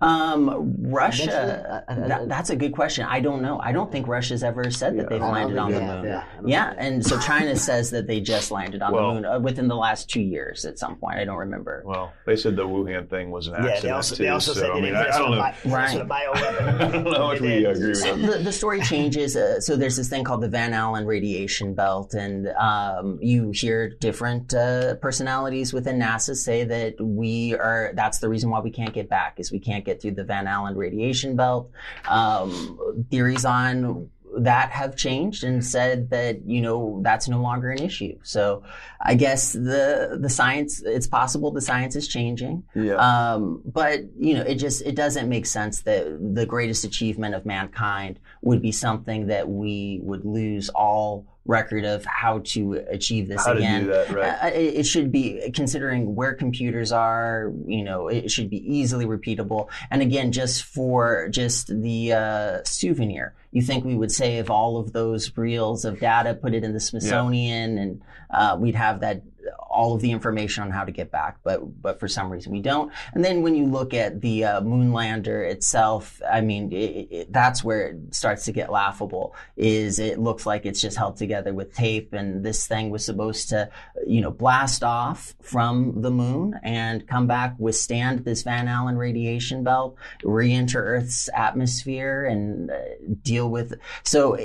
Um, 0.00 0.74
Russia. 0.78 1.22
Eventually? 1.24 1.82
I- 1.88 2.04
I- 2.04 2.08
that, 2.08 2.28
that's 2.28 2.50
a 2.50 2.56
good 2.56 2.72
question. 2.72 3.06
I 3.08 3.20
don't 3.20 3.42
know. 3.42 3.58
I 3.60 3.72
don't 3.72 3.90
think 3.90 4.06
Russia's 4.06 4.42
ever 4.44 4.70
said 4.70 4.98
that 4.98 5.08
they've 5.08 5.20
landed 5.20 5.58
on 5.58 5.72
the 5.72 5.78
they 5.80 5.86
moon. 5.86 6.04
yeah. 6.04 6.24
Yeah, 6.44 6.74
and 6.78 7.04
so 7.04 7.18
China 7.18 7.56
says 7.70 7.90
that 7.90 8.06
they 8.06 8.20
just 8.20 8.50
landed 8.50 8.82
on 8.82 8.92
Well- 8.92 9.08
the 9.08 9.14
moon 9.14 9.24
uh, 9.24 9.38
within 9.40 9.68
the 9.68 9.74
last 9.76 10.08
two 10.08 10.20
years 10.20 10.64
at 10.64 10.78
some 10.78 10.96
point. 10.96 11.18
I 11.18 11.24
don't 11.24 11.38
remember. 11.38 11.82
Well, 11.84 12.12
they 12.26 12.36
said 12.36 12.56
the 12.56 12.66
Wuhan 12.66 13.08
thing 13.10 13.30
was 13.30 13.46
an 13.48 13.54
accident 13.54 13.74
Yeah, 13.76 13.80
they 13.82 13.90
also, 13.90 14.14
too. 14.16 14.22
they 14.22 14.28
also 14.28 14.52
so, 14.52 14.60
said 14.60 14.70
I 14.70 14.74
they 14.74 14.80
mean, 14.80 14.92
didn't 14.94 15.06
I, 15.12 15.14
I 15.14 15.18
don't 15.18 15.30
know. 15.32 15.36
a 15.38 15.40
bi- 15.40 15.54
Right. 15.66 15.94
with 15.94 16.02
a 16.02 16.08
bioweapon. 16.08 16.80
I 16.80 16.90
don't 16.90 17.04
know 17.04 17.12
how 17.14 17.30
we 17.40 17.66
uh, 17.66 17.70
agree 17.70 17.88
with 17.88 17.96
So 17.98 18.16
the, 18.16 18.38
the 18.38 18.52
story 18.52 18.80
changes. 18.82 19.36
Uh, 19.36 19.60
so 19.60 19.76
there's 19.76 19.96
this 19.96 20.08
thing 20.08 20.24
called 20.24 20.40
the 20.42 20.48
Van 20.48 20.72
Allen 20.72 21.06
radiation 21.06 21.74
belt, 21.74 22.14
and 22.14 22.48
um, 22.60 23.18
you 23.20 23.50
hear 23.50 23.88
different 23.88 24.54
uh, 24.54 24.94
personalities 24.96 25.72
within 25.72 25.98
NASA 25.98 26.34
say 26.36 26.64
that 26.64 27.00
we 27.00 27.54
are. 27.54 27.92
That's 27.94 28.18
the 28.18 28.28
reason 28.28 28.50
why 28.50 28.60
we 28.60 28.70
can't 28.70 28.92
get 28.94 29.08
back 29.08 29.40
is 29.40 29.50
we 29.50 29.58
can't 29.64 29.84
get 29.84 30.00
through 30.00 30.12
the 30.12 30.24
Van 30.24 30.46
Allen 30.46 30.76
radiation 30.76 31.36
belt. 31.36 31.70
Um, 32.08 33.04
theories 33.10 33.44
on 33.44 34.10
that 34.36 34.70
have 34.70 34.96
changed 34.96 35.44
and 35.44 35.64
said 35.64 36.10
that 36.10 36.46
you 36.46 36.60
know 36.60 37.00
that's 37.02 37.28
no 37.28 37.40
longer 37.40 37.70
an 37.70 37.82
issue. 37.82 38.18
So 38.22 38.62
I 39.00 39.14
guess 39.14 39.52
the 39.52 40.18
the 40.20 40.28
science 40.28 40.82
it's 40.84 41.06
possible 41.06 41.50
the 41.50 41.60
science 41.60 41.96
is 41.96 42.08
changing. 42.08 42.64
Yeah. 42.74 42.94
Um, 42.94 43.62
but 43.64 44.00
you 44.18 44.34
know, 44.34 44.42
it 44.42 44.56
just 44.56 44.82
it 44.82 44.94
doesn't 44.94 45.28
make 45.28 45.46
sense 45.46 45.82
that 45.82 46.34
the 46.34 46.46
greatest 46.46 46.84
achievement 46.84 47.34
of 47.34 47.46
mankind 47.46 48.18
would 48.42 48.62
be 48.62 48.72
something 48.72 49.28
that 49.28 49.48
we 49.48 50.00
would 50.02 50.24
lose 50.24 50.68
all 50.70 51.26
record 51.46 51.84
of 51.84 52.04
how 52.06 52.40
to 52.44 52.74
achieve 52.88 53.28
this 53.28 53.44
How 53.44 53.52
to 53.52 53.58
do 53.58 53.64
again. 53.64 53.86
that, 53.88 54.10
right. 54.10 54.42
Uh, 54.42 54.46
it, 54.56 54.74
it 54.78 54.86
should 54.86 55.12
be 55.12 55.50
considering 55.52 56.14
where 56.14 56.34
computers 56.34 56.90
are. 56.90 57.52
You 57.66 57.84
know, 57.84 58.08
it 58.08 58.30
should 58.30 58.48
be 58.48 58.58
easily 58.58 59.04
repeatable. 59.04 59.68
And 59.90 60.00
again, 60.00 60.32
just 60.32 60.64
for 60.64 61.28
just 61.28 61.68
the 61.68 62.12
uh, 62.12 62.64
souvenir, 62.64 63.34
you 63.52 63.62
think 63.62 63.84
we 63.84 63.94
would 63.94 64.10
save 64.10 64.50
all 64.50 64.78
of 64.78 64.92
those 64.92 65.36
reels 65.36 65.84
of 65.84 66.00
data, 66.00 66.34
put 66.34 66.54
it 66.54 66.64
in 66.64 66.72
the 66.72 66.80
Smithsonian, 66.80 67.78
and 67.78 68.02
uh, 68.30 68.56
we'd 68.58 68.74
have 68.74 69.00
that 69.00 69.22
all 69.68 69.94
of 69.94 70.00
the 70.00 70.10
information 70.10 70.62
on 70.62 70.70
how 70.70 70.84
to 70.84 70.92
get 70.92 71.10
back, 71.10 71.38
but 71.42 71.82
but 71.82 72.00
for 72.00 72.08
some 72.08 72.30
reason 72.30 72.52
we 72.52 72.60
don't. 72.60 72.92
And 73.12 73.24
then 73.24 73.42
when 73.42 73.54
you 73.54 73.66
look 73.66 73.94
at 73.94 74.20
the 74.20 74.44
uh, 74.44 74.60
moonlander 74.60 75.48
itself, 75.50 76.20
I 76.30 76.40
mean, 76.40 76.72
it, 76.72 77.08
it, 77.10 77.32
that's 77.32 77.62
where 77.62 77.88
it 77.88 78.14
starts 78.14 78.44
to 78.46 78.52
get 78.52 78.70
laughable. 78.70 79.34
Is 79.56 79.98
it 79.98 80.18
looks 80.18 80.46
like 80.46 80.66
it's 80.66 80.80
just 80.80 80.96
held 80.96 81.16
together 81.16 81.52
with 81.52 81.74
tape, 81.74 82.12
and 82.12 82.44
this 82.44 82.66
thing 82.66 82.90
was 82.90 83.04
supposed 83.04 83.48
to, 83.50 83.70
you 84.06 84.20
know, 84.20 84.30
blast 84.30 84.82
off 84.82 85.34
from 85.42 86.02
the 86.02 86.10
moon 86.10 86.58
and 86.62 87.06
come 87.06 87.26
back, 87.26 87.54
withstand 87.58 88.24
this 88.24 88.42
Van 88.42 88.68
Allen 88.68 88.96
radiation 88.96 89.64
belt, 89.64 89.96
re-enter 90.22 90.82
Earth's 90.82 91.28
atmosphere, 91.34 92.24
and 92.24 92.70
uh, 92.70 92.74
deal 93.22 93.48
with. 93.48 93.74
So. 94.02 94.38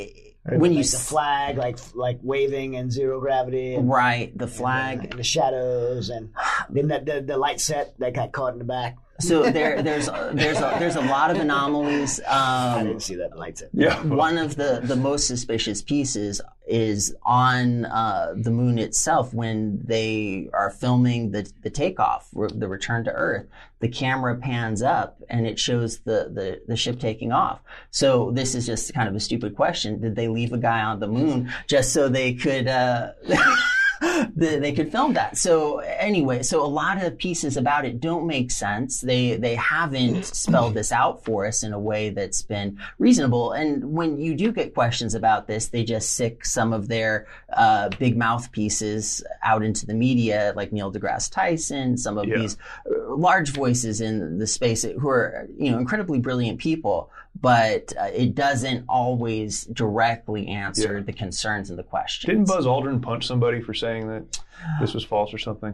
When 0.58 0.72
you 0.72 0.82
like 0.82 0.92
the 0.92 0.98
flag, 0.98 1.58
like 1.58 1.78
like 1.96 2.20
waving 2.24 2.76
and 2.76 2.92
zero 2.92 3.20
gravity, 3.20 3.76
and, 3.76 3.90
right 3.90 4.36
the 4.38 4.48
flag 4.48 5.04
and 5.06 5.14
the 5.20 5.24
shadows, 5.24 6.10
and 6.10 6.30
then 6.70 6.88
the, 6.88 7.00
the 7.00 7.22
the 7.22 7.38
light 7.38 7.60
set 7.62 7.98
that 8.00 8.14
got 8.14 8.32
caught 8.32 8.54
in 8.54 8.60
the 8.60 8.66
back. 8.66 8.98
So 9.22 9.52
there, 9.52 9.84
there's 9.84 10.06
there's 10.32 10.60
a, 10.60 10.76
there's 10.80 10.96
a 10.96 11.02
lot 11.02 11.30
of 11.30 11.38
anomalies. 11.38 12.22
I 12.30 12.78
Um, 12.80 12.88
didn't 12.88 13.02
see 13.02 13.16
that 13.16 13.38
light 13.38 13.58
set. 13.58 13.70
yeah. 13.74 14.02
one 14.04 14.38
of 14.38 14.56
the, 14.56 14.80
the 14.82 14.96
most 14.96 15.28
suspicious 15.28 15.82
pieces 15.82 16.40
is 16.66 17.14
on 17.24 17.84
uh, 17.84 18.34
the 18.38 18.50
moon 18.52 18.80
itself 18.80 19.34
when 19.34 19.82
they 19.84 20.50
are 20.54 20.70
filming 20.72 21.32
the, 21.32 21.52
the 21.64 21.70
takeoff, 21.70 22.30
the 22.32 22.68
return 22.70 23.04
to 23.06 23.12
Earth. 23.12 23.46
The 23.80 23.88
camera 23.88 24.36
pans 24.36 24.82
up 24.82 25.22
and 25.30 25.48
it 25.48 25.60
shows 25.60 26.00
the, 26.00 26.30
the, 26.34 26.62
the 26.68 26.76
ship 26.76 27.00
taking 27.00 27.32
off. 27.32 27.60
So 27.92 28.32
this 28.32 28.56
is 28.56 28.65
just 28.65 28.94
kind 28.94 29.08
of 29.08 29.15
a 29.15 29.20
stupid 29.20 29.56
question. 29.56 30.02
Did 30.02 30.15
they 30.15 30.28
leave 30.28 30.54
a 30.54 30.58
guy 30.58 30.82
on 30.82 31.00
the 31.00 31.08
moon 31.08 31.52
just 31.68 31.94
so 31.94 32.10
they 32.10 32.34
could 32.34 32.68
uh, 32.68 33.12
they, 34.36 34.60
they 34.60 34.72
could 34.72 34.92
film 34.92 35.14
that. 35.14 35.38
So 35.38 35.80
anyway, 35.80 36.44
so 36.44 36.64
a 36.64 36.68
lot 36.68 37.04
of 37.04 37.18
pieces 37.18 37.58
about 37.58 37.86
it 37.86 38.00
don't 38.00 38.26
make 38.28 38.52
sense. 38.52 39.02
They 39.02 39.36
they 39.36 39.56
haven't 39.56 40.24
spelled 40.46 40.74
this 40.74 40.92
out 40.92 41.24
for 41.26 41.46
us 41.46 41.64
in 41.64 41.74
a 41.74 41.80
way 41.80 42.10
that's 42.10 42.42
been 42.42 42.80
reasonable. 42.98 43.52
And 43.52 43.92
when 43.94 44.20
you 44.20 44.36
do 44.36 44.52
get 44.52 44.74
questions 44.74 45.16
about 45.16 45.48
this, 45.48 45.68
they 45.68 45.84
just 45.84 46.14
sic 46.14 46.46
some 46.46 46.72
of 46.74 46.88
their 46.88 47.28
uh, 47.54 47.90
big 48.00 48.18
mouthpieces 48.18 49.24
out 49.44 49.64
into 49.64 49.86
the 49.86 49.94
media, 49.94 50.54
like 50.56 50.72
Neil 50.72 50.92
deGrasse 50.92 51.32
Tyson, 51.32 51.98
some 51.98 52.18
of 52.18 52.26
Yeah. 52.28 52.38
these 52.40 52.58
uh, 52.90 53.16
large 53.16 53.52
voices 53.52 54.02
in 54.02 54.38
the 54.40 54.48
space 54.48 54.84
who 54.84 55.10
are 55.10 55.48
you 55.58 55.72
know 55.72 55.78
incredibly 55.78 56.20
brilliant 56.20 56.60
people. 56.60 57.12
But 57.41 57.93
uh, 57.99 58.06
it 58.13 58.36
doesn't 58.36 58.86
always 58.89 59.63
directly 59.65 60.47
answer 60.47 60.97
Yeah. 60.97 61.04
the 61.04 61.13
concerns 61.13 61.69
and 61.69 61.80
the 61.80 61.84
questions. 61.84 62.30
Didn't 62.30 62.47
Buzz 62.47 62.65
Aldrin 62.65 63.02
punch 63.02 63.25
somebody 63.28 63.62
for 63.62 63.73
saying 63.73 64.08
that 64.10 64.39
this 64.82 64.93
was 64.93 65.06
false 65.06 65.34
or 65.34 65.38
something? 65.38 65.73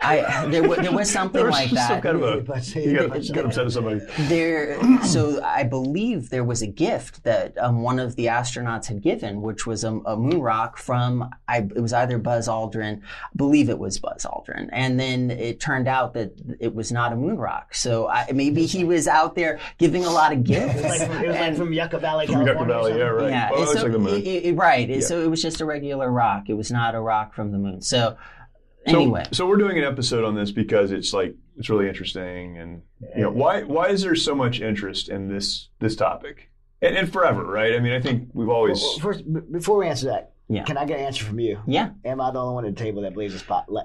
I 0.00 0.46
there, 0.48 0.68
wa- 0.68 0.74
there 0.76 0.90
was 0.92 1.08
something 1.10 1.34
There 1.40 1.46
was 1.46 1.54
like 1.54 1.68
some 1.68 1.76
that. 1.76 2.02
kind 2.02 2.16
of 2.16 2.22
a. 2.22 2.40
But 2.40 2.64
He 2.64 2.92
got, 2.94 3.08
got 3.10 3.44
upset 3.46 3.66
at 3.66 3.72
somebody. 3.72 4.00
There, 4.26 4.80
so 5.04 5.40
I 5.44 5.62
believe 5.62 6.30
there 6.30 6.42
was 6.42 6.60
a 6.60 6.66
gift 6.66 7.22
that 7.22 7.56
um, 7.58 7.82
one 7.82 8.00
of 8.00 8.16
the 8.16 8.26
astronauts 8.26 8.86
had 8.86 9.00
given, 9.00 9.42
which 9.42 9.64
was 9.66 9.84
a, 9.84 9.92
a 10.06 10.16
moon 10.16 10.40
rock 10.40 10.76
from. 10.76 11.30
I, 11.46 11.58
it 11.58 11.80
was 11.80 11.92
either 11.92 12.18
Buzz 12.18 12.48
Aldrin, 12.48 13.00
I 13.00 13.28
believe 13.36 13.68
it 13.70 13.78
was 13.78 13.98
Buzz 14.00 14.26
Aldrin, 14.26 14.70
and 14.72 14.98
then 14.98 15.30
it 15.30 15.60
turned 15.60 15.86
out 15.86 16.14
that 16.14 16.32
it 16.58 16.74
was 16.74 16.90
not 16.90 17.12
a 17.12 17.16
moon 17.16 17.36
rock. 17.36 17.74
So 17.76 18.08
I, 18.08 18.26
maybe 18.34 18.66
he 18.66 18.82
was 18.82 19.06
out 19.06 19.36
there 19.36 19.60
giving 19.78 20.04
a 20.04 20.10
lot 20.10 20.32
of 20.32 20.42
gifts. 20.42 20.95
It 21.00 21.08
was 21.08 21.16
like, 21.16 21.24
it 21.24 21.28
was 21.28 21.36
like 21.38 21.56
from 21.56 21.72
Yucca 21.72 21.98
Valley, 21.98 22.26
From 22.26 22.44
California. 22.44 22.74
Yucca 22.74 22.88
Valley, 22.88 22.98
yeah, 22.98 23.04
right. 23.06 23.30
Yeah, 23.30 23.50
Oh, 23.52 23.58
it 23.58 23.62
it's 23.62 23.72
so- 23.74 23.82
like 23.82 23.92
the 23.92 23.98
moon. 23.98 24.14
it- 24.20 24.26
it- 24.26 24.56
right. 24.56 25.02
So 25.04 25.22
it 25.22 25.28
was 25.30 25.42
just 25.42 25.60
a 25.60 25.64
regular 25.64 26.10
rock. 26.10 26.48
It 26.48 26.54
was 26.54 26.70
not 26.70 26.94
a 26.94 27.00
rock 27.00 27.34
from 27.34 27.52
the 27.52 27.58
moon. 27.58 27.80
So 27.82 28.16
So, 28.88 28.96
anyway, 29.00 29.24
so 29.32 29.46
we're 29.48 29.56
doing 29.56 29.78
an 29.78 29.84
episode 29.84 30.24
on 30.24 30.34
this 30.36 30.52
because 30.52 30.92
it's 30.92 31.12
like 31.12 31.34
it's 31.58 31.68
really 31.70 31.88
interesting, 31.88 32.56
and 32.58 32.82
you 33.16 33.22
know 33.22 33.30
why 33.30 33.62
why 33.64 33.88
is 33.88 34.02
there 34.02 34.14
so 34.14 34.34
much 34.34 34.60
interest 34.60 35.08
in 35.08 35.28
this 35.28 35.70
this 35.80 35.96
topic 35.96 36.50
and, 36.80 36.94
and 36.96 37.12
forever, 37.12 37.42
right? 37.44 37.74
I 37.74 37.80
mean, 37.80 37.92
I 37.92 38.00
think 38.00 38.28
we've 38.32 38.48
always 38.48 38.80
Well, 38.80 38.98
First, 39.00 39.24
before 39.50 39.78
we 39.78 39.88
answer 39.88 40.06
that, 40.06 40.32
Yeah. 40.48 40.62
can 40.62 40.76
I 40.76 40.84
get 40.84 41.00
an 41.00 41.06
answer 41.06 41.24
from 41.24 41.40
you? 41.40 41.58
yeah, 41.66 41.90
Am 42.04 42.20
I 42.20 42.30
the 42.30 42.38
only 42.40 42.54
one 42.54 42.64
at 42.66 42.76
the 42.76 42.80
table 42.80 43.02
that 43.02 43.14
believes 43.14 43.32
this 43.34 43.42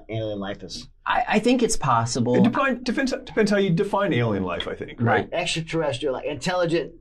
alien 0.08 0.38
life 0.38 0.62
is 0.62 0.86
I, 1.04 1.24
I 1.26 1.38
think 1.40 1.64
it's 1.64 1.76
possible. 1.76 2.36
it 2.36 2.44
depend, 2.44 2.84
depends 2.84 3.10
depends 3.12 3.50
how 3.50 3.56
you 3.56 3.70
define 3.70 4.12
alien 4.12 4.44
life. 4.44 4.68
I 4.68 4.76
think 4.76 5.00
right, 5.00 5.06
Right. 5.22 5.28
extraterrestrial, 5.32 6.14
like 6.14 6.26
intelligent, 6.26 6.92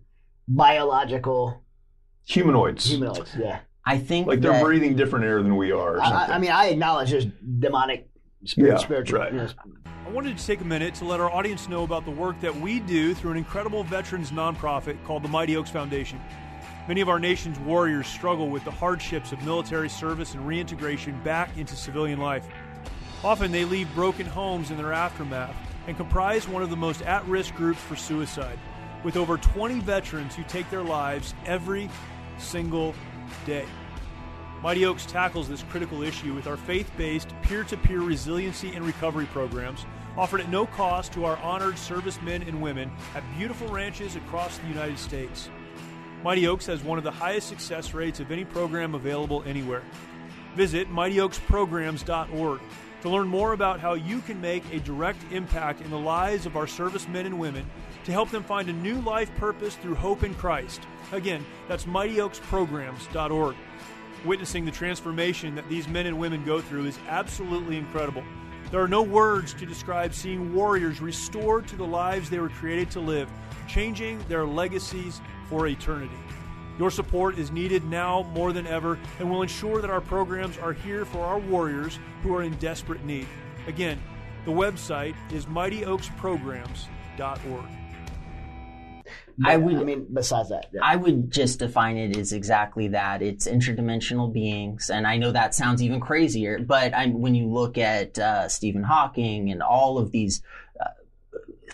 biological 0.47 1.61
humanoids 2.25 2.85
humanoids? 2.89 3.35
Yeah. 3.37 3.59
I 3.85 3.97
think 3.97 4.27
like 4.27 4.41
they're 4.41 4.51
that- 4.53 4.63
breathing 4.63 4.95
different 4.95 5.25
air 5.25 5.41
than 5.41 5.55
we 5.57 5.71
are. 5.71 5.95
Or 5.95 6.01
I, 6.01 6.09
something. 6.09 6.31
I- 6.31 6.35
I 6.35 6.39
mean, 6.39 6.51
I 6.51 6.65
acknowledge 6.67 7.11
there's 7.11 7.25
demonic, 7.59 8.09
spirit, 8.45 8.71
Yeah, 8.73 8.77
spiritual. 8.77 9.19
right. 9.19 9.31
you 9.33 9.39
know, 9.39 9.47
I 10.05 10.09
wanted 10.09 10.37
to 10.37 10.45
take 10.45 10.61
a 10.61 10.65
minute 10.65 10.93
to 10.95 11.05
let 11.05 11.19
our 11.19 11.31
audience 11.31 11.67
know 11.69 11.83
about 11.83 12.05
the 12.05 12.11
work 12.11 12.39
that 12.41 12.55
we 12.55 12.79
do 12.79 13.13
through 13.13 13.31
an 13.31 13.37
incredible 13.37 13.83
veterans 13.83 14.31
nonprofit 14.31 15.03
called 15.05 15.23
the 15.23 15.29
Mighty 15.29 15.55
Oaks 15.55 15.69
Foundation. 15.69 16.19
Many 16.87 17.01
of 17.01 17.09
our 17.09 17.19
nation's 17.19 17.57
warriors 17.59 18.07
struggle 18.07 18.49
with 18.49 18.63
the 18.65 18.71
hardships 18.71 19.31
of 19.31 19.41
military 19.45 19.87
service 19.89 20.33
and 20.33 20.45
reintegration 20.45 21.19
back 21.23 21.55
into 21.57 21.75
civilian 21.75 22.19
life. 22.19 22.45
Often 23.23 23.51
they 23.51 23.65
leave 23.65 23.93
broken 23.95 24.25
homes 24.25 24.71
in 24.71 24.77
their 24.77 24.91
aftermath 24.91 25.55
and 25.87 25.95
comprise 25.95 26.47
one 26.47 26.61
of 26.63 26.69
the 26.71 26.75
most 26.75 27.01
at 27.03 27.25
risk 27.27 27.53
groups 27.55 27.79
for 27.81 27.95
suicide, 27.95 28.59
with 29.03 29.17
over 29.17 29.37
20 29.37 29.79
veterans 29.79 30.35
who 30.35 30.43
take 30.43 30.69
their 30.69 30.83
lives 30.83 31.33
every 31.45 31.89
single 32.37 32.93
day. 33.45 33.65
Mighty 34.61 34.85
Oaks 34.85 35.05
tackles 35.05 35.49
this 35.49 35.63
critical 35.63 36.03
issue 36.03 36.35
with 36.35 36.45
our 36.45 36.57
faith 36.57 36.91
based 36.95 37.33
peer 37.41 37.63
to 37.63 37.77
peer 37.77 38.01
resiliency 38.01 38.75
and 38.75 38.85
recovery 38.85 39.25
programs 39.27 39.85
offered 40.17 40.41
at 40.41 40.49
no 40.49 40.65
cost 40.65 41.13
to 41.13 41.25
our 41.25 41.37
honored 41.37 41.77
servicemen 41.77 42.43
and 42.43 42.61
women 42.61 42.91
at 43.15 43.23
beautiful 43.37 43.67
ranches 43.69 44.15
across 44.15 44.57
the 44.59 44.67
United 44.67 44.99
States. 44.99 45.49
Mighty 46.23 46.47
Oaks 46.47 46.67
has 46.67 46.83
one 46.83 46.97
of 46.97 47.03
the 47.03 47.11
highest 47.11 47.47
success 47.47 47.93
rates 47.93 48.19
of 48.19 48.31
any 48.31 48.45
program 48.45 48.93
available 48.93 49.41
anywhere. 49.47 49.81
Visit 50.55 50.89
mightyoaksprograms.org 50.91 52.61
to 53.01 53.09
learn 53.09 53.27
more 53.27 53.53
about 53.53 53.79
how 53.79 53.93
you 53.93 54.21
can 54.21 54.39
make 54.39 54.63
a 54.71 54.79
direct 54.81 55.19
impact 55.31 55.81
in 55.81 55.89
the 55.89 55.97
lives 55.97 56.45
of 56.45 56.55
our 56.55 56.67
servicemen 56.67 57.25
and 57.25 57.39
women 57.39 57.65
to 58.05 58.11
help 58.11 58.29
them 58.29 58.43
find 58.43 58.69
a 58.69 58.73
new 58.73 58.99
life 59.01 59.33
purpose 59.35 59.75
through 59.75 59.95
hope 59.95 60.23
in 60.23 60.33
Christ. 60.35 60.81
Again, 61.11 61.45
that's 61.67 61.85
mightyoaksprograms.org. 61.85 63.55
Witnessing 64.25 64.65
the 64.65 64.71
transformation 64.71 65.55
that 65.55 65.67
these 65.69 65.87
men 65.87 66.05
and 66.05 66.19
women 66.19 66.45
go 66.45 66.61
through 66.61 66.85
is 66.85 66.99
absolutely 67.07 67.77
incredible. 67.77 68.23
There 68.69 68.81
are 68.81 68.87
no 68.87 69.01
words 69.01 69.53
to 69.55 69.65
describe 69.65 70.13
seeing 70.13 70.53
warriors 70.53 71.01
restored 71.01 71.67
to 71.67 71.75
the 71.75 71.85
lives 71.85 72.29
they 72.29 72.39
were 72.39 72.49
created 72.49 72.91
to 72.91 72.99
live, 72.99 73.29
changing 73.67 74.23
their 74.29 74.45
legacies 74.45 75.19
for 75.49 75.67
eternity. 75.67 76.15
Your 76.79 76.89
support 76.89 77.37
is 77.37 77.51
needed 77.51 77.83
now 77.83 78.23
more 78.33 78.53
than 78.53 78.65
ever 78.65 78.97
and 79.19 79.29
will 79.29 79.41
ensure 79.41 79.81
that 79.81 79.89
our 79.89 80.01
programs 80.01 80.57
are 80.57 80.73
here 80.73 81.03
for 81.03 81.19
our 81.19 81.39
warriors 81.39 81.99
who 82.23 82.33
are 82.33 82.43
in 82.43 82.53
desperate 82.55 83.03
need. 83.03 83.27
Again, 83.67 84.01
the 84.45 84.51
website 84.51 85.15
is 85.31 85.45
mightyoaksprograms.org. 85.47 87.80
I 89.45 89.57
would. 89.57 89.75
I 89.75 89.83
mean, 89.83 90.07
besides 90.13 90.49
that, 90.49 90.67
yeah. 90.73 90.81
I 90.83 90.95
would 90.95 91.31
just 91.31 91.59
define 91.59 91.97
it 91.97 92.17
as 92.17 92.33
exactly 92.33 92.89
that. 92.89 93.21
It's 93.21 93.47
interdimensional 93.47 94.31
beings, 94.31 94.89
and 94.89 95.05
I 95.07 95.17
know 95.17 95.31
that 95.31 95.55
sounds 95.55 95.81
even 95.81 95.99
crazier. 95.99 96.59
But 96.59 96.93
I, 96.93 97.07
when 97.07 97.35
you 97.35 97.47
look 97.47 97.77
at 97.77 98.17
uh, 98.19 98.47
Stephen 98.47 98.83
Hawking 98.83 99.49
and 99.51 99.61
all 99.61 99.97
of 99.97 100.11
these 100.11 100.41
uh, 100.79 100.89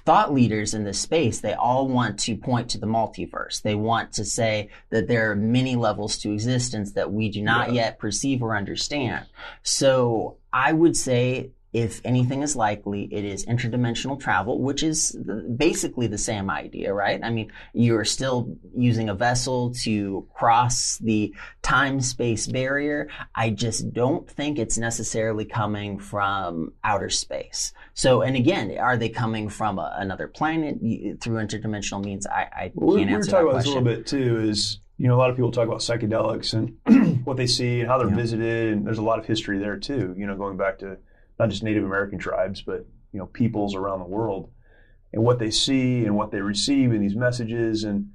thought 0.06 0.34
leaders 0.34 0.74
in 0.74 0.84
this 0.84 1.00
space, 1.00 1.42
they 1.42 1.54
all 1.54 1.88
want 1.88 2.20
to 2.22 2.36
point 2.38 2.70
to 2.70 2.78
the 2.78 2.88
multiverse. 2.88 3.62
They 3.62 3.76
want 3.76 4.14
to 4.14 4.26
say 4.26 4.70
that 4.90 5.08
there 5.08 5.32
are 5.32 5.36
many 5.36 5.76
levels 5.76 6.18
to 6.20 6.32
existence 6.32 6.94
that 6.94 7.12
we 7.12 7.30
do 7.30 7.42
not 7.42 7.70
Yeah. 7.70 7.84
yet 7.84 8.00
perceive 8.00 8.42
or 8.42 8.56
understand. 8.56 9.26
So 9.64 10.38
I 10.54 10.72
would 10.74 10.96
say 10.96 11.52
if 11.78 12.02
anything 12.04 12.42
is 12.42 12.56
likely, 12.56 13.04
it 13.12 13.24
is 13.24 13.46
interdimensional 13.46 14.20
travel, 14.20 14.60
which 14.60 14.82
is 14.82 15.16
basically 15.56 16.08
the 16.08 16.18
same 16.18 16.50
idea, 16.50 16.92
right? 16.92 17.20
I 17.24 17.30
mean, 17.30 17.52
you're 17.74 18.04
still 18.04 18.58
using 18.76 19.10
a 19.10 19.14
vessel 19.14 19.76
to 19.84 20.28
cross 20.34 20.98
the 20.98 21.32
time 21.62 22.02
space 22.02 22.48
barrier. 22.48 23.10
I 23.36 23.52
just 23.52 23.94
don't 23.94 24.28
think 24.28 24.58
it's 24.58 24.80
necessarily 24.80 25.46
coming 25.46 26.00
from 26.00 26.74
outer 26.84 27.12
space. 27.12 27.74
So, 27.94 28.22
and 28.24 28.36
again, 28.36 28.76
are 28.80 28.98
they 28.98 29.10
coming 29.10 29.48
from 29.48 29.78
a, 29.78 29.96
another 30.00 30.28
planet 30.28 30.80
through 31.22 31.38
interdimensional 31.46 32.04
means? 32.04 32.26
I, 32.26 32.42
I 32.52 32.72
Well, 32.74 32.96
we, 32.96 33.02
can't 33.02 33.12
we 33.12 33.18
were 33.18 33.24
talking 33.24 33.50
about 33.50 33.58
this 33.58 33.66
a 33.66 33.70
little 33.70 33.84
bit 33.84 34.08
too. 34.08 34.40
Is 34.40 34.80
you 34.98 35.08
know 35.08 35.16
a 35.16 35.20
lot 35.20 35.30
of 35.30 35.36
people 35.36 35.52
talk 35.52 35.68
about 35.68 35.82
psychedelics 35.82 36.56
and 36.56 37.24
what 37.24 37.38
they 37.38 37.46
see 37.46 37.82
and 37.82 37.88
how 37.88 38.00
they're 38.00 38.10
Yeah. 38.10 38.16
visited, 38.16 38.74
and 38.74 38.88
there's 38.88 38.98
a 38.98 39.04
lot 39.04 39.20
of 39.20 39.28
history 39.28 39.60
there 39.60 39.78
too. 39.78 40.16
You 40.18 40.26
know, 40.26 40.36
going 40.36 40.58
back 40.58 40.80
to 40.80 40.98
not 41.40 41.50
just 41.50 41.64
Native 41.64 41.84
American 41.84 42.20
tribes, 42.20 42.62
but 42.62 42.86
you 43.12 43.20
know 43.20 43.26
peoples 43.28 43.76
around 43.76 44.00
the 44.00 44.06
world 44.06 44.50
and 45.14 45.24
what 45.24 45.40
they 45.40 45.52
see 45.52 46.06
and 46.06 46.16
what 46.16 46.32
they 46.32 46.42
receive 46.42 46.92
in 46.94 47.02
these 47.02 47.16
messages. 47.16 47.84
And 47.84 48.12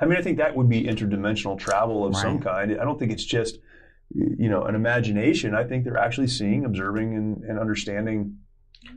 I 0.00 0.06
mean, 0.06 0.18
I 0.18 0.22
think 0.22 0.38
that 0.38 0.56
would 0.56 0.68
be 0.68 0.84
interdimensional 0.84 1.58
travel 1.58 2.04
of 2.06 2.16
some 2.16 2.40
kind. 2.40 2.72
I 2.72 2.84
don't 2.84 2.98
think 2.98 3.12
it's 3.12 3.24
just 3.24 3.58
you 4.14 4.48
know 4.48 4.64
an 4.64 4.74
imagination. 4.74 5.54
I 5.54 5.64
think 5.64 5.84
they're 5.84 5.98
actually 5.98 6.28
seeing, 6.28 6.64
observing, 6.64 7.14
and, 7.14 7.44
and 7.44 7.58
understanding 7.58 8.38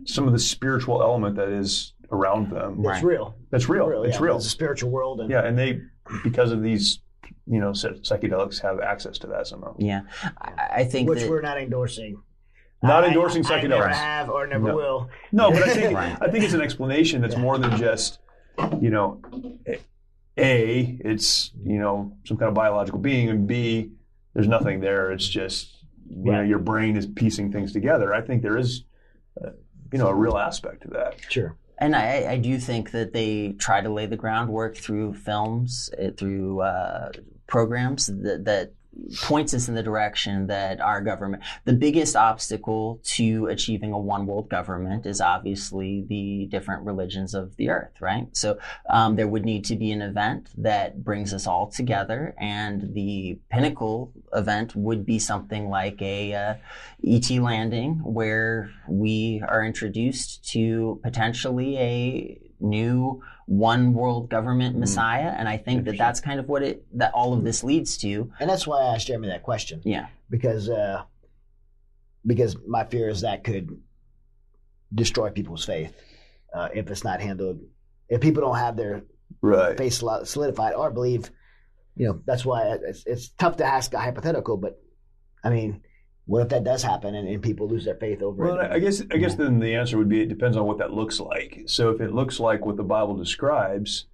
some 0.05 0.27
of 0.27 0.33
the 0.33 0.39
spiritual 0.39 1.01
element 1.01 1.35
that 1.35 1.49
is 1.49 1.93
around 2.11 2.51
them. 2.51 2.79
it's 2.79 2.87
Right. 2.87 3.03
real. 3.03 3.35
That's 3.49 3.69
real. 3.69 3.87
real. 3.87 4.03
It's 4.03 4.17
yeah. 4.17 4.23
real. 4.23 4.37
It's 4.37 4.45
a 4.45 4.49
spiritual 4.49 4.91
world, 4.91 5.21
and 5.21 5.29
Yeah, 5.29 5.45
and 5.45 5.57
they, 5.57 5.81
because 6.23 6.51
of 6.51 6.61
these, 6.61 6.99
you 7.47 7.59
know, 7.59 7.71
psychedelics, 7.71 8.61
have 8.61 8.79
access 8.79 9.17
to 9.19 9.27
that 9.27 9.47
somehow. 9.47 9.75
Yeah, 9.77 10.01
I, 10.37 10.69
I 10.77 10.83
think 10.85 11.09
which 11.09 11.21
that, 11.21 11.29
we're 11.29 11.41
not 11.41 11.59
endorsing. 11.59 12.21
Not 12.83 13.03
I- 13.03 13.07
endorsing 13.07 13.45
I, 13.45 13.55
I 13.55 13.61
never 13.63 13.87
have 13.87 14.29
or 14.29 14.47
never 14.47 14.67
No. 14.69 14.75
will. 14.75 15.09
No, 15.31 15.51
but 15.51 15.63
I 15.63 15.69
think 15.73 15.95
Right. 15.95 16.17
I 16.21 16.29
think 16.31 16.43
it's 16.43 16.53
an 16.53 16.61
explanation 16.61 17.21
that's 17.21 17.37
more 17.37 17.57
than 17.57 17.77
just, 17.77 18.19
you 18.79 18.89
know, 18.89 19.21
a 20.37 20.97
it's 21.03 21.51
you 21.63 21.77
know 21.79 22.13
some 22.25 22.37
kind 22.37 22.49
of 22.49 22.55
biological 22.55 22.99
being, 22.99 23.29
and 23.29 23.47
b 23.47 23.91
there's 24.33 24.47
nothing 24.47 24.79
there. 24.79 25.11
It's 25.11 25.27
just 25.27 25.75
you 26.09 26.31
know 26.31 26.41
your 26.41 26.59
brain 26.59 26.95
is 26.97 27.05
piecing 27.05 27.51
things 27.51 27.73
together. 27.73 28.13
I 28.13 28.21
think 28.21 28.41
there 28.41 28.57
is, 28.57 28.83
uh, 29.43 29.49
you 29.91 29.99
know, 29.99 30.07
a 30.07 30.15
real 30.15 30.37
aspect 30.37 30.83
to 30.83 30.87
that. 30.89 31.15
Sure. 31.29 31.55
And 31.77 31.95
I, 31.95 32.33
I 32.33 32.37
do 32.37 32.59
think 32.59 32.91
that 32.91 33.11
they 33.11 33.53
try 33.57 33.81
to 33.81 33.89
lay 33.89 34.05
the 34.05 34.15
groundwork 34.15 34.77
through 34.77 35.15
films, 35.15 35.89
uh, 35.99 36.11
through 36.15 36.61
uh, 36.61 37.09
programs 37.47 38.05
that, 38.05 38.45
that 38.45 38.73
points 39.21 39.53
us 39.53 39.67
in 39.67 39.75
the 39.75 39.83
direction 39.83 40.47
that 40.47 40.81
our 40.81 41.01
government, 41.01 41.43
the 41.65 41.73
biggest 41.73 42.15
obstacle 42.15 42.99
to 43.03 43.47
achieving 43.47 43.93
a 43.93 43.97
one 43.97 44.25
world 44.25 44.49
government 44.49 45.05
is 45.05 45.21
obviously 45.21 46.05
the 46.07 46.47
different 46.51 46.83
religions 46.85 47.33
of 47.33 47.55
the 47.55 47.69
earth, 47.69 48.01
right? 48.01 48.27
So 48.33 48.57
um, 48.89 49.15
there 49.15 49.27
would 49.27 49.45
need 49.45 49.65
to 49.65 49.75
be 49.75 49.91
an 49.91 50.01
event 50.01 50.49
that 50.57 51.03
brings 51.03 51.33
us 51.33 51.47
all 51.47 51.67
together, 51.67 52.35
and 52.37 52.93
the 52.93 53.39
pinnacle 53.49 54.11
event 54.33 54.75
would 54.75 55.05
be 55.05 55.19
something 55.19 55.69
like 55.69 56.01
a 56.01 56.33
uh, 56.33 56.53
ET 57.05 57.29
landing, 57.31 57.95
where 58.03 58.71
we 58.87 59.41
are 59.47 59.63
introduced 59.63 60.49
to 60.51 60.99
potentially 61.03 61.77
a 61.77 62.37
new 62.59 63.21
one 63.47 63.93
world 63.93 64.29
government 64.29 64.77
messiah, 64.77 65.33
and 65.37 65.47
I 65.49 65.57
think 65.57 65.85
that 65.85 65.97
that's 65.97 66.19
kind 66.21 66.39
of 66.39 66.47
what 66.47 66.63
it 66.63 66.85
that 66.97 67.13
all 67.13 67.33
of 67.33 67.43
this 67.43 67.63
leads 67.63 67.97
to. 67.99 68.31
And 68.39 68.49
that's 68.49 68.65
why 68.67 68.81
I 68.81 68.95
asked 68.95 69.07
Jeremy 69.07 69.27
that 69.29 69.43
question 69.43 69.81
Yeah, 69.83 70.07
because 70.29 70.69
uh, 70.69 71.03
because 72.25 72.55
my 72.67 72.83
fear 72.85 73.09
is 73.09 73.21
that 73.21 73.43
could 73.43 73.79
destroy 74.93 75.29
people's 75.29 75.65
faith 75.65 75.93
uh, 76.53 76.69
if 76.73 76.89
it's 76.89 77.03
not 77.03 77.21
handled. 77.21 77.59
If 78.09 78.21
people 78.21 78.41
don't 78.41 78.57
have 78.57 78.75
their 78.77 79.03
Right. 79.41 79.77
faith 79.77 79.93
solidified 79.93 80.73
or 80.73 80.91
believe, 80.91 81.31
you 81.95 82.05
know, 82.07 82.21
that's 82.25 82.43
why 82.45 82.77
it's, 82.83 83.05
it's 83.05 83.29
tough 83.29 83.55
to 83.57 83.65
ask 83.65 83.93
a 83.93 83.97
hypothetical. 83.99 84.57
But 84.57 84.79
I 85.43 85.49
mean, 85.49 85.81
what 86.31 86.43
if 86.43 86.49
that 86.49 86.63
does 86.63 86.81
happen 86.81 87.13
and, 87.13 87.27
and 87.27 87.43
people 87.43 87.67
lose 87.67 87.83
their 87.83 87.95
faith 87.95 88.21
over 88.21 88.41
Well, 88.41 88.53
it? 88.53 88.57
Well, 88.59 88.73
I 88.73 88.79
guess 88.79 89.01
I 89.11 89.17
guess 89.17 89.35
then 89.35 89.59
the 89.59 89.75
answer 89.75 89.97
would 89.97 90.07
be 90.07 90.21
it 90.21 90.29
depends 90.29 90.55
on 90.55 90.65
what 90.65 90.77
that 90.77 90.93
looks 90.93 91.19
like. 91.19 91.63
So 91.65 91.89
if 91.89 91.99
it 91.99 92.13
looks 92.13 92.39
like 92.39 92.65
what 92.65 92.77
the 92.77 92.83
Bible 92.83 93.17
describes, 93.17 94.05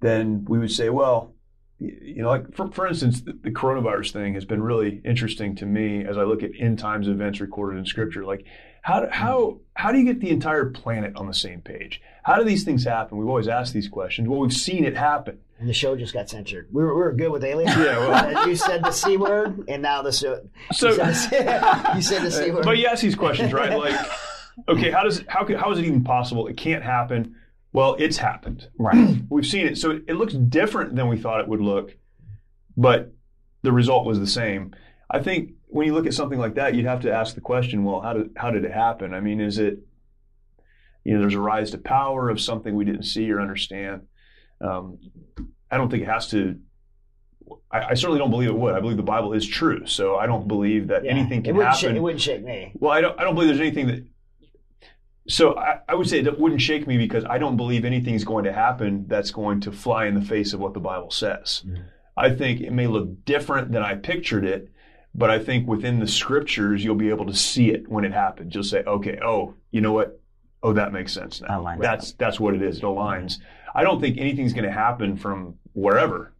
then 0.00 0.44
we 0.48 0.60
would 0.60 0.70
say, 0.70 0.90
well, 0.90 1.34
you 1.80 2.22
know, 2.22 2.28
like 2.28 2.54
for, 2.54 2.70
for 2.70 2.86
instance, 2.86 3.22
the, 3.22 3.32
the 3.32 3.50
coronavirus 3.50 4.12
thing 4.12 4.34
has 4.34 4.44
been 4.44 4.62
really 4.62 5.02
interesting 5.04 5.56
to 5.56 5.66
me 5.66 6.04
as 6.04 6.16
I 6.16 6.22
look 6.22 6.44
at 6.44 6.52
end 6.56 6.78
times 6.78 7.08
events 7.08 7.40
recorded 7.40 7.80
in 7.80 7.84
Scripture. 7.84 8.24
Like, 8.24 8.44
how 8.82 9.08
how 9.10 9.58
how 9.74 9.90
do 9.90 9.98
you 9.98 10.04
get 10.04 10.20
the 10.20 10.30
entire 10.30 10.66
planet 10.66 11.16
on 11.16 11.26
the 11.26 11.34
same 11.34 11.62
page? 11.62 12.00
How 12.22 12.36
do 12.36 12.44
these 12.44 12.62
things 12.62 12.84
happen? 12.84 13.18
We've 13.18 13.28
always 13.28 13.48
asked 13.48 13.74
these 13.74 13.88
questions. 13.88 14.28
Well, 14.28 14.38
we've 14.38 14.52
seen 14.52 14.84
it 14.84 14.96
happen. 14.96 15.40
And 15.58 15.68
the 15.68 15.72
show 15.72 15.96
just 15.96 16.12
got 16.12 16.28
censored. 16.28 16.68
We 16.72 16.82
were, 16.82 16.94
we 16.94 17.00
were 17.00 17.12
good 17.12 17.30
with 17.30 17.44
aliens. 17.44 17.74
Yeah, 17.76 17.98
well- 17.98 18.48
you 18.48 18.56
said 18.56 18.82
the 18.84 18.90
c 18.92 19.16
word, 19.16 19.64
and 19.68 19.82
now 19.82 20.02
the 20.02 20.12
show. 20.12 20.46
So- 20.72 20.90
you 20.90 21.14
said, 21.14 21.86
you 21.94 22.02
said 22.02 22.22
the 22.22 22.30
c 22.30 22.50
word. 22.50 22.64
But 22.64 22.78
you 22.78 22.86
ask 22.86 23.02
these 23.02 23.14
questions, 23.16 23.52
right? 23.52 23.76
Like, 23.78 23.98
okay, 24.68 24.90
how 24.90 25.02
does 25.02 25.22
how 25.28 25.44
could, 25.44 25.56
how 25.58 25.70
is 25.72 25.78
it 25.78 25.84
even 25.84 26.02
possible? 26.04 26.46
It 26.46 26.56
can't 26.56 26.82
happen. 26.82 27.34
Well, 27.72 27.94
it's 27.98 28.16
happened. 28.16 28.68
right. 28.78 29.18
We've 29.30 29.46
seen 29.46 29.66
it. 29.66 29.76
So 29.78 29.90
it, 29.90 30.04
it 30.08 30.14
looks 30.14 30.32
different 30.34 30.96
than 30.96 31.08
we 31.08 31.18
thought 31.18 31.40
it 31.40 31.48
would 31.48 31.60
look, 31.60 31.94
but 32.76 33.12
the 33.62 33.72
result 33.72 34.06
was 34.06 34.18
the 34.18 34.26
same. 34.26 34.74
I 35.10 35.20
think 35.20 35.52
when 35.66 35.86
you 35.86 35.92
look 35.94 36.06
at 36.06 36.14
something 36.14 36.38
like 36.38 36.54
that, 36.54 36.74
you'd 36.74 36.86
have 36.86 37.02
to 37.02 37.12
ask 37.12 37.34
the 37.34 37.40
question, 37.40 37.84
well, 37.84 38.00
how 38.00 38.14
did 38.14 38.30
how 38.36 38.50
did 38.50 38.64
it 38.64 38.72
happen? 38.72 39.12
I 39.12 39.20
mean, 39.20 39.40
is 39.40 39.58
it 39.58 39.78
you 41.04 41.14
know, 41.14 41.20
there's 41.20 41.34
a 41.34 41.40
rise 41.40 41.70
to 41.70 41.78
power 41.78 42.28
of 42.28 42.40
something 42.40 42.74
we 42.74 42.84
didn't 42.84 43.04
see 43.04 43.30
or 43.30 43.40
understand. 43.40 44.02
Um, 44.60 44.98
I 45.70 45.76
don't 45.76 45.90
think 45.90 46.02
it 46.02 46.08
has 46.08 46.28
to. 46.30 46.58
I, 47.70 47.90
I 47.90 47.94
certainly 47.94 48.18
don't 48.18 48.30
believe 48.30 48.48
it 48.48 48.56
would. 48.56 48.74
I 48.74 48.80
believe 48.80 48.96
the 48.96 49.02
Bible 49.02 49.32
is 49.32 49.46
true, 49.46 49.86
so 49.86 50.16
I 50.16 50.26
don't 50.26 50.48
believe 50.48 50.88
that 50.88 51.04
Yeah. 51.04 51.12
anything 51.12 51.42
can 51.42 51.56
wouldn't 51.56 51.74
happen. 51.74 51.90
Shake, 51.90 51.96
it 51.96 52.00
wouldn't 52.00 52.20
shake 52.22 52.44
me. 52.44 52.72
Well, 52.74 52.90
I 52.92 53.00
don't. 53.00 53.18
I 53.20 53.24
don't 53.24 53.34
believe 53.34 53.48
there's 53.48 53.60
anything 53.60 53.86
that. 53.88 54.04
So 55.28 55.56
I, 55.58 55.80
I 55.88 55.94
would 55.94 56.08
say 56.08 56.22
that 56.22 56.38
wouldn't 56.38 56.60
shake 56.60 56.86
me 56.86 56.98
because 56.98 57.24
I 57.24 57.38
don't 57.38 57.56
believe 57.56 57.84
anything's 57.84 58.24
going 58.24 58.44
to 58.44 58.52
happen 58.52 59.06
that's 59.08 59.32
going 59.32 59.60
to 59.62 59.72
fly 59.72 60.06
in 60.06 60.14
the 60.14 60.20
face 60.24 60.52
of 60.52 60.60
what 60.60 60.72
the 60.72 60.80
Bible 60.80 61.10
says. 61.10 61.64
I 62.16 62.30
think 62.30 62.60
it 62.60 62.72
may 62.72 62.86
look 62.86 63.24
different 63.24 63.72
than 63.72 63.82
I 63.82 63.96
pictured 63.96 64.44
it, 64.44 64.70
but 65.14 65.28
I 65.28 65.40
think 65.40 65.66
within 65.66 65.98
the 65.98 66.06
scriptures 66.06 66.84
you'll 66.84 66.94
be 66.94 67.08
able 67.10 67.26
to 67.26 67.34
see 67.34 67.70
it 67.70 67.88
when 67.88 68.04
it 68.04 68.12
happens. 68.12 68.54
You'll 68.54 68.62
say, 68.64 68.84
okay, 68.84 69.18
oh, 69.20 69.54
you 69.72 69.80
know 69.80 69.92
what? 69.92 70.20
Oh, 70.66 70.72
that 70.72 70.92
makes 70.92 71.12
sense 71.12 71.40
now. 71.40 71.60
Aligns. 71.62 71.80
That's 71.80 72.12
that's 72.14 72.40
what 72.40 72.54
it 72.54 72.62
is. 72.62 72.78
It 72.78 72.82
aligns. 72.82 73.38
I 73.72 73.84
don't 73.84 74.00
think 74.00 74.18
anything's 74.18 74.52
going 74.52 74.64
to 74.64 74.72
happen 74.72 75.16
from 75.16 75.54
wherever 75.74 76.32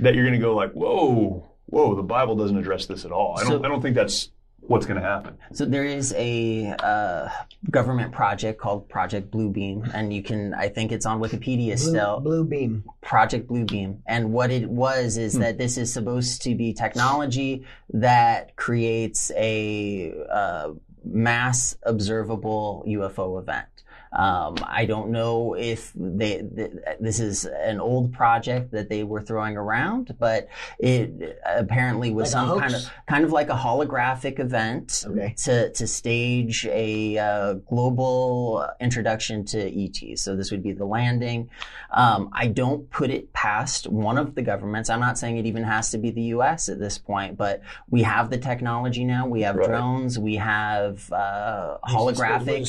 that 0.00 0.14
you're 0.16 0.24
going 0.24 0.38
to 0.40 0.44
go 0.44 0.54
like, 0.56 0.72
whoa, 0.72 1.48
whoa. 1.66 1.94
The 1.94 2.02
Bible 2.02 2.34
doesn't 2.34 2.56
address 2.58 2.86
this 2.86 3.04
at 3.04 3.12
all. 3.12 3.36
I 3.38 3.42
don't. 3.44 3.62
So- 3.62 3.64
I 3.64 3.68
don't 3.68 3.82
think 3.82 3.94
that's 3.94 4.30
what's 4.60 4.84
going 4.84 5.00
to 5.00 5.06
happen. 5.06 5.38
So 5.52 5.64
there 5.64 5.84
is 5.84 6.12
a 6.16 6.74
uh, 6.80 7.28
government 7.70 8.10
project 8.10 8.60
called 8.60 8.88
Project 8.88 9.30
Bluebeam, 9.30 9.88
and 9.94 10.12
you 10.12 10.24
can, 10.24 10.54
I 10.54 10.68
think 10.70 10.90
it's 10.90 11.06
on 11.06 11.20
Wikipedia 11.20 11.76
Blue, 11.76 11.90
still. 11.90 12.18
blue 12.18 12.44
beam. 12.44 12.82
Project 13.00 13.48
Bluebeam. 13.48 13.98
And 14.08 14.32
what 14.32 14.50
it 14.50 14.68
was 14.68 15.18
is 15.18 15.34
that 15.34 15.56
this 15.56 15.78
is 15.78 15.92
supposed 15.92 16.42
to 16.42 16.56
be 16.56 16.72
technology 16.72 17.64
that 17.92 18.56
creates 18.56 19.30
a 19.36 20.12
uh, 20.32 20.70
mass 21.06 21.76
observable 21.82 22.84
UFO 22.86 23.38
event. 23.40 23.84
Um, 24.16 24.56
I 24.66 24.86
don't 24.86 25.10
know 25.10 25.54
if 25.54 25.92
they, 25.94 26.38
th- 26.42 26.72
this 26.98 27.20
is 27.20 27.44
an 27.44 27.80
old 27.80 28.14
project 28.14 28.70
that 28.72 28.88
they 28.88 29.04
were 29.04 29.20
throwing 29.20 29.58
around, 29.58 30.16
but 30.18 30.48
it 30.78 31.38
apparently 31.44 32.10
was 32.10 32.32
Like 32.32 32.46
some 32.48 32.58
kind 32.60 32.74
of 32.74 32.90
kind 33.06 33.24
of 33.26 33.32
like 33.32 33.50
a 33.50 33.54
holographic 33.54 34.40
event 34.40 35.04
Okay. 35.06 35.34
to 35.44 35.70
to 35.70 35.86
stage 35.86 36.66
a 36.66 37.18
uh, 37.18 37.54
global 37.68 38.66
introduction 38.80 39.44
to 39.46 39.58
ET. 39.84 40.18
So 40.18 40.34
this 40.34 40.50
would 40.50 40.62
be 40.62 40.72
the 40.72 40.86
landing. 40.86 41.50
Um, 41.90 42.30
I 42.32 42.46
don't 42.46 42.88
put 42.90 43.10
it 43.10 43.32
past 43.34 43.86
one 43.86 44.16
of 44.16 44.34
the 44.34 44.42
governments. 44.42 44.88
I'm 44.88 45.00
not 45.00 45.18
saying 45.18 45.36
it 45.36 45.44
even 45.46 45.64
has 45.64 45.90
to 45.90 45.98
be 45.98 46.10
the 46.10 46.22
U.S. 46.36 46.70
at 46.70 46.78
this 46.78 46.96
point, 46.96 47.36
but 47.36 47.60
we 47.90 48.02
have 48.02 48.30
the 48.30 48.38
technology 48.38 49.04
now. 49.04 49.26
We 49.28 49.42
have 49.42 49.56
Right. 49.56 49.68
drones. 49.68 50.18
We 50.18 50.36
have 50.36 51.12
uh, 51.12 51.76
holographic. 51.86 52.66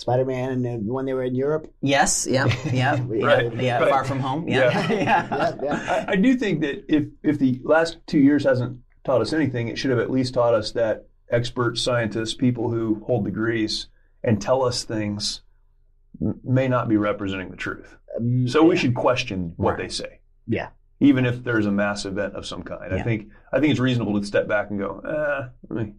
Spider 0.00 0.24
Man. 0.24 0.64
And 0.64 0.88
when 0.88 1.04
they 1.06 1.14
were 1.14 1.24
in 1.24 1.34
Europe. 1.34 1.72
Yes, 1.80 2.26
yeah, 2.28 2.46
yeah, 2.72 2.98
Right, 3.00 3.52
yeah, 3.54 3.60
yeah 3.60 3.78
right. 3.78 3.90
Far 3.90 4.04
From 4.04 4.20
Home, 4.20 4.48
yeah, 4.48 4.70
Yeah. 4.70 4.92
yeah. 4.92 5.28
Yeah, 5.30 5.54
yeah. 5.62 6.04
I, 6.08 6.12
I 6.12 6.16
do 6.16 6.36
think 6.36 6.60
that 6.60 6.84
if 6.88 7.04
if 7.22 7.38
the 7.38 7.60
last 7.64 7.98
two 8.06 8.18
years 8.18 8.44
hasn't 8.44 8.80
taught 9.04 9.20
us 9.20 9.32
anything, 9.32 9.68
it 9.68 9.78
should 9.78 9.90
have 9.90 10.00
at 10.00 10.10
least 10.10 10.34
taught 10.34 10.54
us 10.54 10.72
that 10.72 11.08
expert 11.30 11.78
scientists, 11.78 12.34
people 12.34 12.70
who 12.70 13.02
hold 13.06 13.24
degrees 13.24 13.88
and 14.22 14.40
tell 14.40 14.64
us 14.64 14.84
things, 14.84 15.42
may 16.42 16.68
not 16.68 16.88
be 16.88 16.96
representing 16.96 17.50
the 17.50 17.56
truth. 17.56 17.96
Um, 18.18 18.48
So 18.48 18.64
we 18.64 18.76
should 18.76 18.94
question 18.94 19.52
what 19.56 19.76
they 19.76 19.88
say, 19.88 20.20
yeah. 20.46 20.70
even 21.00 21.24
if 21.24 21.44
there's 21.44 21.66
a 21.66 21.70
mass 21.70 22.04
event 22.04 22.34
of 22.34 22.46
some 22.46 22.62
kind. 22.62 22.92
I 22.94 23.02
think 23.02 23.28
I 23.52 23.60
think 23.60 23.70
it's 23.70 23.80
reasonable 23.80 24.18
to 24.20 24.26
step 24.26 24.48
back 24.48 24.70
and 24.70 24.78
go, 24.78 25.00
eh, 25.00 25.48
let 25.68 25.86
me 25.86 25.92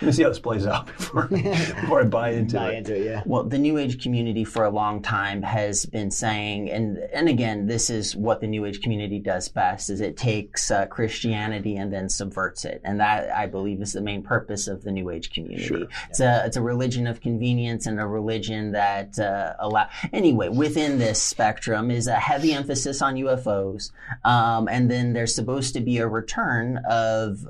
let 0.00 0.06
me 0.06 0.12
see 0.12 0.22
how 0.22 0.28
this 0.28 0.38
plays 0.38 0.66
out 0.66 0.86
before 0.98 1.26
before 1.28 2.00
I 2.00 2.04
buy 2.04 2.30
into 2.40 2.56
Buy 2.56 2.72
it. 2.72 2.78
into 2.78 2.96
it, 2.96 3.04
yeah. 3.04 3.22
Well, 3.26 3.44
the 3.44 3.58
New 3.58 3.78
Age 3.78 4.02
community 4.02 4.44
for 4.44 4.64
a 4.64 4.70
long 4.70 5.02
time 5.02 5.42
has 5.42 5.86
been 5.86 6.10
saying, 6.10 6.70
and 6.70 6.98
and 7.12 7.28
again, 7.28 7.66
this 7.66 7.90
is 7.90 8.16
what 8.16 8.40
the 8.40 8.46
New 8.46 8.64
Age 8.64 8.80
community 8.82 9.18
does 9.18 9.48
best: 9.48 9.90
is 9.90 10.00
it 10.00 10.16
takes 10.16 10.70
uh, 10.70 10.86
Christianity 10.86 11.76
and 11.76 11.92
then 11.92 12.08
subverts 12.08 12.64
it, 12.64 12.80
and 12.84 13.00
that 13.00 13.30
I 13.30 13.46
believe 13.46 13.80
is 13.80 13.92
the 13.92 14.00
main 14.00 14.22
purpose 14.22 14.68
of 14.68 14.82
the 14.82 14.92
New 14.92 15.10
Age 15.10 15.30
community. 15.30 15.66
Sure. 15.66 15.86
It's 16.08 16.20
a 16.20 16.44
it's 16.46 16.56
a 16.56 16.62
religion 16.62 17.06
of 17.06 17.20
convenience 17.20 17.86
and 17.86 18.00
a 18.00 18.06
religion 18.06 18.72
that 18.72 19.18
uh, 19.18 19.54
allow. 19.60 19.88
Anyway, 20.12 20.48
within 20.48 20.98
this 20.98 21.22
spectrum 21.22 21.90
is 21.90 22.06
a 22.06 22.16
heavy 22.16 22.52
emphasis 22.52 23.02
on 23.02 23.14
UFOs, 23.16 23.92
um, 24.24 24.68
and 24.68 24.90
then 24.90 25.12
there's 25.12 25.34
supposed 25.34 25.74
to 25.74 25.80
be 25.80 25.98
a 25.98 26.06
return 26.08 26.80
of 26.88 27.46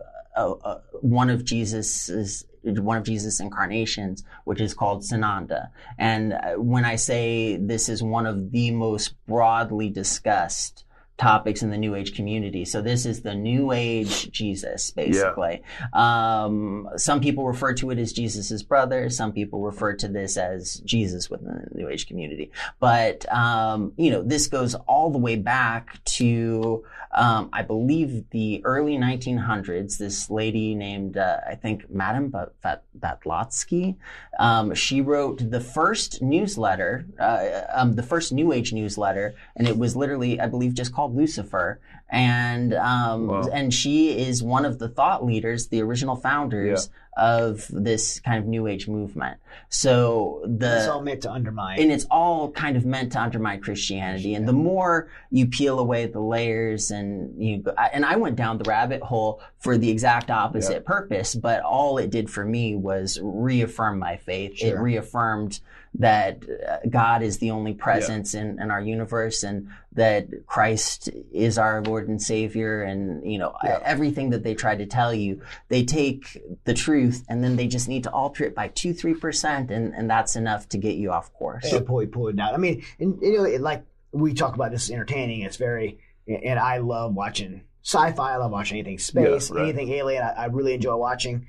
one 1.01 1.30
of 1.30 1.45
Jesus's 1.45 2.47
one 2.62 2.99
of 2.99 3.05
Jesus' 3.05 3.41
incarnations, 3.41 4.22
which 4.45 4.61
is 4.61 4.74
called 4.74 5.03
Sananda. 5.03 5.70
And 5.99 6.34
uh, 6.34 6.55
when 6.57 6.84
I 6.84 6.97
say 6.97 7.57
this 7.57 7.88
is 7.88 8.03
one 8.03 8.26
of 8.26 8.51
the 8.53 8.70
most 8.70 9.14
broadly 9.26 9.88
discussed 9.88 10.84
topics 11.20 11.62
in 11.62 11.70
the 11.70 11.76
New 11.76 11.94
Age 11.94 12.14
community, 12.14 12.64
so 12.64 12.80
this 12.80 13.04
is 13.04 13.20
the 13.20 13.34
New 13.34 13.72
Age 13.72 14.30
Jesus, 14.30 14.90
basically. 14.90 15.62
Um, 15.92 16.88
some 16.96 17.20
people 17.20 17.46
refer 17.46 17.74
to 17.74 17.90
it 17.90 17.98
as 17.98 18.12
Jesus' 18.12 18.62
brother. 18.62 19.10
Some 19.10 19.32
people 19.32 19.60
refer 19.60 19.94
to 19.96 20.08
this 20.08 20.36
as 20.36 20.76
Jesus 20.84 21.28
within 21.28 21.68
the 21.70 21.78
New 21.78 21.88
Age 21.88 22.06
community. 22.06 22.50
But 22.78 23.30
um, 23.32 23.92
you 23.96 24.10
know, 24.10 24.22
this 24.22 24.46
goes 24.46 24.74
all 24.74 25.10
the 25.10 25.18
way 25.18 25.36
back 25.36 26.02
to 26.04 26.84
um, 27.12 27.50
I 27.52 27.62
believe 27.62 28.30
the 28.30 28.62
early 28.64 28.96
1900s. 28.96 29.98
This 29.98 30.30
lady 30.30 30.74
named 30.74 31.16
uh, 31.16 31.38
I 31.46 31.56
think 31.56 31.90
Madame 31.90 32.28
Bat- 32.28 32.52
Bat- 32.62 32.84
Batlotsky. 32.98 33.96
Um, 34.38 34.74
she 34.74 35.00
wrote 35.00 35.50
the 35.50 35.60
first 35.60 36.22
newsletter, 36.22 37.06
uh, 37.18 37.62
um, 37.74 37.94
the 37.94 38.02
first 38.02 38.32
New 38.32 38.52
Age 38.52 38.72
newsletter, 38.72 39.34
and 39.56 39.66
it 39.66 39.76
was 39.76 39.96
literally 39.96 40.40
I 40.40 40.46
believe 40.46 40.74
just 40.74 40.94
called 40.94 41.09
Lucifer. 41.14 41.80
And 42.12 42.74
um, 42.74 43.28
Wow. 43.28 43.48
and 43.52 43.72
she 43.72 44.18
is 44.18 44.42
one 44.42 44.64
of 44.64 44.78
the 44.80 44.88
thought 44.88 45.24
leaders, 45.24 45.68
the 45.68 45.80
original 45.82 46.16
founders 46.16 46.90
of 47.16 47.66
this 47.70 48.18
kind 48.20 48.38
of 48.38 48.46
New 48.46 48.66
Age 48.66 48.88
movement. 48.88 49.36
So 49.68 50.42
the 50.44 50.78
It's 50.78 50.88
all 50.88 51.02
meant 51.02 51.22
to 51.22 51.30
undermine. 51.30 51.80
and 51.80 51.92
it's 51.92 52.06
all 52.11 52.50
kind 52.50 52.76
of 52.76 52.84
meant 52.84 53.12
to 53.12 53.20
undermine 53.20 53.61
Christianity. 53.61 54.34
And 54.34 54.48
the 54.48 54.52
more 54.52 55.08
you 55.30 55.46
peel 55.46 55.78
away 55.78 56.06
the 56.06 56.20
layers, 56.20 56.90
and 56.90 57.40
you 57.40 57.62
and 57.92 58.04
I 58.04 58.16
went 58.16 58.34
down 58.36 58.58
the 58.58 58.64
rabbit 58.68 59.02
hole 59.02 59.40
for 59.58 59.78
the 59.78 59.90
exact 59.90 60.30
opposite 60.30 60.84
purpose, 60.84 61.34
but 61.36 61.62
all 61.62 61.98
it 61.98 62.11
did 62.11 62.28
for 62.28 62.44
me 62.44 62.74
was 62.74 63.20
reaffirm 63.22 63.98
my 64.00 64.16
faith. 64.16 64.61
It 64.62 64.76
reaffirmed 64.78 65.61
that 65.95 66.45
uh, 66.49 66.78
God 66.88 67.22
is 67.22 67.38
the 67.38 67.51
only 67.51 67.74
presence 67.74 68.34
in, 68.34 68.61
in 68.61 68.70
our 68.70 68.80
universe, 68.80 69.43
and 69.43 69.68
that 69.93 70.47
Christ 70.47 71.11
is 71.32 71.59
our 71.59 71.82
Lord 71.82 72.09
and 72.09 72.22
Savior, 72.22 72.82
and 72.82 73.30
you 73.30 73.38
know 73.38 73.55
everything 73.62 74.30
that 74.30 74.45
they 74.45 74.55
try 74.55 74.76
to 74.76 74.86
tell 74.86 75.12
you, 75.12 75.43
they 75.68 75.84
take 75.84 76.41
the 76.64 76.74
truth 76.74 77.24
and 77.28 77.43
then 77.43 77.57
they 77.57 77.66
just 77.66 77.88
need 77.88 78.05
to 78.05 78.11
alter 78.11 78.45
it 78.45 78.55
by 78.55 78.68
two, 78.68 78.95
three 78.95 79.14
percent, 79.14 79.70
and 79.70 79.93
and 79.95 80.09
that's 80.09 80.36
enough 80.36 80.68
to 80.68 80.78
get 80.78 80.95
you 80.95 81.11
off 81.11 81.32
course. 81.32 81.68
So 81.68 81.80
pull, 81.80 82.07
pull 82.07 82.28
it 82.28 82.36
down. 82.36 82.55
I 82.55 82.59
mean, 82.59 82.84
and, 83.01 83.18
you 83.20 83.38
know, 83.38 83.45
it, 83.45 83.61
like 83.61 83.84
we 84.12 84.32
talk 84.32 84.55
about 84.55 84.70
this 84.70 84.91
entertaining. 84.91 85.43
It's 85.43 85.57
very, 85.57 85.99
and 86.26 86.59
I 86.59 86.78
love 86.78 87.14
watching 87.14 87.62
sci-fi. 87.82 88.34
I 88.34 88.36
love 88.36 88.53
watching 88.53 88.78
anything 88.78 88.99
space, 88.99 89.51
Yeah, 89.51 89.57
right. 89.57 89.68
anything 89.68 89.91
alien. 89.91 90.22
I, 90.22 90.30
I 90.30 90.45
really 90.47 90.74
enjoy 90.74 90.95
watching, 90.97 91.47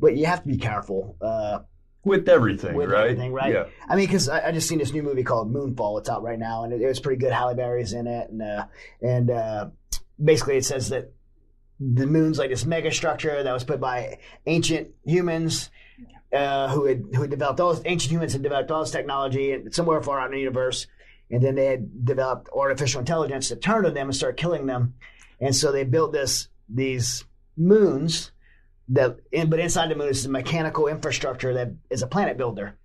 but 0.00 0.16
you 0.16 0.26
have 0.26 0.42
to 0.42 0.48
be 0.48 0.56
careful 0.56 1.16
uh, 1.20 1.60
With 2.04 2.28
everything, 2.28 2.74
with 2.74 2.90
right? 2.90 3.10
everything, 3.10 3.32
right? 3.32 3.52
Yeah. 3.52 3.64
I 3.88 3.96
mean, 3.96 4.06
because 4.06 4.28
I, 4.28 4.48
I 4.48 4.52
just 4.52 4.68
seen 4.68 4.78
this 4.78 4.92
new 4.92 5.02
movie 5.02 5.22
called 5.22 5.52
Moonfall. 5.52 5.98
It's 6.00 6.08
out 6.08 6.22
right 6.22 6.38
now, 6.38 6.64
and 6.64 6.72
it, 6.72 6.82
it 6.82 6.86
was 6.86 7.00
pretty 7.00 7.18
good. 7.18 7.32
Halle 7.32 7.54
Berry's 7.54 7.94
in 7.94 8.06
it, 8.06 8.30
and 8.30 8.42
uh, 8.42 8.66
and 9.00 9.30
uh, 9.30 9.70
basically 10.22 10.56
it 10.56 10.64
says 10.64 10.90
that 10.90 11.12
the 11.80 12.06
moon's 12.06 12.38
like 12.38 12.50
this 12.50 12.64
mega 12.64 12.92
structure 12.92 13.42
that 13.42 13.52
was 13.52 13.64
put 13.64 13.80
by 13.80 14.18
ancient 14.46 14.88
humans 15.04 15.70
uh, 16.34 16.68
who 16.68 16.84
had 16.86 17.04
who 17.14 17.22
had 17.22 17.30
developed 17.30 17.60
all 17.60 17.72
this, 17.72 17.82
ancient 17.84 18.12
humans 18.12 18.32
had 18.32 18.42
developed 18.42 18.70
all 18.70 18.80
this 18.80 18.90
technology 18.90 19.52
and 19.52 19.74
somewhere 19.74 20.02
far 20.02 20.20
out 20.20 20.26
in 20.26 20.32
the 20.32 20.38
universe, 20.38 20.86
and 21.30 21.42
then 21.42 21.54
they 21.54 21.66
had 21.66 22.04
developed 22.04 22.48
artificial 22.54 23.00
intelligence 23.00 23.48
to 23.48 23.56
turn 23.56 23.86
on 23.86 23.94
them 23.94 24.08
and 24.08 24.16
start 24.16 24.36
killing 24.36 24.66
them, 24.66 24.94
and 25.40 25.54
so 25.54 25.72
they 25.72 25.84
built 25.84 26.12
this 26.12 26.48
these 26.68 27.24
moons 27.56 28.32
that, 28.88 29.16
in, 29.32 29.48
but 29.50 29.58
inside 29.60 29.90
the 29.90 29.94
moon 29.94 30.08
is 30.08 30.26
a 30.26 30.28
mechanical 30.30 30.86
infrastructure 30.88 31.54
that 31.54 31.72
is 31.90 32.02
a 32.02 32.06
planet 32.06 32.36
builder, 32.36 32.76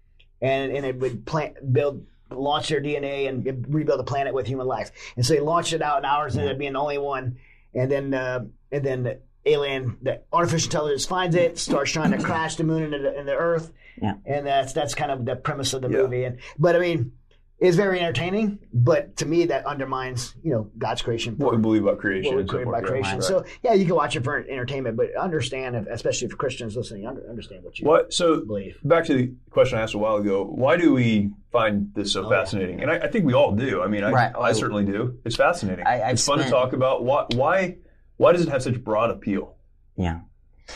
and 0.42 0.72
and 0.72 0.86
it 0.86 0.98
would 0.98 1.26
plant 1.26 1.74
build 1.74 2.06
launch 2.32 2.70
their 2.70 2.80
DNA 2.82 3.28
and 3.28 3.66
rebuild 3.74 4.00
the 4.00 4.04
planet 4.04 4.34
with 4.34 4.48
human 4.48 4.68
life, 4.68 4.92
and 5.16 5.26
so 5.26 5.34
they 5.34 5.40
launched 5.40 5.74
it 5.74 5.82
out, 5.82 6.00
in 6.00 6.06
hours 6.06 6.36
and 6.36 6.42
ours 6.42 6.50
ended 6.50 6.52
up 6.54 6.60
being 6.60 6.74
the 6.74 6.80
only 6.80 6.98
one, 6.98 7.38
and 7.74 7.92
then 7.92 8.14
uh, 8.14 8.46
and 8.72 8.84
then 8.86 9.04
the 9.04 9.20
alien, 9.46 9.98
the 10.02 10.22
artificial 10.32 10.68
intelligence 10.68 11.06
finds 11.06 11.36
it, 11.36 11.58
starts 11.58 11.92
trying 11.92 12.12
to 12.12 12.18
crash 12.22 12.56
the 12.56 12.64
moon 12.64 12.84
into 12.84 13.00
the, 13.00 13.12
into 13.12 13.24
the 13.32 13.36
Earth, 13.36 13.72
Yeah. 14.02 14.16
and 14.26 14.46
that's 14.46 14.74
that's 14.74 14.94
kind 14.96 15.12
of 15.12 15.26
the 15.26 15.36
premise 15.36 15.74
of 15.74 15.82
the 15.82 15.90
Yeah. 15.90 15.98
movie. 16.04 16.24
And 16.26 16.38
but 16.58 16.76
I 16.76 16.80
mean, 16.80 17.14
it's 17.62 17.76
very 17.76 18.00
entertaining, 18.00 18.60
but 18.74 19.18
to 19.18 19.26
me 19.26 19.46
that 19.48 19.66
undermines 19.66 20.34
you 20.44 20.52
know 20.52 20.72
God's 20.78 21.02
creation. 21.02 21.38
What 21.38 21.52
we 21.56 21.62
believe 21.62 21.84
about 21.84 22.00
creation. 22.00 22.34
what 22.36 22.44
we 22.44 22.48
so 22.48 22.52
created 22.54 22.72
by 22.72 22.80
yeah, 22.80 22.86
creation. 22.88 23.14
right. 23.16 23.24
So 23.24 23.44
yeah, 23.64 23.74
you 23.74 23.86
can 23.86 23.96
watch 23.96 24.16
it 24.16 24.24
for 24.24 24.38
entertainment, 24.38 24.96
but 24.96 25.14
understand, 25.16 25.76
if, 25.76 25.86
especially 25.88 26.30
for 26.30 26.38
Christians 26.38 26.76
listening, 26.78 27.06
understand 27.08 27.64
what 27.64 27.78
you 27.80 27.88
What? 27.88 28.14
So 28.14 28.42
believe. 28.46 28.78
back 28.84 29.06
to 29.06 29.14
the 29.14 29.34
question 29.50 29.78
I 29.78 29.82
asked 29.82 29.94
a 29.94 29.98
while 29.98 30.16
ago. 30.18 30.44
Why 30.46 30.78
do 30.78 30.94
we 30.94 31.32
find 31.52 31.92
this 31.96 32.14
so 32.14 32.26
Oh, 32.26 32.32
yeah. 32.32 32.40
fascinating? 32.40 32.82
And 32.82 32.90
I, 32.92 33.00
I 33.00 33.08
think 33.08 33.26
we 33.26 33.34
all 33.34 33.52
do. 33.54 33.82
I 33.82 33.88
mean, 33.88 34.04
I, 34.04 34.12
Right. 34.12 34.32
I 34.40 34.54
certainly 34.54 34.86
do. 34.86 35.20
It's 35.26 35.36
fascinating. 35.36 35.86
I- 35.86 36.12
it's 36.12 36.26
fun 36.26 36.40
spent- 36.40 36.50
to 36.50 36.52
talk 36.52 36.74
about. 36.74 37.04
Why? 37.04 37.26
Why? 37.36 37.76
Why 38.18 38.32
does 38.34 38.42
it 38.42 38.50
have 38.50 38.64
such 38.64 38.82
broad 38.84 39.12
appeal? 39.12 39.56
Yeah. 39.98 40.20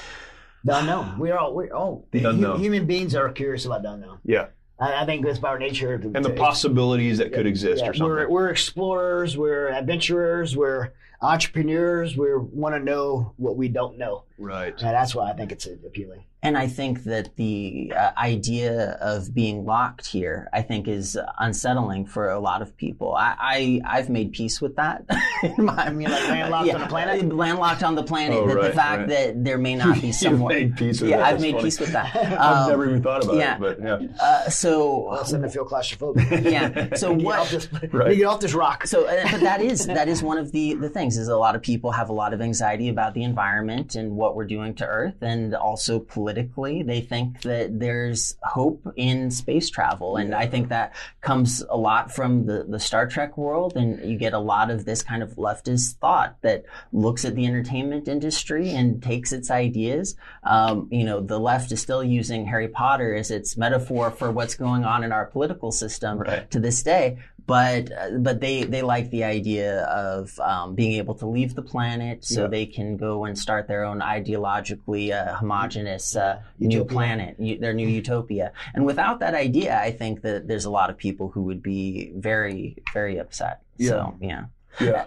The 0.66 0.78
unknown. 0.80 1.20
We're 1.20 1.38
all 1.38 1.54
we're 1.54 1.74
all 1.74 2.04
oh, 2.06 2.08
The 2.12 2.20
hu- 2.20 2.30
unknown. 2.30 2.60
Human 2.62 2.86
beings 2.86 3.16
are 3.16 3.28
curious 3.30 3.66
about 3.66 3.82
the 3.84 3.92
unknown. 3.92 4.20
Yeah, 4.24 4.46
I, 4.80 5.04
I 5.04 5.06
think 5.06 5.26
that's 5.26 5.40
by 5.40 5.50
our 5.50 5.60
nature. 5.60 5.98
To, 5.98 6.12
and 6.14 6.26
the 6.26 6.30
to- 6.30 6.36
possibilities 6.36 7.18
that 7.20 7.34
could 7.34 7.46
exist 7.46 7.84
yeah, 7.84 7.90
or 7.90 7.94
something. 7.94 8.10
We're, 8.10 8.30
we're 8.30 8.50
explorers. 8.50 9.38
We're 9.38 9.70
adventurers. 9.70 10.56
We're 10.56 10.92
entrepreneurs. 11.22 12.18
We 12.18 12.36
want 12.36 12.76
to 12.76 12.80
know 12.80 13.34
what 13.38 13.56
we 13.56 13.70
don't 13.70 13.98
know, 13.98 14.24
right. 14.38 14.74
and 14.74 14.96
that's 14.96 15.16
why 15.16 15.30
I 15.30 15.34
think 15.34 15.52
it's 15.52 15.66
appealing. 15.66 16.24
And 16.44 16.58
I 16.58 16.68
think 16.68 17.06
that 17.06 17.36
the 17.38 17.94
uh, 17.96 18.12
idea 18.18 18.98
of 19.02 19.34
being 19.34 19.66
locked 19.66 20.06
here, 20.06 20.50
I 20.54 20.62
think, 20.62 20.88
is 20.90 21.18
unsettling 21.40 22.06
for 22.06 22.30
a 22.30 22.40
lot 22.40 22.62
of 22.62 22.76
people. 22.76 23.16
I, 23.16 23.36
I 23.40 23.82
I've 23.98 24.10
made 24.10 24.34
peace 24.34 24.62
with 24.62 24.76
that. 24.76 25.06
My- 25.58 25.74
I 25.86 25.90
mean, 25.92 26.10
like 26.10 26.28
landlocked 26.28 26.74
on 26.74 26.82
the 26.82 26.88
planet? 26.88 27.34
Landlocked 27.34 27.84
on 27.84 27.96
the 27.96 28.04
planet. 28.04 28.38
Oh, 28.40 28.48
that 28.48 28.56
right, 28.56 28.66
the 28.66 28.74
fact 28.74 29.00
right. 29.00 29.10
that 29.10 29.44
there 29.44 29.58
may 29.58 29.76
not 29.76 30.02
be 30.02 30.08
You've 30.14 30.16
someone. 30.16 30.54
made 30.54 30.76
peace 30.76 31.00
with 31.02 31.10
yeah, 31.12 31.18
that. 31.18 31.26
I've 31.28 31.32
That's 31.36 31.42
made 31.42 31.52
funny. 31.54 31.64
peace 31.64 31.80
with 31.80 31.92
that. 31.94 32.16
I've 32.16 32.64
Um, 32.64 32.70
never 32.70 32.86
even 32.90 33.02
thought 33.02 33.24
about 33.24 33.36
yeah. 33.38 33.56
it, 33.56 33.60
but 33.62 33.82
yeah. 33.82 34.00
uh, 34.22 34.50
so 34.50 35.08
All 35.08 35.16
of 35.16 35.26
a 35.26 35.30
sudden, 35.30 35.46
I 35.46 35.50
feel 35.50 35.66
claustrophobic. 35.66 36.52
yeah. 36.52 36.94
So 36.96 37.16
Get 37.16 37.26
what? 37.26 37.40
off 37.40 37.52
this, 37.52 37.70
Right. 37.94 38.18
get 38.18 38.26
off 38.26 38.42
this 38.42 38.54
rock. 38.54 38.86
So, 38.86 39.06
uh, 39.08 39.32
but 39.32 39.40
that 39.42 39.62
is 39.62 39.86
that 39.88 40.08
is 40.10 40.22
one 40.22 40.38
of 40.38 40.52
the 40.52 40.74
the 40.74 40.90
things 40.90 41.18
is 41.18 41.30
a 41.30 41.38
lot 41.38 41.56
of 41.56 41.62
people 41.62 41.92
have 41.92 42.10
a 42.10 42.14
lot 42.14 42.34
of 42.34 42.42
anxiety 42.42 42.90
about 42.90 43.14
the 43.14 43.24
environment 43.24 43.96
and 43.96 44.18
what 44.18 44.36
we're 44.36 44.46
doing 44.46 44.76
to 44.76 44.86
Earth, 44.86 45.16
and 45.22 45.56
also 45.56 46.00
politically, 46.34 46.84
they 46.84 47.02
think 47.02 47.42
that 47.42 47.80
there's 47.80 48.36
hope 48.44 48.92
in 48.96 49.30
space 49.32 49.70
travel, 49.70 50.18
and 50.18 50.34
I 50.34 50.48
think 50.48 50.70
that 50.70 50.94
comes 51.22 51.64
a 51.70 51.78
lot 51.78 52.12
from 52.14 52.46
the 52.46 52.66
the 52.68 52.80
Star 52.80 53.08
Trek 53.08 53.38
world, 53.38 53.76
and 53.76 54.00
you 54.10 54.18
get 54.18 54.34
a 54.34 54.40
lot 54.40 54.70
of 54.72 54.86
this 54.86 55.04
kind 55.04 55.22
of 55.24 55.36
leftist 55.36 55.96
thought 55.98 56.38
that 56.42 56.64
looks 56.92 57.26
at 57.26 57.36
the 57.36 57.46
entertainment 57.46 58.08
industry 58.08 58.70
and 58.72 59.02
takes 59.02 59.32
its 59.32 59.52
ideas. 59.52 60.16
Um, 60.44 60.88
you 60.92 61.04
know, 61.04 61.22
the 61.22 61.40
left 61.40 61.72
is 61.72 61.82
still 61.82 62.04
using 62.04 62.46
Harry 62.48 62.68
Potter 62.68 63.14
as 63.16 63.32
its 63.32 63.56
metaphor 63.58 64.12
for 64.12 64.32
what's 64.32 64.56
going 64.56 64.84
on 64.86 65.04
in 65.04 65.12
our 65.12 65.26
political 65.26 65.72
system 65.72 66.20
Right. 66.20 66.50
to 66.52 66.60
this 66.60 66.82
day. 66.84 67.18
But 67.46 67.92
uh, 67.92 68.18
but 68.20 68.40
they 68.40 68.64
they 68.64 68.82
like 68.82 69.10
the 69.10 69.24
idea 69.24 69.84
of 69.86 70.38
um, 70.40 70.76
being 70.76 70.94
able 70.94 71.16
to 71.16 71.26
leave 71.28 71.56
the 71.56 71.62
planet 71.62 72.24
so 72.24 72.42
Yeah. 72.44 72.48
they 72.48 72.66
can 72.66 72.98
go 72.98 73.26
and 73.26 73.38
start 73.38 73.68
their 73.68 73.84
own 73.84 74.00
ideologically 74.00 75.12
uh, 75.12 75.36
homogenous 75.36 76.16
uh, 76.16 76.42
new 76.60 76.86
planet, 76.86 77.36
u- 77.40 77.60
their 77.60 77.74
new 77.74 77.88
utopia. 77.88 78.54
And 78.74 78.86
without 78.86 79.20
that 79.20 79.34
idea, 79.34 79.80
I 79.80 79.92
think 79.92 80.22
that 80.22 80.48
there's 80.48 80.66
a 80.66 80.72
lot 80.72 80.90
of 80.90 80.98
people 80.98 81.30
who 81.30 81.44
would 81.44 81.62
be 81.64 82.14
very 82.16 82.78
very 82.94 83.18
upset. 83.18 83.62
So 83.80 84.16
yeah, 84.22 84.46
Yeah. 84.80 85.06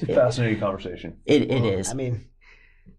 It's 0.00 0.08
a 0.10 0.14
fascinating 0.14 0.60
conversation. 0.60 1.16
it, 1.26 1.42
it 1.50 1.64
is. 1.64 1.90
I 1.90 1.94
mean, 1.94 2.24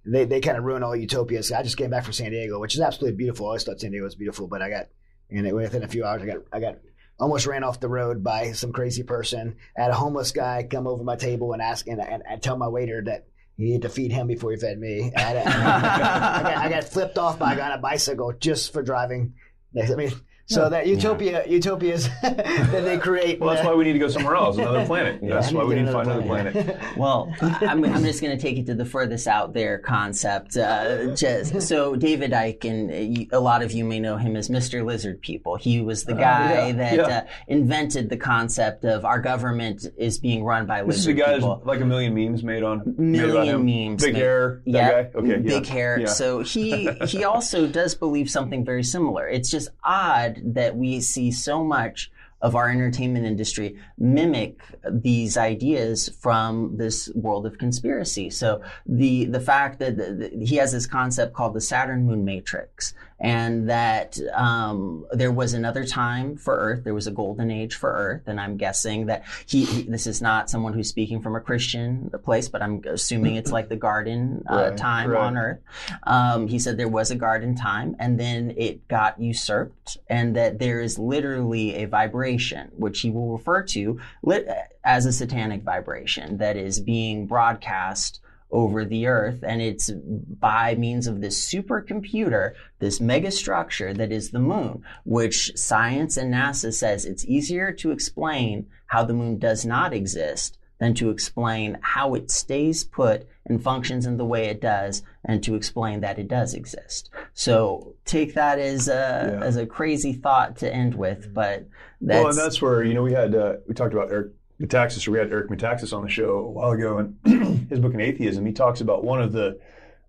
they, 0.06 0.26
they 0.26 0.42
kind 0.42 0.58
of 0.58 0.66
ruin 0.66 0.84
all 0.84 0.96
utopias. 0.96 1.50
I 1.52 1.64
just 1.64 1.78
came 1.78 1.90
back 1.90 2.04
from 2.04 2.12
San 2.14 2.32
Diego, 2.32 2.60
which 2.60 2.74
is 2.76 2.82
absolutely 2.82 3.16
beautiful. 3.16 3.46
I 3.46 3.50
always 3.50 3.64
thought 3.64 3.80
San 3.80 3.92
Diego 3.92 4.04
was 4.04 4.16
beautiful, 4.16 4.48
but 4.48 4.62
I 4.62 4.70
got, 4.70 4.88
and 5.30 5.48
it, 5.48 5.56
within 5.56 5.84
a 5.84 5.88
few 5.88 6.04
hours, 6.04 6.22
I 6.24 6.26
got, 6.26 6.38
I 6.52 6.60
got 6.60 6.76
almost 7.20 7.48
ran 7.48 7.64
off 7.64 7.80
the 7.80 7.90
road 7.90 8.24
by 8.24 8.52
some 8.54 8.72
crazy 8.72 9.04
person. 9.04 9.58
Had 9.76 9.92
a 9.92 9.96
homeless 9.96 10.32
guy 10.32 10.68
come 10.70 10.88
over 10.88 11.04
my 11.04 11.16
table 11.16 11.54
and 11.54 11.62
ask, 11.62 11.88
and, 11.88 12.02
and, 12.02 12.24
and 12.28 12.42
tell 12.42 12.58
my 12.58 12.68
waiter 12.68 13.04
that 13.06 13.28
he 13.58 13.66
needed 13.66 13.82
to 13.84 13.90
feed 13.90 14.12
him 14.12 14.28
before 14.28 14.52
he 14.52 14.58
fed 14.58 14.80
me. 14.80 15.12
I, 15.16 15.20
had 15.20 15.44
got, 15.44 16.58
I 16.58 16.70
got 16.70 16.84
flipped 16.86 17.18
off 17.18 17.38
by 17.38 17.54
a 17.54 17.56
guy 17.58 17.72
on 17.72 17.78
a 17.78 17.82
bicycle 17.82 18.34
just 18.34 18.72
for 18.72 18.82
driving. 18.82 19.34
I 19.80 19.96
mean, 19.96 20.12
so 20.50 20.70
that 20.70 20.88
utopia, 20.88 21.46
utopias 21.48 22.10
that 22.22 22.82
they 22.84 22.98
create. 22.98 23.40
Well, 23.40 23.54
that's 23.54 23.66
why 23.66 23.74
we 23.76 23.84
need 23.84 23.94
to 23.94 24.00
go 24.00 24.08
somewhere 24.08 24.36
else, 24.36 24.58
another 24.58 24.86
planet. 24.86 25.20
That's 25.30 25.52
why 25.52 25.64
we 25.64 25.76
need 25.76 25.86
to 25.86 25.92
find 25.92 26.08
another 26.10 26.26
planet. 26.26 26.78
Well, 26.98 27.34
I'm, 27.42 27.86
I'm 27.86 28.04
just 28.04 28.22
going 28.22 28.36
to 28.36 28.42
take 28.42 28.58
it 28.58 28.66
to 28.66 28.74
the 28.74 28.84
furthest 28.84 29.28
out 29.28 29.54
there 29.54 29.78
concept. 29.78 30.58
Uh, 30.58 31.16
just, 31.16 31.62
so 31.62 31.96
David 31.96 32.32
Icke, 32.32 32.66
and 32.66 33.30
uh, 33.32 33.38
a 33.38 33.40
lot 33.40 33.62
of 33.62 33.72
you 33.72 33.86
may 33.86 34.00
know 34.00 34.18
him 34.18 34.36
as 34.36 34.50
Mr. 34.50 34.84
Lizard 34.84 35.22
People. 35.22 35.56
He 35.56 35.82
was 35.82 36.04
the 36.04 36.14
guy 36.16 36.64
Uh, 36.64 36.66
yeah, 36.68 36.72
that 36.74 36.96
yeah. 36.96 37.04
Uh, 37.20 37.22
invented 37.48 38.10
the 38.10 38.18
concept 38.18 38.84
of 38.86 39.06
our 39.06 39.20
government 39.20 39.86
is 39.98 40.18
being 40.20 40.44
run 40.44 40.66
by 40.66 40.84
This 40.84 40.98
is 40.98 41.06
the 41.06 41.12
lizard 41.14 41.26
guy 41.28 41.34
people. 41.36 41.56
that's 41.56 41.68
like 41.68 41.82
a 41.82 41.86
million 41.86 42.14
memes 42.14 42.44
made 42.44 42.64
on 42.64 42.96
million 42.98 43.66
him. 43.68 43.88
memes. 43.92 44.04
Big 44.04 44.14
made- 44.14 44.20
hair. 44.22 44.62
That 44.66 44.72
yeah, 44.74 44.92
guy? 45.04 45.10
Okay. 45.16 45.38
big 45.38 45.66
yeah. 45.68 45.72
hair. 45.74 46.00
Yeah. 46.02 46.08
So 46.08 46.42
he 46.42 46.90
he 47.08 47.24
also 47.24 47.68
does 47.68 47.96
believe 47.96 48.30
something 48.30 48.66
very 48.66 48.84
similar. 48.84 49.28
It's 49.28 49.50
just 49.50 49.70
odd 49.84 50.39
that 50.44 50.76
we 50.76 51.00
see 51.02 51.32
so 51.32 51.64
much 51.64 52.12
of 52.42 52.56
our 52.56 52.70
entertainment 52.70 53.26
industry 53.26 53.78
mimic 53.98 54.62
these 54.90 55.36
ideas 55.38 56.08
from 56.22 56.78
this 56.78 57.10
world 57.14 57.46
of 57.46 57.58
conspiracy. 57.58 58.30
So 58.30 58.62
the 58.86 59.26
the 59.26 59.42
fact 59.42 59.80
that 59.80 59.98
the, 59.98 60.14
the- 60.32 60.46
he 60.46 60.56
has 60.56 60.72
this 60.72 60.88
concept 60.88 61.34
called 61.34 61.54
the 61.54 61.60
Saturn 61.62 62.06
Moon 62.06 62.24
Matrix, 62.24 62.94
and 63.20 63.70
that 63.70 64.18
um, 64.34 65.06
there 65.12 65.32
was 65.32 65.54
another 65.54 65.84
time 65.86 66.38
for 66.38 66.56
Earth. 66.56 66.84
There 66.84 66.94
was 66.94 67.08
a 67.08 67.12
golden 67.12 67.52
age 67.52 67.76
for 67.76 67.92
Earth, 67.92 68.24
and 68.28 68.40
I'm 68.40 68.58
guessing 68.58 69.08
that 69.08 69.24
he, 69.46 69.66
he- 69.66 69.82
this 69.84 70.08
is 70.08 70.22
not 70.22 70.50
someone 70.50 70.74
who's 70.74 70.90
speaking 70.90 71.22
from 71.22 71.36
a 71.36 71.40
Christian 71.42 72.10
place, 72.24 72.48
but 72.50 72.62
I'm 72.62 72.82
assuming 72.86 73.36
it's 73.36 73.52
like 73.52 73.70
the 73.70 73.76
garden 73.76 74.44
uh, 74.50 74.56
Right, 74.70 74.78
time 74.78 75.10
right. 75.12 75.22
on 75.22 75.38
Earth. 75.38 75.60
Um, 76.04 76.48
he 76.48 76.60
said 76.60 76.78
there 76.78 76.88
was 76.88 77.12
a 77.12 77.16
garden 77.16 77.56
time, 77.56 77.96
and 78.00 78.20
then 78.20 78.54
it 78.58 78.88
got 78.88 79.20
usurped, 79.20 79.98
and 80.08 80.36
that 80.36 80.60
there 80.60 80.80
is 80.82 80.98
literally 80.98 81.76
a 81.76 81.86
vibration, 81.86 82.72
which 82.78 83.02
he 83.02 83.10
will 83.12 83.32
refer 83.32 83.64
to 83.64 84.00
lit- 84.24 84.48
as 84.84 85.06
a 85.06 85.12
satanic 85.12 85.62
vibration 85.64 86.38
that 86.38 86.56
is 86.58 86.80
being 86.80 87.28
broadcast 87.28 88.22
over 88.52 88.84
the 88.84 89.06
earth 89.06 89.44
and 89.44 89.62
it's 89.62 89.92
by 89.92 90.74
means 90.76 91.06
of 91.08 91.22
this 91.22 91.40
supercomputer 91.52 92.54
this 92.80 93.00
mega 93.00 93.32
structure 93.32 93.94
that 93.94 94.12
is 94.12 94.32
the 94.32 94.40
moon 94.40 94.84
which 95.06 95.56
science 95.56 96.18
and 96.18 96.34
nasa 96.34 96.74
says 96.74 97.06
it's 97.06 97.26
easier 97.26 97.72
to 97.72 97.92
explain 97.92 98.66
how 98.88 99.04
the 99.04 99.14
moon 99.14 99.38
does 99.38 99.66
not 99.66 99.94
exist 99.94 100.58
than 100.80 100.94
to 100.94 101.10
explain 101.10 101.78
how 101.82 102.16
it 102.16 102.32
stays 102.32 102.84
put 102.86 103.28
and 103.46 103.62
functions 103.62 104.06
in 104.06 104.18
the 104.18 104.26
way 104.26 104.46
it 104.46 104.62
does 104.62 105.04
and 105.26 105.44
to 105.44 105.54
explain 105.56 106.00
that 106.00 106.18
it 106.18 106.28
does 106.28 106.54
exist 106.56 107.12
so 107.34 107.94
take 108.06 108.34
that 108.34 108.58
as 108.58 108.88
a 108.88 108.92
Yeah. 109.40 109.46
as 109.46 109.58
a 109.58 109.66
crazy 109.68 110.14
thought 110.14 110.58
to 110.58 110.74
end 110.74 110.96
with 110.96 111.34
but 111.34 111.68
that's, 112.02 112.20
well, 112.24 112.30
and 112.30 112.38
that's 112.38 112.62
where 112.62 112.82
you 112.84 112.94
know 112.96 113.04
we 113.04 113.12
had 113.14 113.36
uh, 113.36 113.58
we 113.68 113.74
talked 113.76 113.94
about 113.94 114.10
Eric 114.10 114.32
Metaxas, 114.62 115.08
we 115.08 115.18
had 115.18 115.32
Eric 115.32 115.50
Metaxas 115.50 115.96
on 115.96 116.04
the 116.04 116.10
show 116.10 116.40
a 116.40 116.52
while 116.52 116.72
ago, 116.72 116.98
and 116.98 117.68
his 117.70 117.80
book 117.80 117.94
in 117.94 118.02
atheism, 118.02 118.46
he 118.46 118.52
talks 118.52 118.82
about 118.82 119.04
one 119.04 119.22
of 119.22 119.32
the 119.32 119.60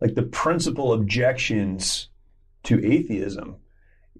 like 0.01 0.15
the 0.15 0.23
principal 0.23 0.93
objections 0.93 2.09
to 2.65 2.85
atheism 2.85 3.57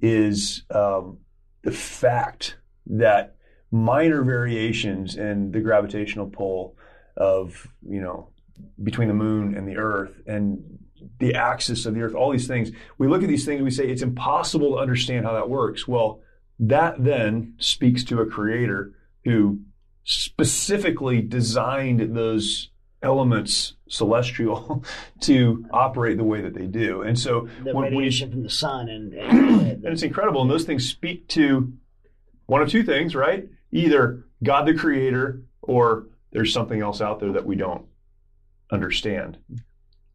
is 0.01 0.65
um, 0.71 1.19
the 1.63 1.73
fact 1.73 2.57
that 2.87 3.37
minor 3.71 4.23
variations 4.23 5.17
in 5.17 5.53
the 5.53 5.61
gravitational 5.61 6.29
pull 6.29 6.77
of 7.17 7.67
you 7.87 8.01
know 8.01 8.29
between 8.83 9.09
the 9.09 9.15
moon 9.15 9.57
and 9.57 9.67
the 9.67 9.77
earth 9.77 10.21
and 10.27 10.79
the 11.19 11.35
axis 11.35 11.87
of 11.87 11.95
the 11.95 12.03
earth 12.03 12.15
all 12.15 12.31
these 12.31 12.47
things. 12.47 12.71
We 12.99 13.09
look 13.09 13.23
at 13.23 13.29
these 13.29 13.45
things 13.45 13.63
we 13.63 13.71
say 13.71 13.89
it's 13.89 14.03
impossible 14.03 14.73
to 14.73 14.79
understand 14.79 15.25
how 15.25 15.33
that 15.33 15.49
works. 15.49 15.89
Well 15.89 16.21
that 16.61 17.03
then 17.03 17.55
speaks 17.59 18.05
to 18.05 18.21
a 18.21 18.27
creator 18.27 18.93
who 19.25 19.61
specifically 20.13 21.21
designed 21.23 22.15
those 22.17 22.71
elements 23.03 23.75
celestial 23.89 24.85
to 25.21 25.65
operate 25.73 26.17
the 26.17 26.25
way 26.25 26.43
that 26.43 26.55
they 26.55 26.67
do 26.67 27.01
and 27.03 27.19
so 27.19 27.49
the 27.65 27.73
when, 27.73 27.77
when 27.77 27.93
you 27.93 27.99
radiation 27.99 28.31
from 28.31 28.43
the 28.43 28.51
sun 28.51 28.89
and, 28.89 29.15
and 29.15 29.61
and 29.85 29.93
it's 29.93 30.03
incredible. 30.03 30.43
And 30.43 30.51
those 30.51 30.65
things 30.65 30.89
speak 30.89 31.29
to 31.29 31.73
one 32.47 32.63
of 32.63 32.69
two 32.69 32.83
things, 32.83 33.15
right? 33.15 33.49
Either 33.73 34.25
God 34.43 34.67
the 34.67 34.75
creator 34.75 35.43
or 35.63 36.07
there's 36.33 36.53
something 36.53 36.81
else 36.81 37.01
out 37.01 37.21
there 37.21 37.33
that 37.33 37.47
we 37.47 37.57
don't 37.57 37.87
understand. 38.71 39.39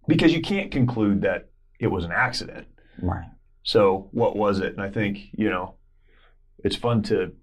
Because 0.08 0.34
you 0.34 0.42
can't 0.42 0.72
conclude 0.72 1.22
that 1.22 1.50
it 1.80 1.88
was 1.88 2.06
an 2.06 2.12
accident. 2.12 2.68
right 3.02 3.26
So 3.64 4.10
what 4.12 4.36
was 4.36 4.60
it? 4.60 4.74
And 4.74 4.82
I 4.82 4.90
think, 4.90 5.30
you 5.34 5.50
know, 5.50 5.76
it's 6.64 6.76
fun 6.76 7.04
to 7.04 7.34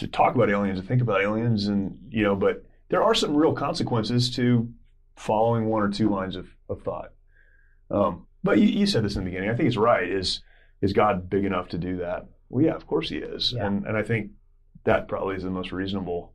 to 0.00 0.08
talk 0.08 0.34
about 0.34 0.50
aliens 0.50 0.78
and 0.78 0.88
think 0.88 1.02
about 1.02 1.22
aliens 1.22 1.68
and 1.68 1.98
you 2.10 2.22
know, 2.22 2.34
but 2.34 2.64
there 2.88 3.02
are 3.02 3.14
some 3.14 3.36
real 3.36 3.52
consequences 3.52 4.34
to 4.36 4.68
following 5.16 5.66
one 5.66 5.82
or 5.82 5.90
two 5.90 6.08
lines 6.08 6.36
of, 6.36 6.48
of 6.68 6.82
thought. 6.82 7.12
Um, 7.90 8.26
but 8.42 8.58
you, 8.58 8.66
you 8.66 8.86
said 8.86 9.04
this 9.04 9.16
in 9.16 9.24
the 9.24 9.30
beginning. 9.30 9.50
I 9.50 9.54
think 9.54 9.68
it's 9.68 9.76
right. 9.76 10.08
Is 10.08 10.42
is 10.80 10.92
God 10.92 11.28
big 11.28 11.44
enough 11.44 11.68
to 11.68 11.78
do 11.78 11.98
that? 11.98 12.26
Well, 12.48 12.64
yeah, 12.64 12.74
of 12.74 12.86
course 12.86 13.10
he 13.10 13.18
is. 13.18 13.52
Yeah. 13.54 13.66
And 13.66 13.86
and 13.86 13.96
I 13.96 14.02
think 14.02 14.30
that 14.84 15.08
probably 15.08 15.36
is 15.36 15.42
the 15.42 15.50
most 15.50 15.72
reasonable 15.72 16.32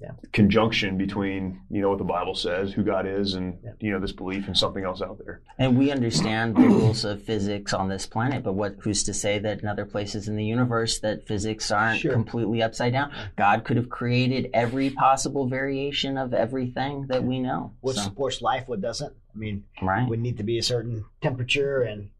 Yeah. 0.00 0.12
conjunction 0.32 0.96
between, 0.96 1.60
you 1.70 1.80
know, 1.80 1.88
what 1.88 1.98
the 1.98 2.04
Bible 2.04 2.36
says, 2.36 2.72
who 2.72 2.84
God 2.84 3.04
is, 3.04 3.34
and 3.34 3.58
Yeah. 3.64 3.72
you 3.80 3.90
know, 3.90 3.98
this 3.98 4.12
belief 4.12 4.46
and 4.46 4.56
something 4.56 4.84
else 4.84 5.02
out 5.02 5.18
there. 5.24 5.40
And 5.58 5.76
we 5.76 5.90
understand 5.90 6.54
the 6.56 6.60
rules 6.68 7.04
of 7.04 7.22
physics 7.24 7.72
on 7.74 7.88
this 7.88 8.06
planet, 8.06 8.44
but 8.44 8.52
what 8.54 8.76
who's 8.80 9.02
to 9.04 9.12
say 9.12 9.40
that 9.40 9.60
in 9.60 9.66
other 9.66 9.84
places 9.84 10.28
in 10.28 10.36
the 10.36 10.44
universe 10.44 11.00
that 11.00 11.26
physics 11.26 11.70
aren't 11.72 11.98
Sure. 11.98 12.12
completely 12.12 12.62
upside 12.62 12.92
down? 12.92 13.10
God 13.36 13.64
could 13.64 13.76
have 13.76 13.88
created 13.88 14.50
every 14.54 14.90
possible 14.90 15.48
variation 15.48 16.16
of 16.16 16.32
everything 16.32 17.06
that 17.08 17.24
we 17.24 17.40
know. 17.40 17.72
what 17.80 17.96
So, 17.96 18.02
supports 18.02 18.40
life, 18.40 18.68
what 18.68 18.80
doesn't. 18.80 19.12
I 19.34 19.38
mean, 19.38 19.64
right. 19.82 20.08
would 20.08 20.20
need 20.20 20.36
to 20.38 20.44
be 20.44 20.58
a 20.58 20.62
certain 20.62 21.04
temperature 21.20 21.82
and 21.82 22.10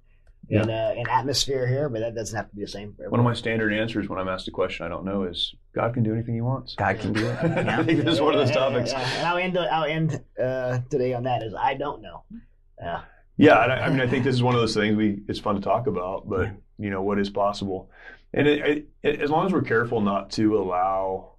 and, 0.51 0.71
uh, 0.71 0.93
and 0.97 1.09
atmosphere 1.09 1.67
here, 1.67 1.89
but 1.89 2.01
that 2.01 2.15
doesn't 2.15 2.37
have 2.37 2.49
to 2.49 2.55
be 2.57 2.63
the 2.63 2.69
same. 2.69 2.95
For 2.95 3.11
One 3.11 3.21
of 3.21 3.25
my 3.25 3.35
standard 3.35 3.73
answers 3.73 4.09
when 4.09 4.19
I'm 4.19 4.29
asked 4.29 4.49
a 4.49 4.51
question 4.51 4.87
I 4.87 4.89
don't 4.89 5.05
know 5.05 5.25
is 5.25 5.55
God 5.75 5.95
can 5.95 6.03
do 6.03 6.13
anything 6.15 6.35
he 6.35 6.41
wants. 6.41 6.75
God 6.75 6.99
can 6.99 7.13
do 7.13 7.27
it. 7.27 7.37
I 7.69 7.83
think 7.85 8.05
this 8.05 8.15
is 8.15 8.21
one 8.21 8.35
of 8.35 8.41
those 8.41 8.51
Yeah, 8.51 8.69
yeah, 8.69 8.69
topics. 8.71 8.93
yeah, 8.93 9.01
yeah. 9.01 9.19
And 9.19 9.27
I'll 9.27 9.37
end. 9.39 9.59
I'll 9.59 9.85
end 9.85 10.25
uh, 10.43 10.79
today 10.91 11.13
on 11.15 11.25
that. 11.25 11.43
Is 11.43 11.55
I 11.55 11.75
don't 11.75 12.01
know. 12.03 12.25
Uh, 12.83 13.01
Yeah, 13.37 13.63
and 13.63 13.73
I, 13.73 13.77
I 13.87 13.91
mean, 13.91 14.01
I 14.01 14.07
think 14.07 14.25
this 14.25 14.35
is 14.35 14.43
one 14.43 14.55
of 14.55 14.61
those 14.61 14.75
things 14.75 14.97
we 14.97 15.21
it's 15.29 15.39
fun 15.41 15.55
to 15.57 15.61
talk 15.61 15.87
about, 15.87 16.29
but 16.29 16.49
you 16.79 16.91
know 16.91 17.03
what 17.03 17.19
is 17.19 17.29
possible, 17.31 17.91
and 18.33 18.47
it, 18.49 18.89
it, 19.03 19.21
as 19.21 19.31
long 19.31 19.47
as 19.47 19.53
we're 19.53 19.63
careful 19.63 20.01
not 20.01 20.31
to 20.33 20.57
allow 20.59 21.33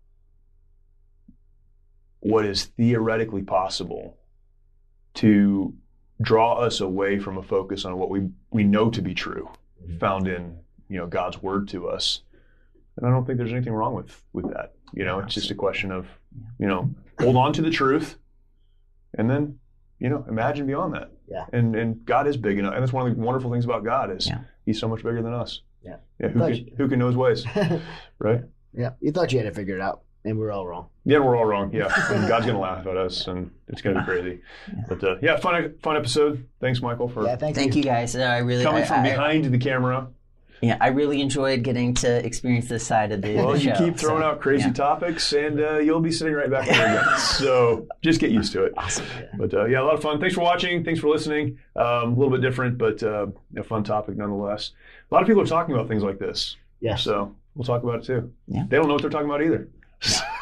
what 2.21 2.45
is 2.45 2.65
theoretically 2.65 3.41
possible 3.43 4.17
to 5.15 5.73
draw 6.21 6.53
us 6.55 6.81
away 6.81 7.19
from 7.19 7.37
a 7.37 7.43
focus 7.43 7.85
on 7.85 7.97
what 7.97 8.09
we 8.09 8.29
we 8.51 8.63
know 8.63 8.89
to 8.89 9.01
be 9.01 9.13
true, 9.13 9.49
mm-hmm. 9.83 9.97
found 9.97 10.27
in 10.27 10.57
you 10.89 10.97
know 10.97 11.07
God's 11.07 11.41
word 11.41 11.67
to 11.69 11.87
us, 11.87 12.21
and 12.97 13.05
I 13.05 13.09
don't 13.09 13.25
think 13.25 13.37
there's 13.37 13.51
anything 13.51 13.73
wrong 13.73 13.93
with 13.93 14.21
with 14.33 14.51
that. 14.53 14.73
You 14.93 15.05
know, 15.05 15.19
it's 15.19 15.33
just 15.33 15.51
a 15.51 15.55
question 15.55 15.91
of 15.91 16.07
you 16.59 16.67
know 16.67 16.89
hold 17.19 17.35
on 17.35 17.53
to 17.53 17.61
the 17.61 17.71
truth, 17.71 18.17
and 19.17 19.29
then 19.29 19.59
you 19.99 20.09
know 20.09 20.25
imagine 20.27 20.65
beyond 20.65 20.93
that. 20.93 21.11
Yeah. 21.29 21.45
And 21.53 21.75
and 21.75 22.05
God 22.05 22.27
is 22.27 22.37
big 22.37 22.57
enough, 22.57 22.73
and 22.73 22.81
that's 22.81 22.93
one 22.93 23.07
of 23.07 23.15
the 23.15 23.21
wonderful 23.21 23.51
things 23.51 23.65
about 23.65 23.83
God 23.83 24.11
is 24.11 24.27
Yeah. 24.27 24.39
He's 24.65 24.79
so 24.79 24.87
much 24.87 25.03
bigger 25.03 25.21
than 25.21 25.33
us. 25.33 25.61
Yeah. 25.83 25.97
Yeah. 26.19 26.27
Who 26.29 26.39
can 26.39 26.69
who 26.77 26.87
can 26.87 26.99
know 26.99 27.07
His 27.07 27.15
ways, 27.15 27.45
right? 28.19 28.41
yeah, 28.73 28.91
you 28.99 29.11
thought 29.11 29.31
you 29.31 29.39
had 29.39 29.47
it 29.47 29.55
figured 29.55 29.81
out, 29.81 30.01
and 30.29 30.39
we 30.39 30.45
are 30.45 30.51
all 30.51 30.65
wrong. 30.67 30.87
Yeah, 31.05 31.19
we're 31.19 31.35
all 31.35 31.45
wrong. 31.45 31.73
Yeah, 31.73 31.91
and 32.11 32.27
God's 32.27 32.45
gonna 32.45 32.59
laugh 32.59 32.85
at 32.85 32.95
us, 32.97 33.27
and 33.27 33.51
it's 33.67 33.81
gonna 33.81 33.99
be 33.99 34.05
crazy. 34.05 34.41
But 34.87 35.03
uh, 35.03 35.15
yeah, 35.21 35.37
fun 35.37 35.73
fun 35.81 35.97
episode. 35.97 36.45
Thanks, 36.61 36.81
Michael, 36.81 37.09
for 37.09 37.25
Yeah, 37.25 37.35
thank, 37.35 37.55
Thank 37.55 37.75
you 37.75 37.83
guys. 37.83 38.15
Uh, 38.15 38.19
I 38.21 38.37
really 38.39 38.63
coming 38.63 38.83
I- 38.83 38.85
from 38.85 38.99
I- 38.99 39.09
behind 39.09 39.45
the 39.45 39.57
camera. 39.57 40.07
Yeah, 40.61 40.75
I 40.81 40.89
really 40.89 41.21
enjoyed 41.21 41.63
getting 41.63 41.93
to 41.95 42.25
experience 42.25 42.67
this 42.67 42.85
side 42.85 43.13
of 43.13 43.21
the, 43.21 43.33
Well, 43.33 43.53
the 43.53 43.59
you 43.61 43.71
keep 43.77 43.95
throwing 43.95 44.21
so, 44.23 44.27
out 44.27 44.41
crazy 44.41 44.65
yeah. 44.67 44.73
topics, 44.73 45.31
and 45.31 45.57
uh, 45.57 45.77
you'll 45.77 46.01
be 46.01 46.11
sitting 46.11 46.33
right 46.33 46.49
back 46.51 46.67
there 46.67 46.97
again. 46.97 47.17
so 47.17 47.87
just 48.01 48.19
get 48.19 48.31
used 48.31 48.51
to 48.51 48.65
it. 48.65 48.73
Awesome. 48.75 49.05
But 49.37 49.53
uh, 49.53 49.65
yeah, 49.67 49.79
a 49.79 49.85
lot 49.85 49.93
of 49.93 50.01
fun. 50.01 50.19
Thanks 50.19 50.35
for 50.35 50.41
watching. 50.41 50.83
Thanks 50.83 50.99
for 50.99 51.07
listening. 51.07 51.59
Um, 51.77 51.85
a 51.85 52.15
little 52.15 52.29
bit 52.29 52.41
different, 52.41 52.77
but 52.77 53.01
uh, 53.01 53.27
a 53.55 53.63
fun 53.63 53.85
topic 53.85 54.17
nonetheless. 54.17 54.71
A 55.09 55.13
lot 55.15 55.21
of 55.21 55.27
people 55.27 55.41
are 55.41 55.45
talking 55.45 55.73
about 55.73 55.87
things 55.87 56.03
like 56.03 56.19
this. 56.19 56.57
Yeah. 56.81 56.95
So 56.97 57.33
we'll 57.55 57.63
talk 57.63 57.83
about 57.83 57.99
it 57.99 58.03
too. 58.03 58.33
Yeah. 58.47 58.65
They 58.67 58.75
don't 58.75 58.87
know 58.87 58.95
what 58.95 59.01
they're 59.01 59.11
talking 59.11 59.29
about 59.29 59.41
either. 59.41 59.69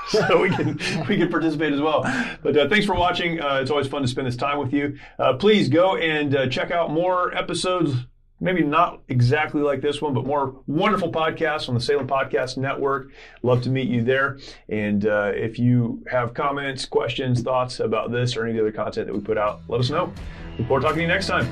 so 0.09 0.41
we 0.41 0.49
can 0.49 0.79
we 1.07 1.17
can 1.17 1.29
participate 1.29 1.73
as 1.73 1.81
well. 1.81 2.01
But 2.41 2.57
uh, 2.57 2.69
thanks 2.69 2.85
for 2.85 2.95
watching. 2.95 3.41
Uh, 3.41 3.59
it's 3.61 3.71
always 3.71 3.87
fun 3.87 4.01
to 4.01 4.07
spend 4.07 4.27
this 4.27 4.35
time 4.35 4.57
with 4.59 4.73
you. 4.73 4.97
Uh, 5.19 5.33
please 5.33 5.69
go 5.69 5.97
and 5.97 6.35
uh, 6.35 6.47
check 6.47 6.71
out 6.71 6.91
more 6.91 7.35
episodes. 7.35 7.93
Maybe 8.39 8.61
not 8.61 9.01
exactly 9.07 9.61
like 9.61 9.81
this 9.81 9.99
one, 9.99 10.13
but 10.13 10.25
more 10.25 10.61
wonderful 10.67 11.11
podcasts 11.11 11.69
on 11.69 11.75
the 11.75 11.81
Salem 11.81 12.07
Podcast 12.07 12.55
Network. 12.55 13.09
Love 13.41 13.63
to 13.63 13.69
meet 13.71 13.89
you 13.89 14.03
there. 14.03 14.37
And 14.69 15.07
uh, 15.07 15.31
if 15.33 15.57
you 15.57 16.03
have 16.11 16.35
comments, 16.35 16.85
questions, 16.85 17.41
thoughts 17.41 17.79
about 17.79 18.11
this 18.11 18.37
or 18.37 18.43
any 18.43 18.51
of 18.51 18.57
the 18.57 18.61
other 18.69 18.71
content 18.71 19.07
that 19.07 19.13
we 19.13 19.21
put 19.21 19.39
out, 19.39 19.61
let 19.67 19.79
us 19.79 19.89
know. 19.89 20.13
Look 20.59 20.67
forward 20.67 20.81
to 20.81 20.85
talking 20.85 20.97
to 20.97 21.01
you 21.01 21.07
next 21.07 21.25
time. 21.25 21.51